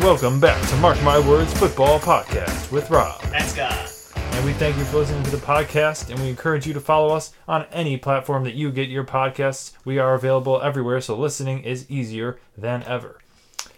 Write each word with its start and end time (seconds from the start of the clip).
And 0.00 0.06
welcome 0.06 0.40
back 0.40 0.66
to 0.70 0.76
Mark 0.76 1.02
My 1.02 1.18
Words 1.18 1.52
Football 1.52 2.00
Podcast 2.00 2.72
with 2.72 2.88
Rob. 2.88 3.20
And 3.34 3.44
Scott. 3.44 3.92
And 4.16 4.46
we 4.46 4.54
thank 4.54 4.78
you 4.78 4.84
for 4.84 4.96
listening 4.96 5.22
to 5.24 5.30
the 5.30 5.36
podcast, 5.36 6.08
and 6.08 6.18
we 6.18 6.30
encourage 6.30 6.66
you 6.66 6.72
to 6.72 6.80
follow 6.80 7.14
us 7.14 7.34
on 7.46 7.66
any 7.70 7.98
platform 7.98 8.44
that 8.44 8.54
you 8.54 8.70
get 8.70 8.88
your 8.88 9.04
podcasts. 9.04 9.72
We 9.84 9.98
are 9.98 10.14
available 10.14 10.58
everywhere, 10.62 11.02
so 11.02 11.18
listening 11.18 11.64
is 11.64 11.90
easier 11.90 12.38
than 12.56 12.82
ever. 12.84 13.18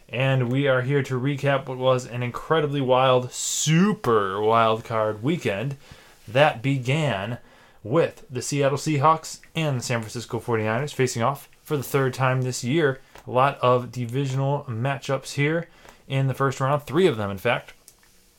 And 0.09 0.53
we 0.53 0.69
are 0.69 0.83
here 0.83 1.03
to 1.03 1.19
recap 1.19 1.67
what 1.67 1.79
was 1.79 2.07
an 2.07 2.23
incredibly 2.23 2.81
wild, 2.81 3.33
super 3.33 4.41
wild 4.41 4.85
card 4.85 5.25
weekend 5.25 5.77
that 6.29 6.63
began 6.63 7.39
with 7.83 8.25
the 8.31 8.43
Seattle 8.43 8.79
Seahawks 8.79 9.41
and 9.57 9.81
the 9.81 9.83
San 9.83 9.99
Francisco 9.99 10.39
49ers 10.39 10.95
facing 10.95 11.25
off 11.25 11.49
for 11.65 11.77
the 11.77 11.83
third 11.83 12.15
time 12.15 12.43
this 12.43 12.63
year. 12.63 13.01
A 13.27 13.31
lot 13.33 13.59
of 13.59 13.91
divisional 13.91 14.65
matchups 14.69 15.33
here 15.33 15.67
in 16.13 16.27
the 16.27 16.35
first 16.35 16.61
round, 16.61 16.83
three 16.83 17.07
of 17.07 17.17
them, 17.17 17.31
in 17.31 17.39
fact. 17.39 17.73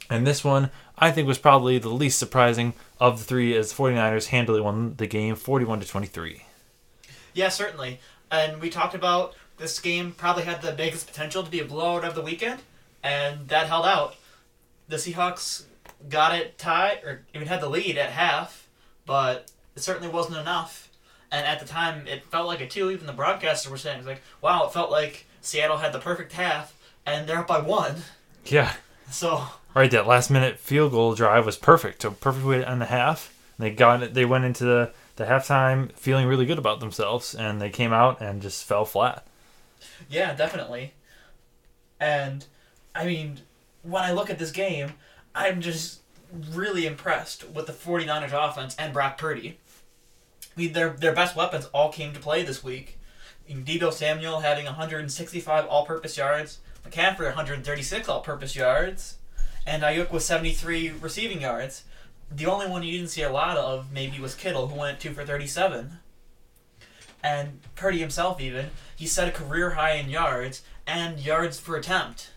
And 0.07 0.27
this 0.27 0.43
one, 0.43 0.69
I 0.95 1.09
think, 1.09 1.27
was 1.27 1.39
probably 1.39 1.79
the 1.79 1.89
least 1.89 2.19
surprising 2.19 2.73
of 2.99 3.17
the 3.17 3.25
three 3.25 3.55
as 3.57 3.73
the 3.73 3.83
49ers 3.83 4.27
handily 4.27 4.61
won 4.61 4.95
the 4.97 5.07
game 5.07 5.35
41 5.35 5.79
to 5.79 5.87
23. 5.87 6.43
Yeah, 7.33 7.49
certainly. 7.49 7.99
And 8.29 8.61
we 8.61 8.69
talked 8.69 8.93
about 8.93 9.33
this 9.57 9.79
game 9.79 10.11
probably 10.11 10.43
had 10.43 10.61
the 10.61 10.71
biggest 10.71 11.07
potential 11.07 11.41
to 11.43 11.49
be 11.49 11.61
a 11.61 11.65
blowout 11.65 12.05
of 12.05 12.13
the 12.13 12.21
weekend, 12.21 12.61
and 13.01 13.47
that 13.47 13.65
held 13.65 13.87
out. 13.87 14.15
The 14.87 14.97
Seahawks 14.97 15.63
got 16.09 16.35
it 16.35 16.59
tied, 16.59 17.03
or 17.03 17.23
even 17.33 17.47
had 17.47 17.61
the 17.61 17.69
lead 17.69 17.97
at 17.97 18.11
half, 18.11 18.67
but 19.07 19.51
it 19.75 19.81
certainly 19.81 20.09
wasn't 20.09 20.37
enough. 20.37 20.89
And 21.31 21.47
at 21.47 21.59
the 21.59 21.65
time, 21.65 22.05
it 22.05 22.23
felt 22.25 22.45
like 22.45 22.61
a 22.61 22.67
two. 22.67 22.91
Even 22.91 23.07
the 23.07 23.13
broadcasters 23.13 23.71
were 23.71 23.77
saying, 23.77 23.99
"It's 23.99 24.07
like, 24.07 24.21
wow, 24.41 24.65
it 24.65 24.73
felt 24.73 24.91
like 24.91 25.25
Seattle 25.41 25.77
had 25.77 25.91
the 25.91 25.99
perfect 25.99 26.33
half, 26.33 26.75
and 27.05 27.27
they're 27.27 27.39
up 27.39 27.47
by 27.47 27.59
one." 27.59 28.03
Yeah. 28.45 28.73
So 29.09 29.47
Right, 29.73 29.89
that 29.89 30.05
last 30.05 30.29
minute 30.29 30.59
field 30.59 30.91
goal 30.91 31.15
drive 31.15 31.47
was 31.47 31.57
perfect. 31.57 32.03
So 32.03 32.11
perfect 32.11 32.45
way 32.45 32.59
to 32.59 32.69
end 32.69 32.79
the 32.81 32.85
half. 32.85 33.33
They 33.57 33.71
got 33.71 34.03
it. 34.03 34.13
They 34.13 34.25
went 34.25 34.45
into 34.45 34.65
the, 34.65 34.91
the 35.15 35.25
halftime 35.25 35.91
feeling 35.93 36.27
really 36.27 36.45
good 36.45 36.59
about 36.59 36.79
themselves, 36.79 37.33
and 37.33 37.59
they 37.59 37.71
came 37.71 37.91
out 37.91 38.21
and 38.21 38.41
just 38.41 38.65
fell 38.65 38.85
flat. 38.85 39.25
Yeah, 40.09 40.35
definitely. 40.35 40.93
And 41.99 42.45
I 42.93 43.05
mean, 43.05 43.39
when 43.81 44.03
I 44.03 44.11
look 44.11 44.29
at 44.29 44.37
this 44.37 44.51
game, 44.51 44.93
I'm 45.33 45.59
just 45.59 46.01
really 46.51 46.85
impressed 46.85 47.49
with 47.49 47.65
the 47.65 47.73
49ers 47.73 48.31
offense 48.31 48.75
and 48.77 48.93
Brock 48.93 49.17
Purdy. 49.17 49.57
I 50.55 50.59
mean, 50.59 50.73
their 50.73 50.91
their 50.91 51.13
best 51.13 51.35
weapons 51.35 51.65
all 51.73 51.91
came 51.91 52.13
to 52.13 52.19
play 52.19 52.43
this 52.43 52.63
week. 52.63 52.99
Deebo 53.49 53.91
Samuel 53.91 54.39
having 54.39 54.65
165 54.65 55.65
all-purpose 55.65 56.17
yards, 56.17 56.59
McCaffrey 56.87 57.25
136 57.25 58.09
all-purpose 58.09 58.55
yards, 58.55 59.17
and 59.65 59.83
Aiyuk 59.83 60.11
with 60.11 60.23
73 60.23 60.91
receiving 61.01 61.41
yards. 61.41 61.83
The 62.31 62.45
only 62.45 62.67
one 62.67 62.83
you 62.83 62.91
didn't 62.91 63.09
see 63.09 63.21
a 63.21 63.31
lot 63.31 63.57
of 63.57 63.91
maybe 63.91 64.19
was 64.19 64.35
Kittle, 64.35 64.67
who 64.67 64.79
went 64.79 64.99
two 64.99 65.13
for 65.13 65.25
37. 65.25 65.99
And 67.23 67.59
Purdy 67.75 67.99
himself, 67.99 68.41
even, 68.41 68.71
he 68.95 69.07
set 69.07 69.27
a 69.27 69.31
career 69.31 69.71
high 69.71 69.93
in 69.93 70.09
yards 70.09 70.61
and 70.85 71.19
yards 71.19 71.59
per 71.59 71.77
attempt. 71.77 72.31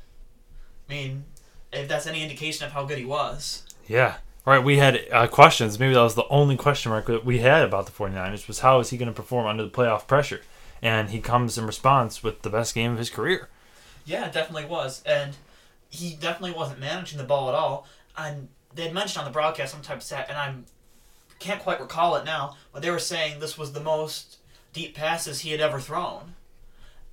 I 0.89 0.93
mean, 0.93 1.25
if 1.73 1.89
that's 1.89 2.07
any 2.07 2.23
indication 2.23 2.67
of 2.67 2.73
how 2.73 2.85
good 2.85 2.99
he 2.99 3.05
was. 3.05 3.65
Yeah. 3.87 4.17
Right, 4.45 4.63
we 4.63 4.79
had 4.79 5.05
uh, 5.11 5.27
questions. 5.27 5.81
Maybe 5.81 5.95
that 5.95 6.03
was 6.03 6.15
the 6.15 6.29
only 6.29 6.56
question 6.56 6.91
mark 6.91 7.06
that 7.06 7.25
we 7.25 7.41
had 7.41 7.65
about 7.65 7.87
the 7.87 7.93
49ers 7.93 8.47
was 8.47 8.61
how 8.61 8.79
is 8.79 8.91
he 8.91 8.97
going 8.97 9.09
to 9.09 9.12
perform 9.12 9.47
under 9.47 9.65
the 9.65 9.71
playoff 9.71 10.06
pressure? 10.06 10.41
And 10.81 11.11
he 11.11 11.21
comes 11.21 11.59
in 11.59 11.67
response 11.67 12.23
with 12.23 12.43
the 12.43 12.51
best 12.51 12.73
game 12.73 12.93
of 12.93 12.99
his 12.99 13.11
career. 13.11 13.49
Yeah, 14.06 14.31
definitely 14.31 14.65
was. 14.65 15.03
And 15.05 15.37
he 15.91 16.15
definitely 16.15 16.56
wasn't 16.56 16.81
managing 16.81 17.19
the 17.19 17.25
ball 17.25 17.49
at 17.49 17.55
all. 17.55 17.87
And 18.17 18.49
they 18.75 18.84
had 18.84 18.94
mentioned 18.94 19.19
on 19.19 19.25
the 19.27 19.33
broadcast 19.33 19.72
some 19.72 19.83
type 19.83 19.99
of 19.99 20.03
stat, 20.03 20.27
and 20.31 20.39
I 20.39 20.55
can't 21.39 21.61
quite 21.61 21.81
recall 21.81 22.17
it 22.17 22.25
now, 22.25 22.56
but 22.72 22.83
they 22.83 22.91
were 22.91 22.99
saying 22.99 23.41
this 23.41 23.59
was 23.59 23.72
the 23.72 23.81
most 23.81 24.39
deep 24.72 24.94
passes 24.94 25.41
he 25.41 25.50
had 25.50 25.61
ever 25.61 25.81
thrown. 25.81 26.34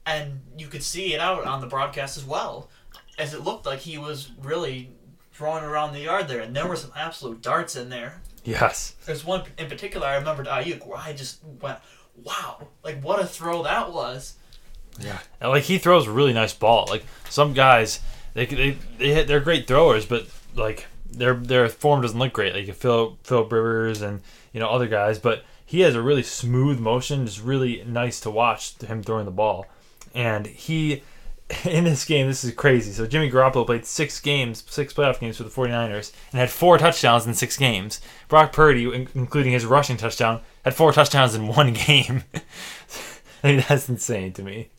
And 0.06 0.42
you 0.58 0.68
could 0.68 0.84
see 0.84 1.14
it 1.14 1.20
out 1.20 1.46
on 1.46 1.62
the 1.62 1.68
broadcast 1.68 2.18
as 2.18 2.26
well, 2.26 2.70
as 3.18 3.34
it 3.34 3.44
looked 3.44 3.66
like 3.66 3.80
he 3.80 3.98
was 3.98 4.32
really 4.42 4.92
throwing 5.32 5.64
around 5.64 5.94
the 5.94 6.02
yard 6.02 6.28
there, 6.28 6.42
and 6.42 6.56
there 6.56 6.68
were 6.68 6.76
some 6.76 6.92
absolute 6.96 7.42
darts 7.42 7.76
in 7.76 7.90
there. 7.90 8.22
Yes. 8.44 8.96
There's 9.06 9.26
one 9.26 9.44
in 9.58 9.68
particular 9.68 10.06
I 10.06 10.16
remembered 10.16 10.48
Aiyuk 10.48 10.86
where 10.86 11.00
I 11.00 11.14
just 11.14 11.40
went, 11.62 11.80
wow, 12.22 12.68
like 12.84 13.02
what 13.02 13.22
a 13.22 13.26
throw 13.26 13.64
that 13.64 13.92
was. 13.92 14.36
Yeah. 15.00 15.20
And 15.42 15.50
like 15.50 15.64
he 15.64 15.78
throws 15.78 16.08
a 16.08 16.12
really 16.12 16.34
nice 16.34 16.54
ball. 16.54 16.88
Like 16.90 17.04
some 17.30 17.54
guys, 17.54 18.00
they 18.34 18.46
they 18.46 18.78
they 18.98 19.14
hit, 19.14 19.28
they're 19.28 19.40
great 19.40 19.68
throwers, 19.68 20.06
but 20.06 20.28
like 20.56 20.88
their 21.10 21.34
their 21.34 21.68
form 21.70 22.02
doesn't 22.02 22.20
look 22.20 22.34
great. 22.34 22.54
Like 22.54 22.76
Phil 22.76 23.18
Phil 23.24 23.44
Rivers 23.44 24.02
and 24.02 24.22
you 24.52 24.60
know 24.60 24.70
other 24.70 24.88
guys, 24.88 25.20
but 25.20 25.44
he 25.66 25.82
has 25.82 25.96
a 25.96 26.02
really 26.02 26.24
smooth 26.24 26.80
motion. 26.80 27.24
It's 27.24 27.40
really 27.40 27.84
nice 27.86 28.20
to 28.22 28.30
watch 28.30 28.80
him 28.82 29.04
throwing 29.04 29.26
the 29.26 29.32
ball. 29.32 29.66
And 30.14 30.46
he 30.46 31.04
in 31.66 31.84
this 31.84 32.06
game, 32.06 32.28
this 32.28 32.44
is 32.44 32.54
crazy. 32.54 32.92
So 32.92 33.08
Jimmy 33.08 33.30
Garoppolo 33.30 33.66
played 33.66 33.86
six 33.86 34.20
games, 34.20 34.64
six 34.70 34.94
playoff 34.94 35.20
games 35.20 35.38
for 35.38 35.44
the 35.44 35.50
49ers, 35.50 36.12
and 36.32 36.40
had 36.40 36.50
four 36.50 36.78
touchdowns 36.78 37.26
in 37.26 37.34
six 37.34 37.58
games. 37.58 38.02
Brock 38.28 38.54
Purdy, 38.54 39.08
including 39.14 39.54
his 39.54 39.66
rushing 39.66 39.98
touchdown, 39.98 40.42
had 40.64 40.74
four 40.74 40.94
touchdowns 40.94 41.36
in 41.36 41.48
one 41.48 41.74
game. 41.88 42.24
Mean, 43.48 43.64
that's 43.68 43.90
insane 43.90 44.32
to 44.34 44.44
me. 44.44 44.70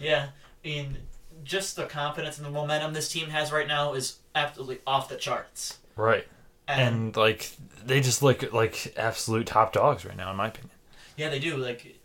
Yeah, 0.00 0.28
I 0.64 0.68
mean, 0.68 0.98
just 1.44 1.76
the 1.76 1.84
confidence 1.86 2.36
and 2.36 2.46
the 2.46 2.50
momentum 2.50 2.92
this 2.92 3.10
team 3.10 3.28
has 3.28 3.52
right 3.52 3.66
now 3.68 3.94
is 3.94 4.18
absolutely 4.34 4.80
off 4.86 5.08
the 5.08 5.16
charts. 5.16 5.78
Right. 5.96 6.26
And, 6.66 6.80
And 6.80 7.16
like 7.16 7.50
they 7.84 8.00
just 8.00 8.22
look 8.22 8.52
like 8.52 8.92
absolute 8.96 9.46
top 9.46 9.72
dogs 9.72 10.04
right 10.04 10.16
now, 10.16 10.30
in 10.30 10.36
my 10.36 10.48
opinion. 10.48 10.70
yeah, 11.16 11.28
they 11.30 11.38
do. 11.38 11.56
Like, 11.56 11.96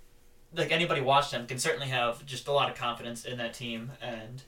like 0.56 0.72
anybody 0.72 1.02
watch 1.02 1.32
them 1.32 1.48
can 1.48 1.58
certainly 1.58 1.88
have 1.88 2.26
just 2.26 2.48
a 2.48 2.52
lot 2.52 2.70
of 2.70 2.78
confidence 2.78 3.26
in 3.26 3.38
that 3.40 3.54
team 3.54 3.92
and 4.02 4.44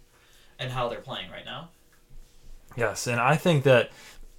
and 0.60 0.72
how 0.72 0.88
they're 0.88 1.02
playing 1.02 1.30
right 1.32 1.46
now. 1.46 1.70
Yes, 2.78 3.08
and 3.08 3.20
I 3.20 3.36
think 3.36 3.64
that 3.64 3.90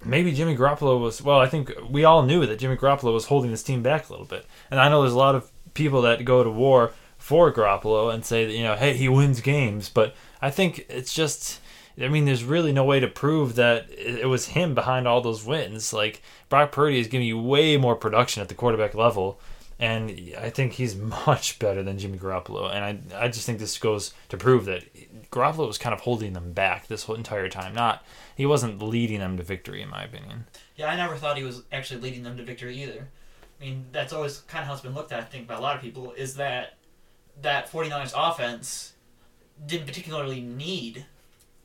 maybe 0.03 0.31
Jimmy 0.31 0.55
Garoppolo 0.55 0.99
was 0.99 1.21
well. 1.21 1.39
I 1.39 1.47
think 1.47 1.71
we 1.89 2.03
all 2.05 2.23
knew 2.23 2.45
that 2.45 2.57
Jimmy 2.59 2.77
Garoppolo 2.77 3.13
was 3.13 3.25
holding 3.25 3.51
this 3.51 3.63
team 3.63 3.83
back 3.83 4.09
a 4.09 4.13
little 4.13 4.25
bit, 4.25 4.45
and 4.71 4.79
I 4.79 4.89
know 4.89 5.01
there's 5.01 5.13
a 5.13 5.17
lot 5.17 5.35
of 5.35 5.51
people 5.73 6.01
that 6.03 6.23
go 6.25 6.43
to 6.43 6.49
war 6.49 6.93
for 7.27 7.51
Garoppolo 7.51 8.13
and 8.13 8.23
say 8.23 8.45
that 8.45 8.53
you 8.53 8.63
know, 8.63 8.77
hey, 8.77 8.93
he 8.95 9.09
wins 9.09 9.41
games, 9.41 9.89
but 9.89 10.15
I 10.41 10.49
think 10.49 10.85
it's 10.87 11.13
just. 11.13 11.59
I 11.99 12.09
mean, 12.09 12.25
there's 12.25 12.43
really 12.43 12.71
no 12.71 12.85
way 12.85 12.99
to 12.99 13.07
prove 13.07 13.55
that 13.55 13.87
it 13.89 14.29
was 14.29 14.49
him 14.49 14.75
behind 14.75 15.07
all 15.07 15.19
those 15.19 15.43
wins. 15.43 15.91
Like 15.91 16.21
Brock 16.47 16.71
Purdy 16.71 16.99
is 16.99 17.07
giving 17.07 17.27
you 17.27 17.37
way 17.41 17.75
more 17.75 17.95
production 17.95 18.41
at 18.41 18.47
the 18.47 18.53
quarterback 18.53 18.93
level, 18.93 19.41
and 19.77 20.11
I 20.37 20.49
think 20.51 20.73
he's 20.73 20.95
much 21.27 21.59
better 21.59 21.83
than 21.83 21.97
Jimmy 21.97 22.17
Garoppolo. 22.17 22.73
And 22.73 23.11
I, 23.13 23.25
I 23.25 23.27
just 23.27 23.45
think 23.45 23.59
this 23.59 23.77
goes 23.77 24.13
to 24.29 24.37
prove 24.37 24.63
that 24.65 24.85
Garoppolo 25.29 25.67
was 25.67 25.77
kind 25.77 25.93
of 25.93 26.01
holding 26.01 26.31
them 26.31 26.53
back 26.53 26.87
this 26.87 27.03
whole 27.03 27.15
entire 27.15 27.49
time. 27.49 27.73
Not 27.73 28.05
he 28.37 28.45
wasn't 28.45 28.81
leading 28.81 29.19
them 29.19 29.35
to 29.35 29.43
victory, 29.43 29.81
in 29.81 29.89
my 29.89 30.03
opinion. 30.03 30.45
Yeah, 30.77 30.87
I 30.87 30.95
never 30.95 31.17
thought 31.17 31.35
he 31.35 31.43
was 31.43 31.63
actually 31.73 31.99
leading 31.99 32.23
them 32.23 32.37
to 32.37 32.43
victory 32.43 32.81
either. 32.83 33.09
I 33.59 33.63
mean, 33.65 33.87
that's 33.91 34.13
always 34.13 34.37
kind 34.41 34.61
of 34.61 34.67
how 34.67 34.73
it's 34.73 34.83
been 34.83 34.93
looked 34.93 35.11
at, 35.11 35.19
I 35.19 35.23
think, 35.23 35.45
by 35.45 35.55
a 35.55 35.59
lot 35.59 35.75
of 35.75 35.81
people, 35.81 36.13
is 36.13 36.35
that 36.35 36.76
that 37.41 37.71
49ers 37.71 38.13
offense 38.15 38.93
didn't 39.65 39.87
particularly 39.87 40.41
need, 40.41 41.05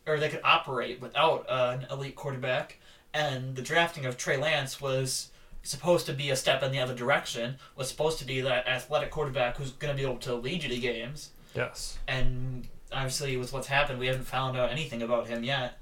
or 0.07 0.19
they 0.19 0.29
could 0.29 0.41
operate 0.45 1.01
without 1.01 1.47
uh, 1.49 1.79
an 1.81 1.87
elite 1.91 2.17
quarterback, 2.17 2.79
and 3.15 3.57
the 3.57 3.63
drafting 3.63 4.07
of 4.07 4.17
Trey 4.17 4.37
Lance 4.37 4.81
was 4.81 5.31
supposed 5.63 6.07
to 6.07 6.13
be 6.13 6.31
a 6.31 6.37
step 6.37 6.63
in 6.63 6.73
the 6.73 6.79
other 6.81 6.95
direction, 6.95 7.57
was 7.77 7.89
supposed 7.89 8.19
to 8.19 8.25
be 8.25 8.41
that 8.41 8.67
athletic 8.67 9.11
quarterback 9.11 9.57
who's 9.57 9.71
going 9.73 9.95
to 9.95 9.97
be 9.97 10.07
able 10.07 10.19
to 10.21 10.35
lead 10.35 10.63
you 10.63 10.69
to 10.69 10.79
games, 10.79 11.31
Yes. 11.55 11.99
and 12.09 12.67
obviously 12.91 13.37
with 13.37 13.53
what's 13.53 13.69
happened, 13.69 13.99
we 13.99 14.07
haven't 14.07 14.25
found 14.25 14.57
out 14.57 14.71
anything 14.71 15.03
about 15.03 15.29
him 15.29 15.45
yet. 15.45 15.79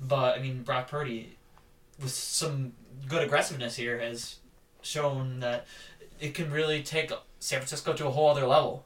But 0.00 0.38
I 0.38 0.42
mean, 0.42 0.62
Brock 0.62 0.88
Purdy, 0.88 1.36
with 2.00 2.10
some 2.10 2.72
good 3.08 3.22
aggressiveness 3.22 3.76
here, 3.76 3.98
has 4.00 4.36
shown 4.82 5.40
that 5.40 5.66
it 6.18 6.34
can 6.34 6.50
really 6.50 6.82
take 6.82 7.10
San 7.38 7.58
Francisco 7.60 7.92
to 7.94 8.06
a 8.06 8.10
whole 8.10 8.28
other 8.30 8.46
level. 8.46 8.84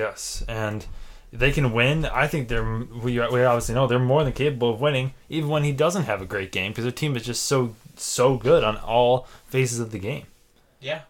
Yes, 0.00 0.42
and 0.48 0.86
they 1.30 1.52
can 1.52 1.72
win. 1.72 2.06
I 2.06 2.26
think 2.26 2.48
they're 2.48 2.64
we, 2.64 3.20
we 3.20 3.44
obviously 3.44 3.74
know 3.74 3.86
they're 3.86 3.98
more 3.98 4.24
than 4.24 4.32
capable 4.32 4.70
of 4.70 4.80
winning, 4.80 5.12
even 5.28 5.50
when 5.50 5.62
he 5.62 5.72
doesn't 5.72 6.04
have 6.04 6.22
a 6.22 6.26
great 6.26 6.52
game, 6.52 6.72
because 6.72 6.84
their 6.84 6.92
team 6.92 7.16
is 7.16 7.24
just 7.24 7.42
so 7.44 7.74
so 7.96 8.36
good 8.36 8.64
on 8.64 8.78
all 8.78 9.26
phases 9.46 9.78
of 9.78 9.90
the 9.90 9.98
game. 9.98 10.24
Yeah, 10.80 11.02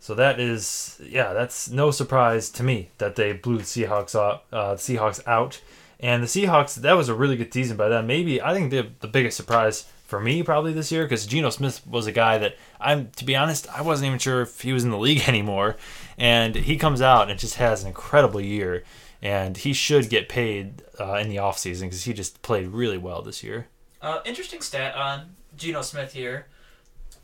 So 0.00 0.16
that 0.16 0.40
is, 0.40 1.00
yeah, 1.00 1.32
that's 1.32 1.70
no 1.70 1.92
surprise 1.92 2.50
to 2.50 2.64
me 2.64 2.88
that 2.98 3.14
they 3.14 3.32
blew 3.32 3.58
the 3.58 3.62
Seahawks 3.62 4.16
out. 4.18 4.42
Uh, 4.52 4.74
the 4.74 4.80
Seahawks 4.80 5.24
out, 5.28 5.60
and 6.00 6.20
the 6.20 6.26
Seahawks 6.26 6.74
that 6.74 6.94
was 6.94 7.08
a 7.08 7.14
really 7.14 7.36
good 7.36 7.54
season 7.54 7.76
by 7.76 7.88
them. 7.88 8.08
Maybe 8.08 8.42
I 8.42 8.52
think 8.54 8.72
the 8.72 8.88
the 8.98 9.06
biggest 9.06 9.36
surprise 9.36 9.84
for 10.04 10.20
me 10.20 10.42
probably 10.42 10.72
this 10.72 10.90
year 10.92 11.04
because 11.04 11.26
Geno 11.26 11.50
Smith 11.50 11.86
was 11.86 12.06
a 12.08 12.12
guy 12.12 12.38
that 12.38 12.56
I'm 12.80 13.10
to 13.16 13.24
be 13.24 13.36
honest 13.36 13.68
I 13.68 13.82
wasn't 13.82 14.08
even 14.08 14.18
sure 14.18 14.42
if 14.42 14.60
he 14.60 14.72
was 14.72 14.84
in 14.84 14.90
the 14.90 14.98
league 14.98 15.22
anymore, 15.28 15.76
and 16.18 16.54
he 16.54 16.76
comes 16.76 17.00
out 17.00 17.30
and 17.30 17.38
just 17.38 17.56
has 17.56 17.82
an 17.82 17.88
incredible 17.88 18.40
year, 18.40 18.84
and 19.22 19.56
he 19.56 19.72
should 19.72 20.08
get 20.08 20.28
paid 20.28 20.82
uh, 21.00 21.14
in 21.14 21.28
the 21.28 21.36
offseason 21.36 21.82
because 21.82 22.04
he 22.04 22.12
just 22.12 22.42
played 22.42 22.68
really 22.68 22.98
well 22.98 23.22
this 23.22 23.42
year. 23.42 23.68
Uh, 24.00 24.20
interesting 24.24 24.60
stat 24.60 24.94
on 24.94 25.34
Geno 25.56 25.82
Smith 25.82 26.12
here. 26.12 26.46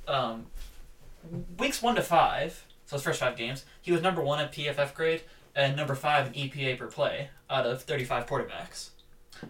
Um, 0.08 0.46
weeks 1.58 1.82
one 1.82 1.94
to 1.94 2.02
five, 2.02 2.64
so 2.86 2.96
his 2.96 3.02
first 3.02 3.20
five 3.20 3.36
games, 3.36 3.64
he 3.80 3.92
was 3.92 4.02
number 4.02 4.22
one 4.22 4.40
in 4.40 4.48
PFF 4.48 4.94
grade 4.94 5.22
and 5.54 5.76
number 5.76 5.94
five 5.94 6.28
in 6.28 6.32
EPA 6.32 6.78
per 6.78 6.86
play 6.86 7.28
out 7.48 7.66
of 7.66 7.82
35 7.82 8.26
quarterbacks. 8.26 8.90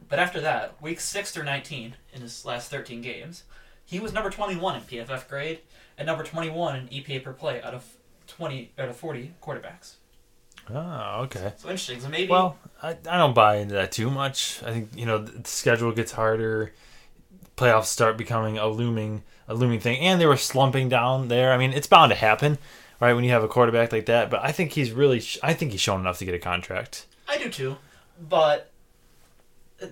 But 0.09 0.19
after 0.19 0.41
that, 0.41 0.81
weeks 0.81 1.05
six 1.05 1.31
through 1.31 1.45
19 1.45 1.95
in 2.13 2.21
his 2.21 2.45
last 2.45 2.71
13 2.71 3.01
games, 3.01 3.45
he 3.85 4.01
was 4.01 4.13
number 4.13 4.31
21 4.31 4.77
in 4.77 4.83
PFF 4.83 5.29
grade 5.29 5.61
and 5.99 6.07
number 6.07 6.25
21 6.25 6.77
in 6.77 6.89
EPA 6.89 7.25
per 7.25 7.33
play 7.33 7.61
out 7.63 7.75
of 7.75 7.85
20 8.31 8.73
out 8.79 8.89
of 8.89 8.97
40 8.97 9.35
quarterbacks. 9.43 9.95
Oh, 10.73 11.23
okay. 11.25 11.53
So 11.57 11.69
interesting. 11.69 12.01
So 12.01 12.09
maybe 12.09 12.31
Well, 12.31 12.57
I, 12.83 12.91
I 12.91 13.19
don't 13.19 13.35
buy 13.35 13.57
into 13.57 13.75
that 13.75 13.93
too 13.93 14.11
much. 14.11 14.63
I 14.65 14.73
think 14.73 14.91
you 14.95 15.07
know 15.07 15.19
the 15.19 15.49
schedule 15.49 15.93
gets 15.93 16.13
harder, 16.13 16.73
playoffs 17.57 17.87
start 17.87 18.17
becoming 18.17 18.59
a 18.59 18.69
looming 18.69 19.23
a 19.49 19.55
looming 19.55 19.81
thing, 19.81 19.99
and 20.01 20.21
they 20.21 20.27
were 20.27 20.37
slumping 20.37 20.89
down 20.89 21.29
there. 21.29 21.53
I 21.53 21.59
mean, 21.59 21.73
it's 21.73 21.89
bound 21.89 22.11
to 22.11 22.17
happen, 22.17 22.59
right? 23.01 23.15
When 23.15 23.25
you 23.25 23.31
have 23.31 23.43
a 23.43 23.49
quarterback 23.49 23.91
like 23.93 24.07
that. 24.07 24.31
But 24.31 24.45
I 24.45 24.53
think 24.53 24.73
he's 24.73 24.93
really, 24.93 25.19
sh- 25.21 25.39
I 25.43 25.55
think 25.55 25.73
he's 25.73 25.81
shown 25.81 26.01
enough 26.01 26.19
to 26.19 26.25
get 26.25 26.35
a 26.35 26.39
contract. 26.39 27.07
I 27.29 27.37
do 27.37 27.49
too, 27.49 27.77
but 28.21 28.71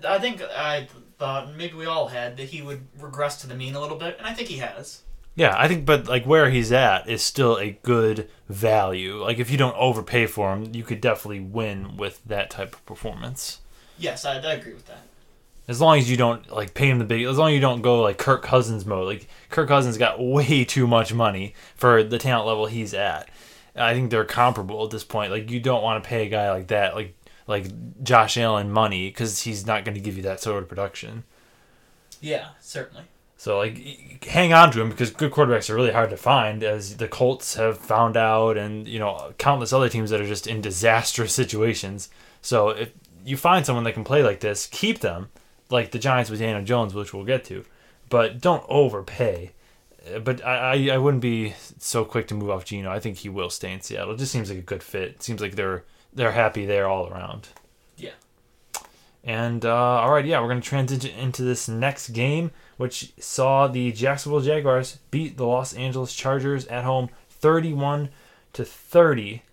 I 0.07 0.17
think 0.19 0.41
I 0.41 0.87
thought 1.17 1.53
maybe 1.55 1.73
we 1.73 1.85
all 1.85 2.07
had 2.07 2.37
that 2.37 2.45
he 2.45 2.61
would 2.61 2.87
regress 2.97 3.41
to 3.41 3.47
the 3.47 3.55
mean 3.55 3.75
a 3.75 3.81
little 3.81 3.97
bit, 3.97 4.17
and 4.17 4.25
I 4.25 4.33
think 4.33 4.47
he 4.47 4.57
has. 4.57 5.01
Yeah, 5.39 5.55
I 5.57 5.69
think, 5.69 5.85
but 5.85 6.09
like 6.09 6.25
where 6.25 6.49
he's 6.49 6.69
at 6.73 7.09
is 7.09 7.21
still 7.21 7.55
a 7.55 7.79
good 7.81 8.29
value. 8.49 9.23
Like 9.23 9.39
if 9.39 9.49
you 9.49 9.57
don't 9.57 9.75
overpay 9.77 10.25
for 10.25 10.53
him, 10.53 10.75
you 10.75 10.83
could 10.83 10.99
definitely 10.99 11.39
win 11.39 11.95
with 11.95 12.19
that 12.25 12.49
type 12.49 12.75
of 12.75 12.85
performance. 12.85 13.61
Yes, 13.97 14.25
I, 14.25 14.33
I 14.33 14.55
agree 14.55 14.73
with 14.73 14.87
that. 14.87 15.03
As 15.69 15.79
long 15.79 15.97
as 15.97 16.11
you 16.11 16.17
don't 16.17 16.51
like 16.51 16.73
pay 16.73 16.89
him 16.89 16.99
the 16.99 17.05
big, 17.05 17.23
as 17.23 17.37
long 17.37 17.51
as 17.51 17.53
you 17.55 17.61
don't 17.61 17.81
go 17.81 18.01
like 18.01 18.17
Kirk 18.17 18.43
Cousins 18.43 18.85
mode. 18.85 19.07
Like 19.07 19.29
Kirk 19.49 19.69
Cousins 19.69 19.97
got 19.97 20.19
way 20.21 20.65
too 20.65 20.87
much 20.87 21.13
money 21.13 21.55
for 21.73 22.03
the 22.03 22.17
talent 22.17 22.45
level 22.45 22.65
he's 22.65 22.93
at. 22.93 23.29
I 23.77 23.93
think 23.93 24.11
they're 24.11 24.25
comparable 24.25 24.83
at 24.83 24.91
this 24.91 25.05
point. 25.05 25.31
Like 25.31 25.49
you 25.49 25.61
don't 25.61 25.83
want 25.83 26.03
to 26.03 26.09
pay 26.09 26.25
a 26.25 26.29
guy 26.29 26.51
like 26.51 26.67
that, 26.67 26.95
like 26.95 27.15
like 27.47 28.03
Josh 28.03 28.35
Allen 28.35 28.69
money, 28.69 29.07
because 29.07 29.43
he's 29.43 29.65
not 29.65 29.85
going 29.85 29.95
to 29.95 30.01
give 30.01 30.17
you 30.17 30.23
that 30.23 30.41
sort 30.41 30.61
of 30.61 30.67
production. 30.67 31.23
Yeah, 32.19 32.49
certainly. 32.59 33.05
So 33.39 33.57
like, 33.57 34.25
hang 34.25 34.51
on 34.51 34.69
to 34.73 34.81
him 34.81 34.89
because 34.89 35.11
good 35.11 35.31
quarterbacks 35.31 35.69
are 35.69 35.75
really 35.75 35.93
hard 35.93 36.09
to 36.09 36.17
find, 36.17 36.61
as 36.61 36.97
the 36.97 37.07
Colts 37.07 37.55
have 37.55 37.77
found 37.77 38.17
out, 38.17 38.57
and 38.57 38.85
you 38.85 38.99
know 38.99 39.33
countless 39.37 39.71
other 39.71 39.87
teams 39.87 40.09
that 40.09 40.19
are 40.19 40.27
just 40.27 40.45
in 40.45 40.59
disastrous 40.59 41.33
situations. 41.33 42.09
So 42.41 42.71
if 42.71 42.91
you 43.23 43.37
find 43.37 43.65
someone 43.65 43.85
that 43.85 43.93
can 43.93 44.03
play 44.03 44.23
like 44.23 44.41
this, 44.41 44.67
keep 44.67 44.99
them, 44.99 45.29
like 45.69 45.91
the 45.91 45.99
Giants 45.99 46.29
with 46.29 46.41
Daniel 46.41 46.65
Jones, 46.65 46.93
which 46.93 47.13
we'll 47.13 47.23
get 47.23 47.45
to, 47.45 47.63
but 48.09 48.41
don't 48.41 48.65
overpay. 48.67 49.53
Uh, 50.05 50.19
But 50.19 50.45
I, 50.45 50.89
I, 50.89 50.97
wouldn't 50.97 51.21
be 51.21 51.53
so 51.77 52.03
quick 52.03 52.27
to 52.27 52.35
move 52.35 52.49
off 52.49 52.65
Geno. 52.65 52.91
I 52.91 52.99
think 52.99 53.19
he 53.19 53.29
will 53.29 53.49
stay 53.49 53.71
in 53.71 53.79
Seattle. 53.79 54.15
It 54.15 54.17
just 54.17 54.33
seems 54.33 54.49
like 54.49 54.59
a 54.59 54.63
good 54.73 54.83
fit. 54.83 55.11
It 55.11 55.23
seems 55.23 55.39
like 55.39 55.55
they're 55.55 55.85
they're 56.13 56.33
happy 56.33 56.65
there 56.65 56.89
all 56.89 57.07
around. 57.07 57.47
Yeah. 57.95 58.15
And 59.23 59.65
uh, 59.65 59.75
all 59.75 60.11
right, 60.11 60.25
yeah, 60.25 60.39
we're 60.39 60.47
going 60.47 60.61
to 60.61 60.67
transition 60.67 61.11
into 61.11 61.43
this 61.43 61.67
next 61.67 62.09
game, 62.09 62.51
which 62.77 63.11
saw 63.19 63.67
the 63.67 63.91
Jacksonville 63.91 64.39
Jaguars 64.39 64.99
beat 65.11 65.37
the 65.37 65.45
Los 65.45 65.73
Angeles 65.73 66.15
Chargers 66.15 66.65
at 66.67 66.85
home, 66.85 67.09
thirty-one 67.29 68.09
to 68.53 68.63
thirty. 68.63 69.43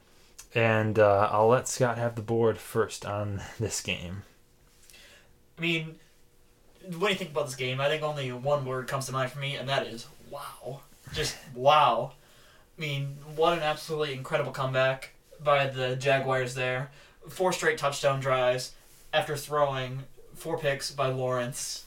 And 0.55 0.99
uh, 0.99 1.29
I'll 1.31 1.49
let 1.49 1.69
Scott 1.69 1.99
have 1.99 2.15
the 2.15 2.23
board 2.23 2.59
first 2.59 3.05
on 3.05 3.43
this 3.61 3.81
game. 3.81 4.23
I 5.59 5.61
mean, 5.61 5.97
when 6.99 7.11
you 7.11 7.17
think 7.17 7.31
about 7.31 7.47
this 7.47 7.57
game, 7.57 7.81
I 7.81 7.89
think 7.89 8.03
only 8.03 8.31
one 8.33 8.65
word 8.65 8.87
comes 8.87 9.07
to 9.07 9.12
mind 9.12 9.33
for 9.33 9.39
me, 9.41 9.57
and 9.57 9.69
that 9.69 9.87
is 9.87 10.07
wow. 10.31 10.81
Just 11.12 11.37
wow. 11.55 12.12
I 12.77 12.81
mean, 12.81 13.17
what 13.35 13.55
an 13.55 13.61
absolutely 13.61 14.15
incredible 14.15 14.53
comeback 14.53 15.15
by 15.43 15.67
the 15.67 15.97
Jaguars 15.97 16.55
there. 16.55 16.91
Four 17.29 17.53
straight 17.53 17.79
touchdown 17.79 18.21
drives 18.21 18.73
after 19.17 19.35
throwing 19.35 20.01
four 20.35 20.59
picks 20.59 20.91
by 20.91 21.09
Lawrence. 21.09 21.87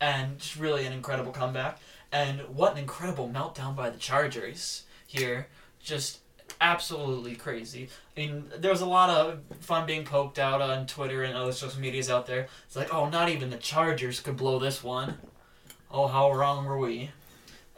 And 0.00 0.38
just 0.38 0.56
really 0.56 0.84
an 0.84 0.92
incredible 0.92 1.30
comeback. 1.30 1.78
And 2.10 2.40
what 2.48 2.72
an 2.72 2.78
incredible 2.78 3.30
meltdown 3.32 3.76
by 3.76 3.88
the 3.90 3.98
Chargers 3.98 4.82
here. 5.06 5.46
Just 5.80 6.18
absolutely 6.60 7.36
crazy. 7.36 7.88
I 8.16 8.20
mean, 8.20 8.44
there 8.58 8.72
was 8.72 8.80
a 8.80 8.86
lot 8.86 9.10
of 9.10 9.38
fun 9.60 9.86
being 9.86 10.04
poked 10.04 10.40
out 10.40 10.60
on 10.60 10.88
Twitter 10.88 11.22
and 11.22 11.36
other 11.36 11.52
social 11.52 11.80
medias 11.80 12.10
out 12.10 12.26
there. 12.26 12.48
It's 12.66 12.74
like, 12.74 12.92
oh, 12.92 13.08
not 13.08 13.28
even 13.28 13.50
the 13.50 13.56
Chargers 13.56 14.18
could 14.18 14.36
blow 14.36 14.58
this 14.58 14.82
one. 14.82 15.18
Oh, 15.92 16.08
how 16.08 16.32
wrong 16.32 16.64
were 16.64 16.78
we? 16.78 17.10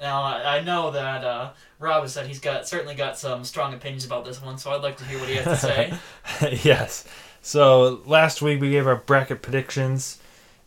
Now 0.01 0.23
I 0.23 0.61
know 0.61 0.91
that 0.91 1.23
uh, 1.25 1.53
Rob 1.79 2.03
has 2.03 2.13
said 2.13 2.27
he's 2.27 2.41
got 2.41 2.67
certainly 2.67 2.95
got 2.95 3.17
some 3.17 3.45
strong 3.45 3.75
opinions 3.75 4.05
about 4.05 4.25
this 4.25 4.43
one, 4.43 4.59
so 4.59 4.73
I'd 4.73 4.83
like 4.83 4.97
to 4.99 5.05
hear 5.05 5.19
what 5.21 5.29
he 5.29 5.37
has 5.37 5.45
to 5.45 5.57
say. 5.57 6.59
yes. 6.65 7.07
So 7.45 8.01
last 8.07 8.41
week 8.41 8.63
we 8.63 8.71
gave 8.71 8.87
our 8.87 8.97
bracket 8.97 9.43
predictions. 9.43 10.19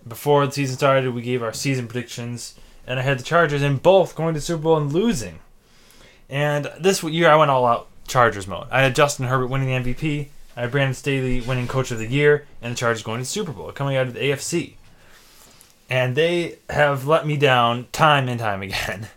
Before 0.08 0.46
the 0.46 0.52
season 0.52 0.78
started, 0.78 1.12
we 1.12 1.24
gave 1.24 1.42
our 1.42 1.52
season 1.52 1.88
predictions, 1.88 2.54
and 2.86 3.00
I 3.00 3.02
had 3.02 3.18
the 3.18 3.24
Chargers 3.24 3.64
in 3.64 3.78
both 3.78 4.16
going 4.16 4.36
to 4.36 4.42
Super 4.42 4.62
Bowl 4.62 4.78
and 4.78 4.94
losing. 4.94 5.40
And 6.30 6.72
this 6.80 7.02
year 7.02 7.30
I 7.30 7.36
went 7.36 7.50
all 7.50 7.66
out 7.66 7.88
Chargers 8.08 8.46
mode. 8.46 8.68
I 8.70 8.84
had 8.84 8.96
Justin 8.96 9.26
Herbert 9.26 9.48
winning 9.48 9.84
the 9.84 9.92
MVP. 9.92 10.28
I 10.56 10.62
had 10.62 10.72
Brandon 10.72 10.94
Staley 10.94 11.42
winning 11.42 11.68
Coach 11.68 11.90
of 11.90 11.98
the 11.98 12.06
Year, 12.06 12.46
and 12.62 12.74
the 12.74 12.78
Chargers 12.78 13.02
going 13.02 13.22
to 13.22 13.26
Super 13.26 13.52
Bowl, 13.52 13.72
coming 13.72 13.98
out 13.98 14.06
of 14.06 14.14
the 14.14 14.20
AFC. 14.20 14.74
And 15.90 16.16
they 16.16 16.60
have 16.70 17.08
let 17.08 17.26
me 17.26 17.38
down 17.38 17.88
time 17.92 18.30
and 18.30 18.40
time 18.40 18.62
again. 18.62 19.08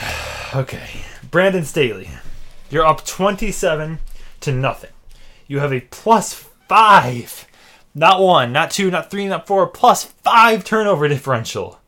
okay, 0.54 1.02
Brandon 1.28 1.64
Staley, 1.64 2.08
you're 2.70 2.86
up 2.86 3.04
27 3.04 3.98
to 4.42 4.52
nothing. 4.52 4.90
You 5.50 5.58
have 5.58 5.72
a 5.72 5.80
plus 5.80 6.32
five, 6.68 7.44
not 7.92 8.20
one, 8.20 8.52
not 8.52 8.70
two, 8.70 8.88
not 8.88 9.10
three, 9.10 9.26
not 9.26 9.48
four, 9.48 9.66
plus 9.66 10.04
five 10.04 10.62
turnover 10.62 11.08
differential. 11.08 11.80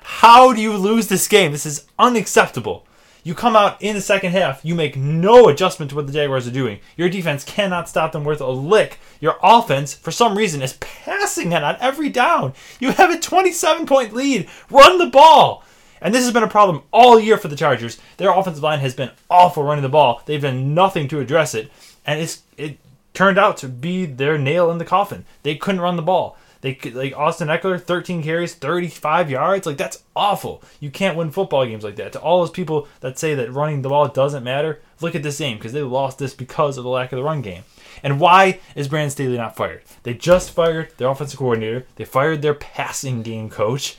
How 0.00 0.54
do 0.54 0.62
you 0.62 0.72
lose 0.78 1.08
this 1.08 1.28
game? 1.28 1.52
This 1.52 1.66
is 1.66 1.86
unacceptable. 1.98 2.86
You 3.22 3.34
come 3.34 3.54
out 3.54 3.82
in 3.82 3.96
the 3.96 4.00
second 4.00 4.32
half, 4.32 4.64
you 4.64 4.74
make 4.74 4.96
no 4.96 5.50
adjustment 5.50 5.90
to 5.90 5.96
what 5.96 6.06
the 6.06 6.12
Jaguars 6.14 6.48
are 6.48 6.52
doing. 6.52 6.80
Your 6.96 7.10
defense 7.10 7.44
cannot 7.44 7.86
stop 7.86 8.12
them 8.12 8.24
worth 8.24 8.40
a 8.40 8.48
lick. 8.48 8.98
Your 9.20 9.36
offense, 9.42 9.92
for 9.92 10.10
some 10.10 10.38
reason, 10.38 10.62
is 10.62 10.78
passing 10.80 11.52
it 11.52 11.62
on 11.62 11.76
every 11.80 12.08
down. 12.08 12.54
You 12.80 12.92
have 12.92 13.10
a 13.10 13.20
27 13.20 13.84
point 13.84 14.14
lead. 14.14 14.48
Run 14.70 14.96
the 14.96 15.08
ball. 15.08 15.64
And 16.00 16.14
this 16.14 16.24
has 16.24 16.32
been 16.32 16.44
a 16.44 16.48
problem 16.48 16.84
all 16.90 17.20
year 17.20 17.36
for 17.36 17.48
the 17.48 17.56
Chargers. 17.56 17.98
Their 18.16 18.32
offensive 18.32 18.62
line 18.62 18.80
has 18.80 18.94
been 18.94 19.10
awful 19.28 19.64
running 19.64 19.82
the 19.82 19.90
ball. 19.90 20.22
They've 20.24 20.40
done 20.40 20.72
nothing 20.72 21.08
to 21.08 21.20
address 21.20 21.54
it, 21.54 21.70
and 22.06 22.18
it's 22.18 22.42
it 22.56 22.78
turned 23.14 23.38
out 23.38 23.56
to 23.58 23.68
be 23.68 24.06
their 24.06 24.38
nail 24.38 24.70
in 24.70 24.78
the 24.78 24.84
coffin. 24.84 25.24
They 25.42 25.56
couldn't 25.56 25.80
run 25.80 25.96
the 25.96 26.02
ball. 26.02 26.36
They 26.62 26.74
could, 26.74 26.94
like 26.94 27.16
Austin 27.16 27.48
Ekeler, 27.48 27.80
13 27.82 28.22
carries, 28.22 28.54
35 28.54 29.30
yards. 29.30 29.66
Like 29.66 29.76
that's 29.76 30.04
awful. 30.14 30.62
You 30.78 30.90
can't 30.90 31.16
win 31.16 31.32
football 31.32 31.66
games 31.66 31.82
like 31.82 31.96
that. 31.96 32.12
To 32.12 32.20
all 32.20 32.40
those 32.40 32.50
people 32.50 32.86
that 33.00 33.18
say 33.18 33.34
that 33.34 33.52
running 33.52 33.82
the 33.82 33.88
ball 33.88 34.08
doesn't 34.08 34.44
matter, 34.44 34.80
look 35.00 35.16
at 35.16 35.24
this 35.24 35.38
game 35.38 35.58
because 35.58 35.72
they 35.72 35.82
lost 35.82 36.18
this 36.18 36.34
because 36.34 36.78
of 36.78 36.84
the 36.84 36.90
lack 36.90 37.12
of 37.12 37.16
the 37.16 37.24
run 37.24 37.42
game. 37.42 37.64
And 38.04 38.20
why 38.20 38.60
is 38.76 38.88
Brandon 38.88 39.10
Staley 39.10 39.36
not 39.36 39.56
fired? 39.56 39.82
They 40.04 40.14
just 40.14 40.52
fired 40.52 40.96
their 40.96 41.08
offensive 41.08 41.38
coordinator. 41.38 41.86
They 41.96 42.04
fired 42.04 42.42
their 42.42 42.54
passing 42.54 43.22
game 43.22 43.50
coach. 43.50 43.96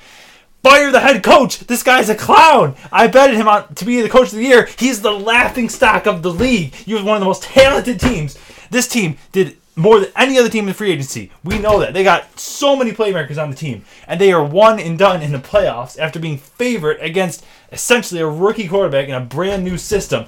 Fire 0.63 0.91
the 0.91 1.01
head 1.01 1.24
coach. 1.24 1.60
This 1.60 1.84
guy's 1.84 2.08
a 2.08 2.15
clown. 2.15 2.75
I 2.89 3.08
betted 3.08 3.36
him 3.36 3.50
on 3.50 3.75
to 3.75 3.84
be 3.84 4.01
the 4.01 4.08
coach 4.08 4.32
of 4.32 4.38
the 4.38 4.46
year. 4.46 4.70
He's 4.79 5.01
the 5.01 5.12
laughing 5.12 5.67
stock 5.67 6.05
of 6.05 6.24
the 6.24 6.32
league. 6.32 6.74
You 6.86 6.96
have 6.96 7.05
one 7.05 7.17
of 7.17 7.20
the 7.20 7.25
most 7.25 7.43
talented 7.43 8.00
teams. 8.00 8.38
This 8.74 8.88
team 8.88 9.18
did 9.32 9.58
more 9.75 10.00
than 10.00 10.12
any 10.15 10.38
other 10.38 10.50
team 10.50 10.68
in 10.68 10.74
free 10.74 10.92
agency. 10.92 11.32
We 11.44 11.60
know 11.60 11.80
that. 11.80 11.94
They 11.94 12.03
got 12.03 12.39
so 12.39 12.75
many 12.75 12.92
playmakers 12.92 13.42
on 13.42 13.51
the 13.51 13.56
team, 13.56 13.86
and 14.08 14.20
they 14.20 14.32
are 14.32 14.44
one 14.44 14.80
and 14.80 14.98
done 14.98 15.22
in 15.22 15.32
the 15.32 15.38
playoffs 15.38 15.98
after 16.00 16.20
being 16.20 16.39
favored 16.39 16.98
against 17.00 17.46
essentially 17.72 18.20
a 18.20 18.27
rookie 18.27 18.68
quarterback 18.68 19.08
in 19.08 19.13
a 19.13 19.22
brand 19.22 19.63
new 19.63 19.77
system. 19.77 20.25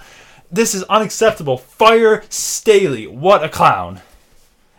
This 0.52 0.76
is 0.76 0.84
unacceptable. 0.84 1.58
Fire 1.58 2.24
Staley. 2.30 3.08
What 3.08 3.44
a 3.44 3.50
clown. 3.50 4.02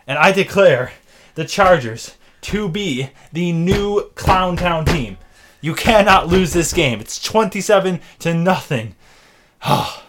And 0.07 0.17
I 0.17 0.31
declare 0.31 0.93
the 1.35 1.43
Chargers 1.43 2.15
to 2.41 2.69
be 2.69 3.09
the 3.33 3.51
new 3.51 4.09
Clown 4.15 4.55
Town 4.55 4.85
team. 4.85 5.17
You 5.59 5.75
cannot 5.75 6.27
lose 6.29 6.53
this 6.53 6.71
game. 6.71 7.01
It's 7.01 7.21
27 7.21 7.99
to 8.19 8.33
nothing. 8.33 8.95
Ah. 9.63 10.06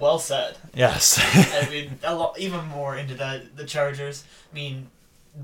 Well 0.00 0.18
said. 0.18 0.56
Yes. 0.74 1.18
I 1.54 1.68
mean, 1.70 1.98
a 2.04 2.14
lot, 2.14 2.38
even 2.38 2.64
more 2.66 2.96
into 2.96 3.14
the 3.14 3.44
the 3.54 3.64
Chargers. 3.64 4.24
I 4.50 4.54
mean, 4.54 4.88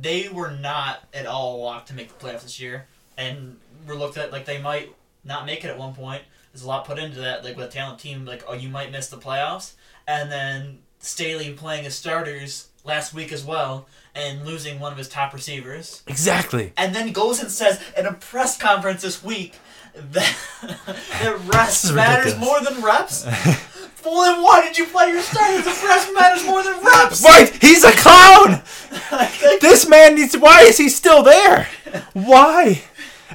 they 0.01 0.29
were 0.29 0.51
not 0.51 1.05
at 1.13 1.27
all 1.27 1.63
locked 1.63 1.89
to 1.89 1.95
make 1.95 2.09
the 2.17 2.25
playoffs 2.25 2.43
this 2.43 2.61
year, 2.61 2.87
and 3.17 3.59
were 3.87 3.95
looked 3.97 4.17
at 4.17 4.33
like 4.33 4.45
they 4.45 4.61
might 4.61 4.95
not 5.25 5.47
make 5.47 5.65
it 5.65 5.69
at 5.69 5.79
one 5.79 5.95
point. 5.95 6.23
there's 6.53 6.63
a 6.65 6.69
lot 6.69 6.85
put 6.85 6.99
into 6.99 7.21
that. 7.21 7.45
Like 7.45 7.57
with 7.57 7.67
a 7.67 7.71
talent 7.71 7.99
team, 8.01 8.25
like 8.25 8.45
oh, 8.49 8.55
you 8.55 8.69
might 8.69 8.91
miss 8.93 9.09
the 9.09 9.17
playoffs, 9.19 9.73
and 10.07 10.31
then 10.31 10.79
Staley 10.99 11.53
playing 11.53 11.85
as 11.87 11.95
starters 11.95 12.69
last 12.85 13.15
week 13.15 13.33
as 13.33 13.43
well 13.45 13.87
and 14.15 14.45
losing 14.45 14.79
one 14.79 14.93
of 14.93 14.99
his 14.99 15.09
top 15.09 15.33
receivers, 15.35 16.03
Exactly. 16.07 16.73
and 16.77 16.95
then 16.95 17.11
goes 17.13 17.41
and 17.41 17.51
says 17.51 17.83
in 17.97 18.07
a 18.07 18.13
press 18.13 18.57
conference 18.59 19.03
this 19.03 19.25
week 19.25 19.55
that, 19.95 20.37
that 20.63 21.41
rest 21.47 21.93
matters 21.95 22.37
more 22.39 22.61
than 22.61 22.81
reps. 22.83 23.25
well, 24.05 24.23
then 24.23 24.43
why 24.43 24.63
did 24.63 24.77
you 24.77 24.87
play 24.87 25.11
your 25.11 25.23
starters 25.23 25.67
if 25.67 25.83
rest 25.83 26.13
matters 26.15 26.45
more 26.45 26.63
than 26.63 26.83
reps? 26.85 27.25
Right, 27.25 27.51
he's 27.61 27.85
a 27.85 27.93
clown. 27.93 28.63
This 29.61 29.89
man 29.89 30.15
needs. 30.15 30.37
Why 30.37 30.63
is 30.63 30.79
he 30.79 30.89
still 30.89 31.23
there? 31.23 31.69
Why? 32.13 32.83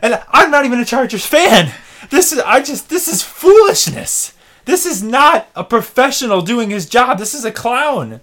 And 0.01 0.21
I'm 0.29 0.51
not 0.51 0.65
even 0.65 0.79
a 0.79 0.85
Chargers 0.85 1.25
fan. 1.25 1.73
This 2.09 2.31
is. 2.31 2.39
I 2.39 2.61
just. 2.61 2.89
This 2.89 3.07
is 3.07 3.21
foolishness. 3.21 4.33
This 4.65 4.85
is 4.85 5.01
not 5.01 5.47
a 5.55 5.63
professional 5.63 6.41
doing 6.41 6.69
his 6.69 6.87
job. 6.87 7.17
This 7.17 7.33
is 7.33 7.45
a 7.45 7.51
clown. 7.51 8.21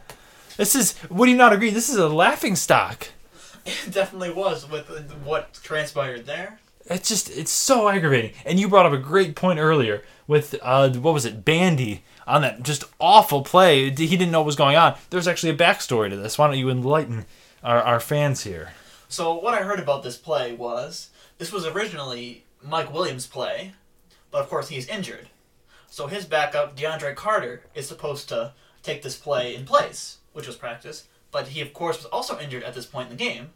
This 0.56 0.74
is. 0.74 0.94
Would 1.10 1.28
you 1.28 1.36
not 1.36 1.52
agree? 1.52 1.70
This 1.70 1.88
is 1.88 1.96
a 1.96 2.08
laughing 2.08 2.56
stock. 2.56 3.08
it 3.64 3.92
definitely 3.92 4.32
was 4.32 4.68
with 4.68 4.88
what 5.24 5.54
transpired 5.62 6.26
there. 6.26 6.58
It's 6.86 7.08
just. 7.08 7.30
It's 7.30 7.50
so 7.50 7.88
aggravating. 7.88 8.32
And 8.44 8.58
you 8.58 8.68
brought 8.68 8.86
up 8.86 8.92
a 8.92 8.98
great 8.98 9.36
point 9.36 9.58
earlier 9.58 10.02
with 10.26 10.54
uh, 10.62 10.90
what 10.90 11.14
was 11.14 11.24
it, 11.24 11.44
Bandy 11.44 12.02
on 12.26 12.42
that 12.42 12.62
just 12.62 12.84
awful 12.98 13.42
play. 13.42 13.90
He 13.90 14.06
didn't 14.16 14.30
know 14.30 14.40
what 14.40 14.46
was 14.46 14.56
going 14.56 14.76
on. 14.76 14.96
There's 15.10 15.28
actually 15.28 15.50
a 15.50 15.56
backstory 15.56 16.10
to 16.10 16.16
this. 16.16 16.38
Why 16.38 16.48
don't 16.48 16.58
you 16.58 16.70
enlighten 16.70 17.24
our, 17.62 17.80
our 17.82 18.00
fans 18.00 18.44
here? 18.44 18.72
So 19.08 19.34
what 19.34 19.54
I 19.54 19.62
heard 19.62 19.78
about 19.78 20.02
this 20.02 20.16
play 20.16 20.52
was 20.52 21.10
this 21.38 21.52
was 21.52 21.66
originally 21.66 22.44
Mike 22.62 22.92
Williams' 22.92 23.26
play, 23.26 23.72
but 24.30 24.42
of 24.42 24.48
course 24.48 24.68
he's 24.68 24.88
injured. 24.88 25.28
So 25.88 26.08
his 26.08 26.24
backup 26.24 26.76
DeAndre 26.76 27.14
Carter 27.14 27.62
is 27.74 27.86
supposed 27.86 28.28
to 28.28 28.52
take 28.82 29.02
this 29.02 29.16
play 29.16 29.54
in 29.54 29.64
place, 29.64 30.18
which 30.32 30.46
was 30.46 30.56
practice. 30.56 31.04
But 31.30 31.48
he 31.48 31.60
of 31.60 31.72
course 31.72 31.98
was 31.98 32.06
also 32.06 32.38
injured 32.38 32.64
at 32.64 32.74
this 32.74 32.86
point 32.86 33.10
in 33.10 33.16
the 33.16 33.24
game, 33.24 33.50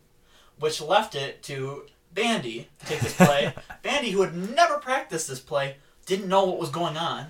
which 0.59 0.81
left 0.81 1.15
it 1.15 1.43
to 1.45 1.87
Bandy 2.13 2.69
to 2.79 2.87
take 2.87 3.01
this 3.01 3.17
play. 3.17 3.55
Bandy, 3.83 4.11
who 4.11 4.23
had 4.23 4.35
never 4.35 4.79
practiced 4.79 5.29
this 5.29 5.41
play, 5.41 5.77
didn't 6.07 6.29
know 6.29 6.45
what 6.45 6.59
was 6.59 6.71
going 6.71 6.97
on, 6.97 7.27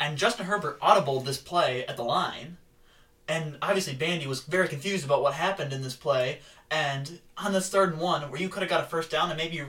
and 0.00 0.16
Justin 0.16 0.46
Herbert 0.46 0.80
audibled 0.80 1.26
this 1.26 1.38
play 1.38 1.84
at 1.86 1.96
the 1.96 2.02
line. 2.02 2.56
And 3.28 3.58
obviously, 3.62 3.94
Bandy 3.94 4.26
was 4.26 4.40
very 4.40 4.66
confused 4.66 5.04
about 5.04 5.22
what 5.22 5.34
happened 5.34 5.72
in 5.72 5.82
this 5.82 5.94
play. 5.94 6.40
And 6.70 7.20
on 7.36 7.52
this 7.52 7.68
third 7.68 7.92
and 7.92 8.00
one, 8.00 8.22
where 8.30 8.40
you 8.40 8.48
could 8.48 8.62
have 8.62 8.70
got 8.70 8.82
a 8.82 8.86
first 8.88 9.10
down 9.10 9.28
and 9.30 9.36
maybe 9.36 9.56
you 9.56 9.66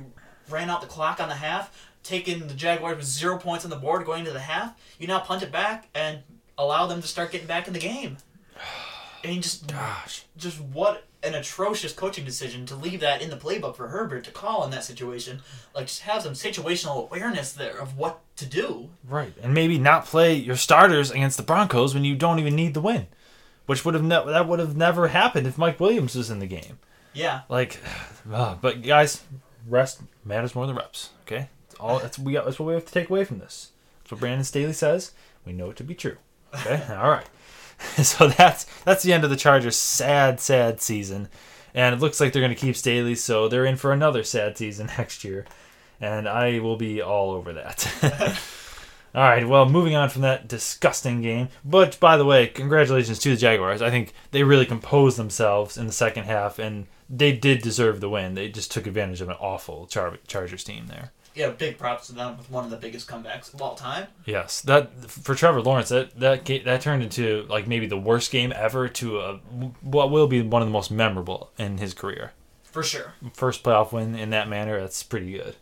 ran 0.50 0.70
out 0.70 0.82
the 0.82 0.88
clock 0.88 1.20
on 1.20 1.30
the 1.30 1.36
half, 1.36 1.90
taking 2.02 2.48
the 2.48 2.54
Jaguars 2.54 2.98
with 2.98 3.06
zero 3.06 3.38
points 3.38 3.66
on 3.66 3.70
the 3.70 3.78
board 3.78 4.06
going 4.06 4.22
into 4.22 4.32
the 4.32 4.40
half, 4.40 4.74
you 4.98 5.06
now 5.06 5.20
punt 5.20 5.44
it 5.44 5.52
back 5.52 5.90
and 5.94 6.20
allow 6.58 6.88
them 6.88 7.02
to 7.02 7.08
start 7.08 7.32
getting 7.32 7.48
back 7.48 7.68
in 7.68 7.74
the 7.74 7.80
game. 7.80 8.18
And 9.24 9.44
just, 9.44 9.68
Gosh. 9.68 10.26
just 10.38 10.60
what 10.60 11.06
an 11.24 11.36
atrocious 11.36 11.94
coaching 11.94 12.26
decision 12.26 12.66
to 12.66 12.76
leave 12.76 13.00
that 13.02 13.22
in 13.22 13.30
the 13.30 13.38
playbook 13.38 13.76
for 13.76 13.90
Herbert 13.90 14.24
to 14.24 14.32
call 14.32 14.64
in 14.66 14.72
that 14.72 14.84
situation. 14.84 15.42
Like, 15.76 15.88
just 15.88 16.02
have 16.02 16.24
some 16.24 16.34
situational 16.34 17.04
awareness 17.04 17.54
there 17.54 17.78
of 17.78 17.98
what 17.98 18.22
to 18.42 18.46
do. 18.46 18.90
Right, 19.08 19.34
and 19.42 19.54
maybe 19.54 19.78
not 19.80 20.06
play 20.06 20.34
your 20.36 20.56
starters 20.58 21.10
against 21.12 21.38
the 21.38 21.44
Broncos 21.44 21.94
when 21.94 22.04
you 22.04 22.16
don't 22.16 22.40
even 22.40 22.56
need 22.56 22.74
the 22.74 22.82
win, 22.82 23.08
which 23.66 23.84
would 23.86 23.94
have 23.94 24.04
ne- 24.04 24.26
that 24.26 24.48
would 24.48 24.60
have 24.60 24.76
never 24.76 25.08
happened 25.08 25.48
if 25.48 25.58
Mike 25.58 25.80
Williams 25.80 26.16
was 26.16 26.30
in 26.30 26.40
the 26.40 26.46
game. 26.48 26.80
Yeah, 27.14 27.42
Like, 27.50 27.80
uh, 28.32 28.56
but 28.62 28.82
guys, 28.84 29.24
rest 29.68 30.02
matters 30.26 30.56
more 30.56 30.68
than 30.68 30.76
reps. 30.76 31.10
Okay, 31.26 31.50
that's 31.68 31.80
all 31.80 32.00
that's 32.00 32.20
we 32.20 32.34
got. 32.34 32.46
That's 32.46 32.60
what 32.60 32.68
we 32.68 32.74
have 32.74 32.86
to 32.86 32.94
take 32.94 33.10
away 33.10 33.24
from 33.24 33.40
this. 33.40 33.72
That's 34.04 34.12
what 34.12 34.20
Brandon 34.22 34.44
Staley 34.44 34.74
says. 34.74 35.12
We 35.46 35.54
know 35.54 35.70
it 35.72 35.78
to 35.78 35.84
be 35.84 35.96
true. 35.96 36.18
Okay, 36.54 36.84
all 36.94 37.10
right. 37.10 37.28
So 38.04 38.28
that's 38.28 38.66
that's 38.86 39.02
the 39.02 39.12
end 39.12 39.24
of 39.24 39.32
the 39.32 39.36
Chargers' 39.36 39.76
sad, 39.76 40.40
sad 40.40 40.80
season, 40.82 41.30
and 41.74 41.96
it 41.96 42.00
looks 42.00 42.22
like 42.22 42.32
they're 42.32 42.42
going 42.42 42.54
to 42.54 42.60
keep 42.66 42.76
Staley, 42.76 43.16
so 43.16 43.48
they're 43.48 43.66
in 43.66 43.76
for 43.76 43.92
another 43.92 44.24
sad 44.24 44.56
season 44.56 44.86
next 45.00 45.24
year, 45.24 45.46
and 46.02 46.28
I 46.28 46.60
will 46.60 46.76
be 46.78 47.02
all 47.02 47.32
over 47.32 47.54
that. 47.54 47.88
All 49.14 49.24
right, 49.24 49.46
well, 49.46 49.68
moving 49.68 49.94
on 49.94 50.08
from 50.10 50.22
that 50.22 50.48
disgusting 50.48 51.22
game. 51.22 51.50
But 51.66 52.00
by 52.00 52.16
the 52.16 52.24
way, 52.24 52.48
congratulations 52.48 53.20
to 53.20 53.32
the 53.32 53.36
Jaguars. 53.36 53.82
I 53.82 53.90
think 53.90 54.14
they 54.32 54.44
really 54.44 54.66
composed 54.66 55.18
themselves 55.18 55.78
in 55.78 55.86
the 55.86 55.92
second 55.92 56.24
half, 56.26 56.60
and 56.60 56.88
they 57.10 57.34
did 57.34 57.62
deserve 57.62 58.00
the 58.00 58.10
win. 58.10 58.36
They 58.36 58.48
just 58.48 58.72
took 58.72 58.88
advantage 58.88 59.20
of 59.20 59.28
an 59.28 59.36
awful 59.42 59.86
Char- 59.88 60.20
Chargers 60.28 60.64
team 60.64 60.88
there. 60.88 61.12
yeah, 61.36 61.50
big 61.50 61.78
props 61.78 62.08
to 62.08 62.14
them 62.14 62.38
with 62.38 62.50
one 62.50 62.64
of 62.64 62.72
the 62.72 62.78
biggest 62.78 63.06
comebacks 63.10 63.54
of 63.54 63.62
all 63.62 63.76
time. 63.76 64.08
Yes, 64.26 64.62
that 64.62 65.10
for 65.12 65.36
Trevor 65.36 65.62
Lawrence, 65.62 65.90
that 65.90 66.18
that 66.18 66.46
that 66.64 66.80
turned 66.80 67.04
into 67.04 67.46
like 67.50 67.68
maybe 67.68 67.88
the 67.88 68.00
worst 68.00 68.32
game 68.32 68.54
ever 68.56 68.88
to 68.88 69.20
a, 69.20 69.34
what 69.82 70.10
will 70.10 70.28
be 70.28 70.42
one 70.42 70.62
of 70.62 70.70
the 70.70 70.74
most 70.74 70.90
memorable 70.90 71.52
in 71.58 71.80
his 71.80 71.94
career. 71.94 72.32
For 72.64 72.82
sure. 72.82 73.14
first 73.34 73.62
playoff 73.62 73.92
win 73.92 74.16
in 74.16 74.30
that 74.30 74.48
manner. 74.48 74.80
That's 74.80 75.04
pretty 75.04 75.34
good. 75.34 75.58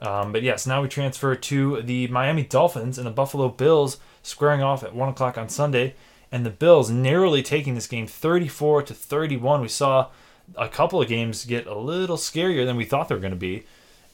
Um, 0.00 0.32
but 0.32 0.42
yes, 0.42 0.66
now 0.66 0.82
we 0.82 0.88
transfer 0.88 1.34
to 1.34 1.82
the 1.82 2.08
Miami 2.08 2.42
Dolphins 2.42 2.98
and 2.98 3.06
the 3.06 3.10
Buffalo 3.12 3.48
Bills 3.48 3.98
squaring 4.22 4.62
off 4.62 4.84
at 4.84 4.94
one 4.94 5.08
o'clock 5.08 5.38
on 5.38 5.48
Sunday, 5.48 5.94
and 6.30 6.44
the 6.44 6.50
Bills 6.50 6.90
narrowly 6.90 7.42
taking 7.42 7.74
this 7.74 7.86
game, 7.86 8.06
thirty-four 8.06 8.82
to 8.82 8.94
thirty-one. 8.94 9.60
We 9.60 9.68
saw 9.68 10.08
a 10.56 10.68
couple 10.68 11.00
of 11.00 11.08
games 11.08 11.44
get 11.44 11.66
a 11.66 11.78
little 11.78 12.16
scarier 12.16 12.64
than 12.64 12.76
we 12.76 12.84
thought 12.84 13.08
they 13.08 13.14
were 13.14 13.20
going 13.20 13.30
to 13.32 13.36
be. 13.36 13.64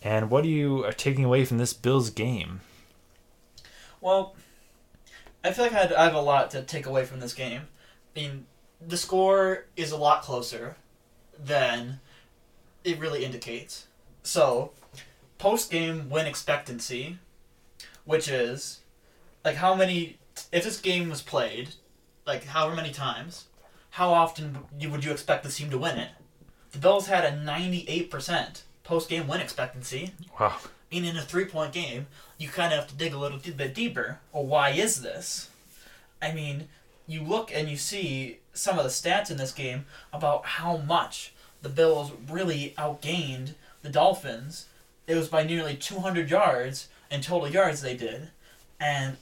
And 0.02 0.30
what 0.30 0.44
are 0.44 0.48
you 0.48 0.84
are 0.84 0.92
taking 0.92 1.24
away 1.24 1.44
from 1.44 1.58
this 1.58 1.72
Bills 1.72 2.10
game? 2.10 2.60
Well, 4.00 4.34
I 5.42 5.52
feel 5.52 5.64
like 5.64 5.74
I 5.74 6.04
have 6.04 6.14
a 6.14 6.20
lot 6.20 6.50
to 6.50 6.62
take 6.62 6.86
away 6.86 7.04
from 7.04 7.20
this 7.20 7.34
game. 7.34 7.62
I 8.14 8.20
mean, 8.20 8.46
the 8.86 8.96
score 8.96 9.66
is 9.76 9.92
a 9.92 9.96
lot 9.96 10.22
closer 10.22 10.76
than 11.42 12.00
it 12.84 12.98
really 12.98 13.24
indicates. 13.24 13.86
So, 14.22 14.72
post 15.38 15.70
game 15.70 16.08
win 16.10 16.26
expectancy, 16.26 17.18
which 18.04 18.28
is 18.28 18.80
like 19.44 19.56
how 19.56 19.74
many, 19.74 20.18
if 20.52 20.64
this 20.64 20.80
game 20.80 21.08
was 21.08 21.22
played, 21.22 21.70
like 22.26 22.44
however 22.44 22.76
many 22.76 22.92
times, 22.92 23.46
how 23.90 24.12
often 24.12 24.58
would 24.90 25.04
you 25.04 25.12
expect 25.12 25.44
this 25.44 25.56
team 25.56 25.70
to 25.70 25.78
win 25.78 25.98
it? 25.98 26.10
The 26.72 26.78
Bills 26.78 27.06
had 27.06 27.24
a 27.24 27.36
98% 27.36 28.62
post 28.82 29.08
game 29.08 29.28
win 29.28 29.40
expectancy. 29.40 30.12
Wow. 30.38 30.56
And 30.90 31.04
in 31.04 31.16
a 31.16 31.22
three 31.22 31.44
point 31.44 31.72
game, 31.72 32.06
you 32.38 32.48
kind 32.48 32.72
of 32.72 32.80
have 32.80 32.88
to 32.88 32.94
dig 32.94 33.14
a 33.14 33.18
little 33.18 33.38
bit 33.38 33.74
deeper. 33.74 34.18
Well, 34.32 34.44
why 34.44 34.70
is 34.70 35.02
this? 35.02 35.50
I 36.20 36.32
mean, 36.32 36.68
you 37.06 37.22
look 37.22 37.50
and 37.52 37.68
you 37.68 37.76
see 37.76 38.38
some 38.52 38.78
of 38.78 38.84
the 38.84 38.90
stats 38.90 39.30
in 39.30 39.36
this 39.36 39.52
game 39.52 39.86
about 40.12 40.44
how 40.44 40.78
much 40.78 41.32
the 41.62 41.68
Bills 41.68 42.12
really 42.30 42.74
outgained 42.78 43.54
the 43.82 43.88
Dolphins. 43.88 44.66
It 45.06 45.16
was 45.16 45.28
by 45.28 45.44
nearly 45.44 45.76
200 45.76 46.30
yards 46.30 46.88
in 47.10 47.20
total 47.20 47.48
yards 47.48 47.82
they 47.82 47.96
did. 47.96 48.30
And 48.80 49.16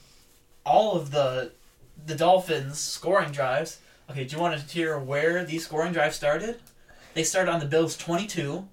all 0.65 0.93
of 0.93 1.11
the 1.11 1.51
the 2.05 2.15
Dolphins 2.15 2.79
scoring 2.79 3.31
drives. 3.31 3.79
Okay, 4.09 4.25
do 4.25 4.35
you 4.35 4.41
want 4.41 4.59
to 4.59 4.73
hear 4.73 4.97
where 4.99 5.45
these 5.45 5.65
scoring 5.65 5.93
drives 5.93 6.15
started? 6.15 6.59
They 7.13 7.23
started 7.23 7.51
on 7.51 7.59
the 7.59 7.65
Bills 7.65 7.95
22, 7.95 8.67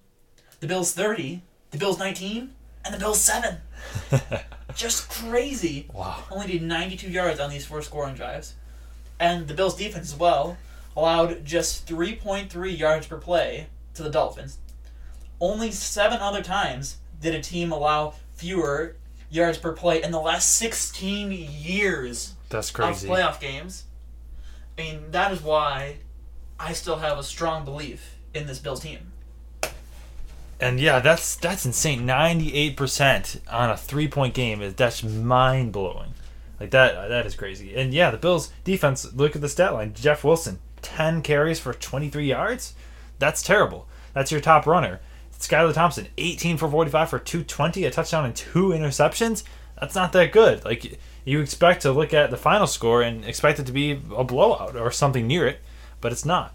the 0.61 0.67
Bills 0.67 0.93
30, 0.93 1.43
the 1.71 1.79
Bills 1.79 1.99
19, 1.99 2.53
and 2.85 2.95
the 2.95 2.99
Bills 2.99 3.21
7. 3.21 3.59
Just 4.75 5.09
crazy. 5.11 5.87
Wow. 5.93 6.25
Only 6.31 6.47
did 6.47 6.63
92 6.63 7.09
yards 7.09 7.39
on 7.39 7.51
these 7.51 7.67
four 7.67 7.83
scoring 7.83 8.15
drives. 8.15 8.55
And 9.19 9.47
the 9.47 9.55
Bills 9.55 9.77
defense 9.77 10.13
as 10.13 10.19
well 10.19 10.57
allowed 10.97 11.45
just 11.45 11.87
3.3 11.87 12.79
yards 12.79 13.07
per 13.07 13.19
play 13.19 13.67
to 13.95 14.03
the 14.03 14.11
Dolphins. 14.11 14.59
Only 15.41 15.71
seven 15.71 16.19
other 16.21 16.43
times 16.43 16.99
did 17.21 17.35
a 17.35 17.41
team 17.41 17.73
allow 17.73 18.15
fewer 18.35 18.97
yards 19.31 19.59
per 19.59 19.73
play 19.73 20.03
in 20.03 20.11
the 20.11 20.21
last 20.21 20.57
16 20.57 21.31
years 21.33 22.35
That's 22.49 22.71
crazy. 22.71 23.09
of 23.09 23.15
playoff 23.15 23.41
games. 23.41 23.85
I 24.79 24.83
mean, 24.83 25.11
that 25.11 25.31
is 25.33 25.43
why 25.43 25.97
I 26.59 26.73
still 26.73 26.97
have 26.97 27.19
a 27.19 27.23
strong 27.23 27.65
belief 27.65 28.17
in 28.35 28.47
this 28.47 28.59
Bills 28.59 28.81
team. 28.81 29.13
And 30.59 30.79
yeah, 30.79 31.01
that's 31.01 31.37
that's 31.37 31.65
insane. 31.65 32.05
Ninety-eight 32.05 32.77
percent 32.77 33.41
on 33.51 33.71
a 33.71 33.79
three-point 33.79 34.35
game 34.35 34.61
is 34.61 34.75
that's 34.75 35.03
mind-blowing. 35.03 36.13
Like 36.61 36.71
that 36.73 37.09
that 37.09 37.25
is 37.25 37.35
crazy. 37.35 37.75
And 37.75 37.95
yeah, 37.95 38.11
the 38.11 38.19
Bills 38.19 38.53
defense. 38.63 39.11
Look 39.15 39.35
at 39.35 39.41
the 39.41 39.49
stat 39.49 39.73
line. 39.73 39.95
Jeff 39.95 40.23
Wilson, 40.23 40.59
ten 40.83 41.23
carries 41.23 41.59
for 41.59 41.73
twenty-three 41.73 42.27
yards. 42.27 42.75
That's 43.19 43.43
terrible. 43.43 43.89
That's 44.13 44.31
your 44.31 44.43
top 44.43 44.67
runner. 44.67 45.01
Skylar 45.41 45.75
Thompson, 45.75 46.07
eighteen 46.19 46.57
for 46.57 46.71
forty-five 46.71 47.09
for 47.11 47.19
two 47.19 47.43
twenty, 47.43 47.85
a 47.85 47.91
touchdown 47.91 48.25
and 48.27 48.37
two 48.37 48.69
interceptions. 48.69 49.43
That's 49.81 49.95
not 49.95 50.13
that 50.13 50.33
good. 50.33 50.65
Like 50.65 50.99
you 51.25 51.41
expect 51.41 51.83
to 51.83 51.93
look 51.93 52.13
at 52.15 52.31
the 52.31 52.37
final 52.37 52.67
score 52.67 53.03
and 53.03 53.25
expect 53.25 53.59
it 53.59 53.67
to 53.67 53.73
be 53.73 53.93
a 54.15 54.25
blowout 54.25 54.77
or 54.77 54.91
something 54.91 55.27
near 55.27 55.47
it, 55.47 55.61
but 56.01 56.13
it's 56.13 56.25
not. 56.25 56.55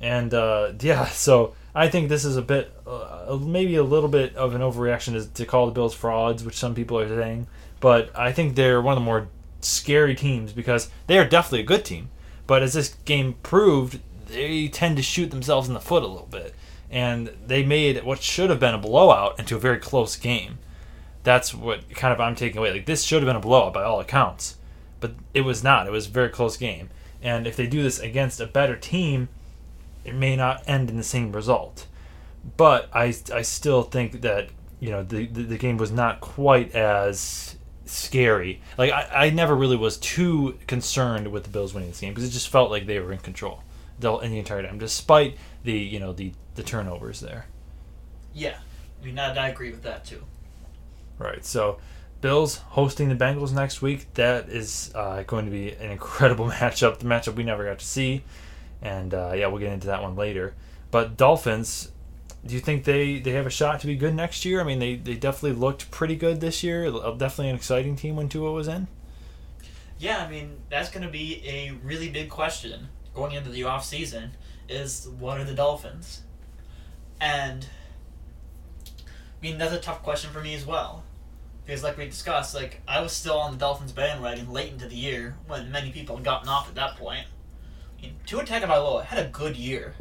And 0.00 0.32
uh, 0.32 0.72
yeah, 0.80 1.06
so 1.06 1.54
I 1.74 1.88
think 1.88 2.08
this 2.08 2.24
is 2.24 2.36
a 2.36 2.42
bit, 2.42 2.72
uh, 2.86 3.38
maybe 3.40 3.76
a 3.76 3.82
little 3.82 4.08
bit 4.08 4.34
of 4.36 4.54
an 4.54 4.60
overreaction 4.60 5.32
to 5.32 5.46
call 5.46 5.66
the 5.66 5.72
Bills 5.72 5.94
frauds, 5.94 6.44
which 6.44 6.56
some 6.56 6.74
people 6.74 6.98
are 6.98 7.08
saying. 7.08 7.46
but 7.80 8.10
I 8.16 8.32
think 8.32 8.54
they're 8.54 8.80
one 8.80 8.92
of 8.92 9.00
the 9.00 9.04
more 9.04 9.28
scary 9.60 10.14
teams 10.14 10.52
because 10.52 10.88
they 11.06 11.18
are 11.18 11.24
definitely 11.24 11.60
a 11.60 11.64
good 11.64 11.84
team. 11.84 12.10
But 12.46 12.62
as 12.62 12.72
this 12.72 12.94
game 13.04 13.34
proved, 13.42 14.00
they 14.26 14.68
tend 14.68 14.96
to 14.96 15.02
shoot 15.02 15.30
themselves 15.30 15.68
in 15.68 15.74
the 15.74 15.80
foot 15.80 16.02
a 16.02 16.06
little 16.06 16.26
bit. 16.26 16.54
And 16.90 17.32
they 17.46 17.64
made 17.64 18.02
what 18.04 18.22
should 18.22 18.50
have 18.50 18.60
been 18.60 18.74
a 18.74 18.78
blowout 18.78 19.38
into 19.38 19.56
a 19.56 19.60
very 19.60 19.78
close 19.78 20.16
game. 20.16 20.58
That's 21.22 21.54
what 21.54 21.88
kind 21.94 22.12
of 22.12 22.20
I'm 22.20 22.34
taking 22.34 22.58
away. 22.58 22.72
Like 22.72 22.86
this 22.86 23.04
should 23.04 23.22
have 23.22 23.28
been 23.28 23.36
a 23.36 23.40
blowout 23.40 23.72
by 23.72 23.84
all 23.84 24.00
accounts, 24.00 24.56
but 24.98 25.12
it 25.34 25.42
was 25.42 25.62
not. 25.62 25.86
It 25.86 25.92
was 25.92 26.06
a 26.06 26.10
very 26.10 26.30
close 26.30 26.56
game. 26.56 26.90
And 27.22 27.46
if 27.46 27.56
they 27.56 27.66
do 27.66 27.82
this 27.82 27.98
against 27.98 28.40
a 28.40 28.46
better 28.46 28.76
team, 28.76 29.28
it 30.04 30.14
may 30.14 30.34
not 30.36 30.62
end 30.66 30.90
in 30.90 30.96
the 30.96 31.02
same 31.02 31.32
result. 31.32 31.86
But 32.56 32.88
I, 32.92 33.14
I 33.32 33.42
still 33.42 33.82
think 33.82 34.22
that 34.22 34.48
you 34.80 34.90
know 34.90 35.02
the, 35.02 35.26
the, 35.26 35.42
the 35.42 35.58
game 35.58 35.76
was 35.76 35.92
not 35.92 36.20
quite 36.20 36.74
as 36.74 37.56
scary. 37.84 38.62
Like 38.78 38.92
I, 38.92 39.26
I 39.26 39.30
never 39.30 39.54
really 39.54 39.76
was 39.76 39.98
too 39.98 40.58
concerned 40.66 41.28
with 41.28 41.44
the 41.44 41.50
Bills 41.50 41.74
winning 41.74 41.90
this 41.90 42.00
game 42.00 42.14
because 42.14 42.28
it 42.28 42.32
just 42.32 42.48
felt 42.48 42.70
like 42.70 42.86
they 42.86 42.98
were 42.98 43.12
in 43.12 43.18
control 43.18 43.62
the, 43.98 44.16
in 44.18 44.30
the 44.30 44.38
entire 44.38 44.62
time, 44.62 44.78
despite 44.78 45.36
the 45.64 45.72
you 45.72 46.00
know 46.00 46.12
the 46.12 46.32
the 46.54 46.62
turnovers 46.62 47.20
there. 47.20 47.46
Yeah, 48.34 48.56
I 49.00 49.04
mean, 49.04 49.18
I, 49.18 49.34
I 49.34 49.48
agree 49.48 49.70
with 49.70 49.82
that 49.82 50.04
too. 50.04 50.22
Right. 51.18 51.44
So, 51.44 51.78
Bills 52.20 52.56
hosting 52.58 53.08
the 53.08 53.14
Bengals 53.14 53.52
next 53.52 53.82
week. 53.82 54.12
That 54.14 54.48
is 54.48 54.92
uh, 54.94 55.22
going 55.24 55.44
to 55.44 55.50
be 55.50 55.72
an 55.72 55.90
incredible 55.90 56.46
matchup. 56.50 56.98
The 56.98 57.06
matchup 57.06 57.34
we 57.34 57.42
never 57.42 57.64
got 57.64 57.78
to 57.78 57.86
see, 57.86 58.22
and 58.82 59.12
uh, 59.14 59.32
yeah, 59.34 59.46
we'll 59.48 59.60
get 59.60 59.72
into 59.72 59.88
that 59.88 60.02
one 60.02 60.16
later. 60.16 60.54
But 60.90 61.16
Dolphins, 61.16 61.92
do 62.44 62.54
you 62.54 62.60
think 62.60 62.84
they, 62.84 63.20
they 63.20 63.32
have 63.32 63.46
a 63.46 63.50
shot 63.50 63.80
to 63.80 63.86
be 63.86 63.94
good 63.94 64.14
next 64.14 64.44
year? 64.44 64.60
I 64.60 64.64
mean, 64.64 64.78
they, 64.78 64.96
they 64.96 65.14
definitely 65.14 65.58
looked 65.58 65.90
pretty 65.90 66.16
good 66.16 66.40
this 66.40 66.64
year. 66.64 66.90
Definitely 66.90 67.50
an 67.50 67.56
exciting 67.56 67.96
team 67.96 68.16
when 68.16 68.28
Tua 68.28 68.50
was 68.50 68.66
in. 68.66 68.88
Yeah, 69.98 70.24
I 70.24 70.30
mean, 70.30 70.56
that's 70.68 70.90
going 70.90 71.04
to 71.04 71.12
be 71.12 71.42
a 71.46 71.72
really 71.84 72.08
big 72.08 72.30
question 72.30 72.88
going 73.14 73.32
into 73.32 73.50
the 73.50 73.64
off 73.64 73.84
season. 73.84 74.32
Is 74.68 75.08
what 75.18 75.40
are 75.40 75.44
the 75.44 75.54
Dolphins? 75.54 76.22
And 77.20 77.66
I 79.40 79.42
mean, 79.42 79.58
that's 79.58 79.72
a 79.72 79.80
tough 79.80 80.02
question 80.02 80.30
for 80.30 80.40
me 80.40 80.54
as 80.54 80.64
well. 80.64 81.02
Because, 81.64 81.82
like 81.82 81.96
we 81.96 82.06
discussed, 82.06 82.54
like 82.54 82.80
I 82.86 83.00
was 83.00 83.12
still 83.12 83.38
on 83.38 83.52
the 83.52 83.58
Dolphins 83.58 83.92
bandwagon 83.92 84.52
late 84.52 84.72
into 84.72 84.88
the 84.88 84.96
year 84.96 85.36
when 85.46 85.70
many 85.70 85.90
people 85.90 86.16
had 86.16 86.24
gotten 86.24 86.48
off 86.48 86.68
at 86.68 86.74
that 86.76 86.96
point. 86.96 87.26
I 87.98 88.02
mean, 88.02 88.16
Tua 88.26 88.44
Tagovailoa 88.44 89.04
had 89.04 89.24
a 89.24 89.28
good 89.28 89.56
year. 89.56 89.94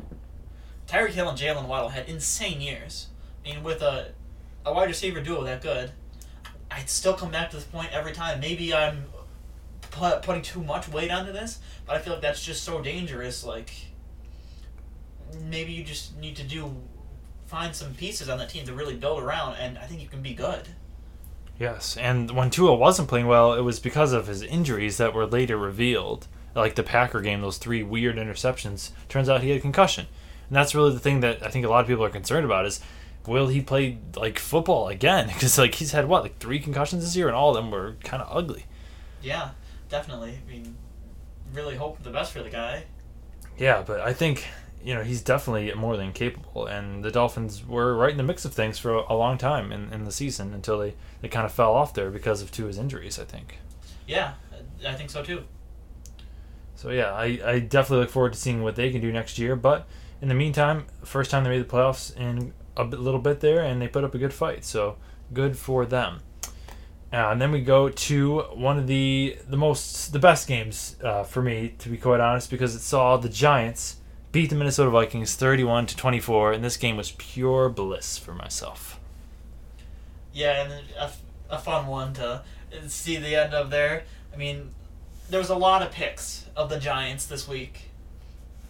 Tyreek 0.87 1.11
Hill 1.11 1.29
and 1.29 1.37
Jaylen 1.37 1.67
Waddle 1.67 1.89
had 1.89 2.07
insane 2.09 2.61
years. 2.61 3.07
I 3.45 3.49
mean, 3.49 3.63
with 3.63 3.81
a 3.81 4.13
a 4.65 4.73
wide 4.73 4.87
receiver 4.87 5.21
duo 5.21 5.43
that 5.43 5.61
good, 5.61 5.91
I'd 6.71 6.89
still 6.89 7.13
come 7.13 7.31
back 7.31 7.49
to 7.51 7.57
this 7.57 7.65
point 7.65 7.91
every 7.91 8.13
time. 8.13 8.39
Maybe 8.39 8.73
I'm 8.73 9.05
pu- 9.91 10.19
putting 10.21 10.41
too 10.41 10.63
much 10.63 10.87
weight 10.89 11.11
onto 11.11 11.31
this, 11.31 11.59
but 11.85 11.95
I 11.95 11.99
feel 11.99 12.13
like 12.13 12.21
that's 12.21 12.43
just 12.43 12.63
so 12.63 12.81
dangerous. 12.81 13.43
Like, 13.43 13.71
maybe 15.43 15.71
you 15.71 15.83
just 15.83 16.17
need 16.17 16.35
to 16.37 16.43
do 16.43 16.75
find 17.45 17.75
some 17.75 17.93
pieces 17.95 18.29
on 18.29 18.37
that 18.37 18.49
team 18.49 18.65
to 18.65 18.73
really 18.73 18.95
build 18.95 19.21
around, 19.21 19.55
and 19.55 19.77
I 19.77 19.85
think 19.85 20.01
you 20.01 20.07
can 20.07 20.21
be 20.21 20.33
good. 20.33 20.69
Yes, 21.59 21.97
and 21.97 22.31
when 22.31 22.49
Tua 22.49 22.75
wasn't 22.75 23.09
playing 23.09 23.27
well, 23.27 23.53
it 23.53 23.61
was 23.61 23.79
because 23.79 24.13
of 24.13 24.27
his 24.27 24.43
injuries 24.43 24.97
that 24.97 25.13
were 25.13 25.25
later 25.25 25.57
revealed. 25.57 26.27
Like 26.55 26.75
the 26.75 26.83
Packer 26.83 27.21
game, 27.21 27.41
those 27.41 27.57
three 27.57 27.83
weird 27.83 28.15
interceptions. 28.17 28.91
Turns 29.07 29.29
out 29.29 29.43
he 29.43 29.49
had 29.49 29.59
a 29.59 29.61
concussion, 29.61 30.07
and 30.47 30.55
that's 30.55 30.73
really 30.73 30.93
the 30.93 30.99
thing 30.99 31.19
that 31.19 31.43
I 31.43 31.49
think 31.49 31.65
a 31.65 31.69
lot 31.69 31.81
of 31.81 31.87
people 31.87 32.03
are 32.03 32.09
concerned 32.09 32.45
about 32.45 32.65
is 32.65 32.81
will 33.27 33.47
he 33.47 33.61
play 33.61 33.97
like 34.15 34.39
football 34.39 34.87
again? 34.87 35.27
Because 35.33 35.57
like 35.57 35.75
he's 35.75 35.91
had 35.91 36.07
what 36.07 36.23
like 36.23 36.37
three 36.39 36.59
concussions 36.59 37.03
this 37.03 37.15
year, 37.15 37.27
and 37.27 37.35
all 37.35 37.49
of 37.49 37.55
them 37.55 37.71
were 37.71 37.95
kind 38.03 38.21
of 38.21 38.35
ugly. 38.35 38.65
Yeah, 39.21 39.49
definitely. 39.89 40.39
I 40.45 40.51
mean, 40.51 40.75
really 41.53 41.75
hope 41.75 42.01
the 42.03 42.09
best 42.09 42.31
for 42.31 42.41
the 42.43 42.49
guy. 42.49 42.85
Yeah, 43.57 43.83
but 43.85 44.01
I 44.01 44.13
think 44.13 44.47
you 44.83 44.93
know 44.93 45.03
he's 45.03 45.21
definitely 45.21 45.73
more 45.73 45.97
than 45.97 46.13
capable, 46.13 46.65
and 46.65 47.03
the 47.03 47.11
Dolphins 47.11 47.65
were 47.67 47.95
right 47.95 48.11
in 48.11 48.17
the 48.17 48.23
mix 48.23 48.45
of 48.45 48.53
things 48.53 48.77
for 48.77 48.95
a, 48.95 49.03
a 49.09 49.15
long 49.15 49.37
time 49.37 49.71
in, 49.71 49.91
in 49.91 50.05
the 50.05 50.11
season 50.11 50.53
until 50.53 50.79
they, 50.79 50.95
they 51.21 51.27
kind 51.27 51.45
of 51.45 51.51
fell 51.51 51.73
off 51.73 51.93
there 51.93 52.09
because 52.09 52.41
of 52.41 52.51
Tua's 52.51 52.77
injuries. 52.77 53.19
I 53.19 53.25
think. 53.25 53.57
Yeah, 54.07 54.33
I 54.87 54.93
think 54.93 55.09
so 55.09 55.23
too. 55.23 55.43
So 56.75 56.91
yeah, 56.91 57.11
I, 57.11 57.39
I 57.43 57.59
definitely 57.59 58.05
look 58.05 58.09
forward 58.09 58.33
to 58.33 58.39
seeing 58.39 58.63
what 58.63 58.75
they 58.75 58.89
can 58.89 59.01
do 59.01 59.11
next 59.11 59.37
year. 59.37 59.57
But 59.57 59.85
in 60.21 60.29
the 60.29 60.33
meantime, 60.33 60.85
first 61.03 61.29
time 61.29 61.43
they 61.43 61.49
made 61.49 61.59
the 61.59 61.65
playoffs 61.65 62.15
in 62.15 62.53
a 62.77 62.85
little 62.85 63.19
bit 63.19 63.41
there, 63.41 63.61
and 63.61 63.81
they 63.81 63.87
put 63.89 64.05
up 64.05 64.15
a 64.15 64.17
good 64.17 64.33
fight. 64.33 64.63
So 64.63 64.95
good 65.33 65.57
for 65.57 65.85
them. 65.85 66.21
Uh, 67.11 67.29
and 67.31 67.41
then 67.41 67.51
we 67.51 67.61
go 67.61 67.89
to 67.89 68.41
one 68.53 68.77
of 68.77 68.85
the 68.85 69.35
the 69.47 69.57
most 69.57 70.13
the 70.13 70.19
best 70.19 70.47
games 70.47 70.95
uh, 71.03 71.23
for 71.23 71.41
me, 71.41 71.73
to 71.79 71.89
be 71.89 71.97
quite 71.97 72.19
honest, 72.19 72.51
because 72.51 72.75
it 72.75 72.81
saw 72.81 73.17
the 73.17 73.29
Giants 73.29 73.97
beat 74.31 74.51
the 74.51 74.55
Minnesota 74.55 74.91
Vikings 74.91 75.35
31 75.35 75.87
to 75.87 75.97
24, 75.97 76.53
and 76.53 76.63
this 76.63 76.77
game 76.77 76.97
was 76.97 77.11
pure 77.13 77.67
bliss 77.67 78.19
for 78.19 78.33
myself. 78.33 78.99
Yeah, 80.33 80.63
and 80.63 80.83
a, 80.99 81.11
a 81.49 81.57
fun 81.57 81.87
one 81.87 82.13
to 82.13 82.43
see 82.87 83.17
the 83.17 83.35
end 83.35 83.55
of 83.55 83.71
there. 83.71 84.03
I 84.31 84.37
mean, 84.37 84.69
there 85.31 85.39
was 85.39 85.49
a 85.49 85.55
lot 85.55 85.81
of 85.81 85.91
picks 85.91 86.45
of 86.55 86.69
the 86.69 86.79
Giants 86.79 87.25
this 87.25 87.47
week 87.47 87.89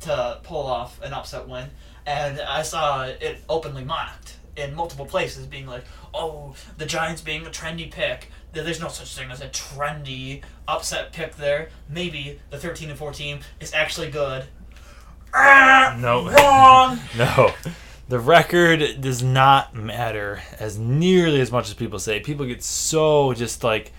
to 0.01 0.39
pull 0.43 0.65
off 0.65 1.01
an 1.01 1.11
upset 1.11 1.49
win, 1.49 1.71
and 2.05 2.39
I 2.39 2.61
saw 2.61 3.03
it 3.03 3.39
openly 3.49 3.83
mocked 3.83 4.37
in 4.55 4.75
multiple 4.75 5.05
places, 5.05 5.45
being 5.45 5.65
like, 5.67 5.83
"Oh, 6.13 6.55
the 6.77 6.85
Giants 6.85 7.21
being 7.21 7.45
a 7.45 7.49
trendy 7.49 7.89
pick." 7.91 8.29
There's 8.51 8.79
no 8.79 8.87
such 8.87 9.15
thing 9.15 9.29
as 9.31 9.41
a 9.41 9.47
trendy 9.49 10.41
upset 10.67 11.11
pick 11.13 11.35
there. 11.35 11.69
Maybe 11.87 12.39
the 12.49 12.57
13 12.57 12.89
and 12.89 12.97
14 12.97 13.41
is 13.59 13.73
actually 13.73 14.09
good. 14.09 14.45
Ah, 15.33 15.95
No. 15.99 16.29
wrong. 16.29 16.99
No. 17.17 17.53
The 18.07 18.19
record 18.19 19.01
does 19.01 19.21
not 19.21 19.75
matter 19.75 20.41
as 20.59 20.79
nearly 20.79 21.41
as 21.41 21.51
much 21.51 21.67
as 21.67 21.75
people 21.75 21.99
say. 21.99 22.19
People 22.19 22.47
get 22.47 22.63
so 22.63 23.33
just 23.33 23.63
like 23.63 23.91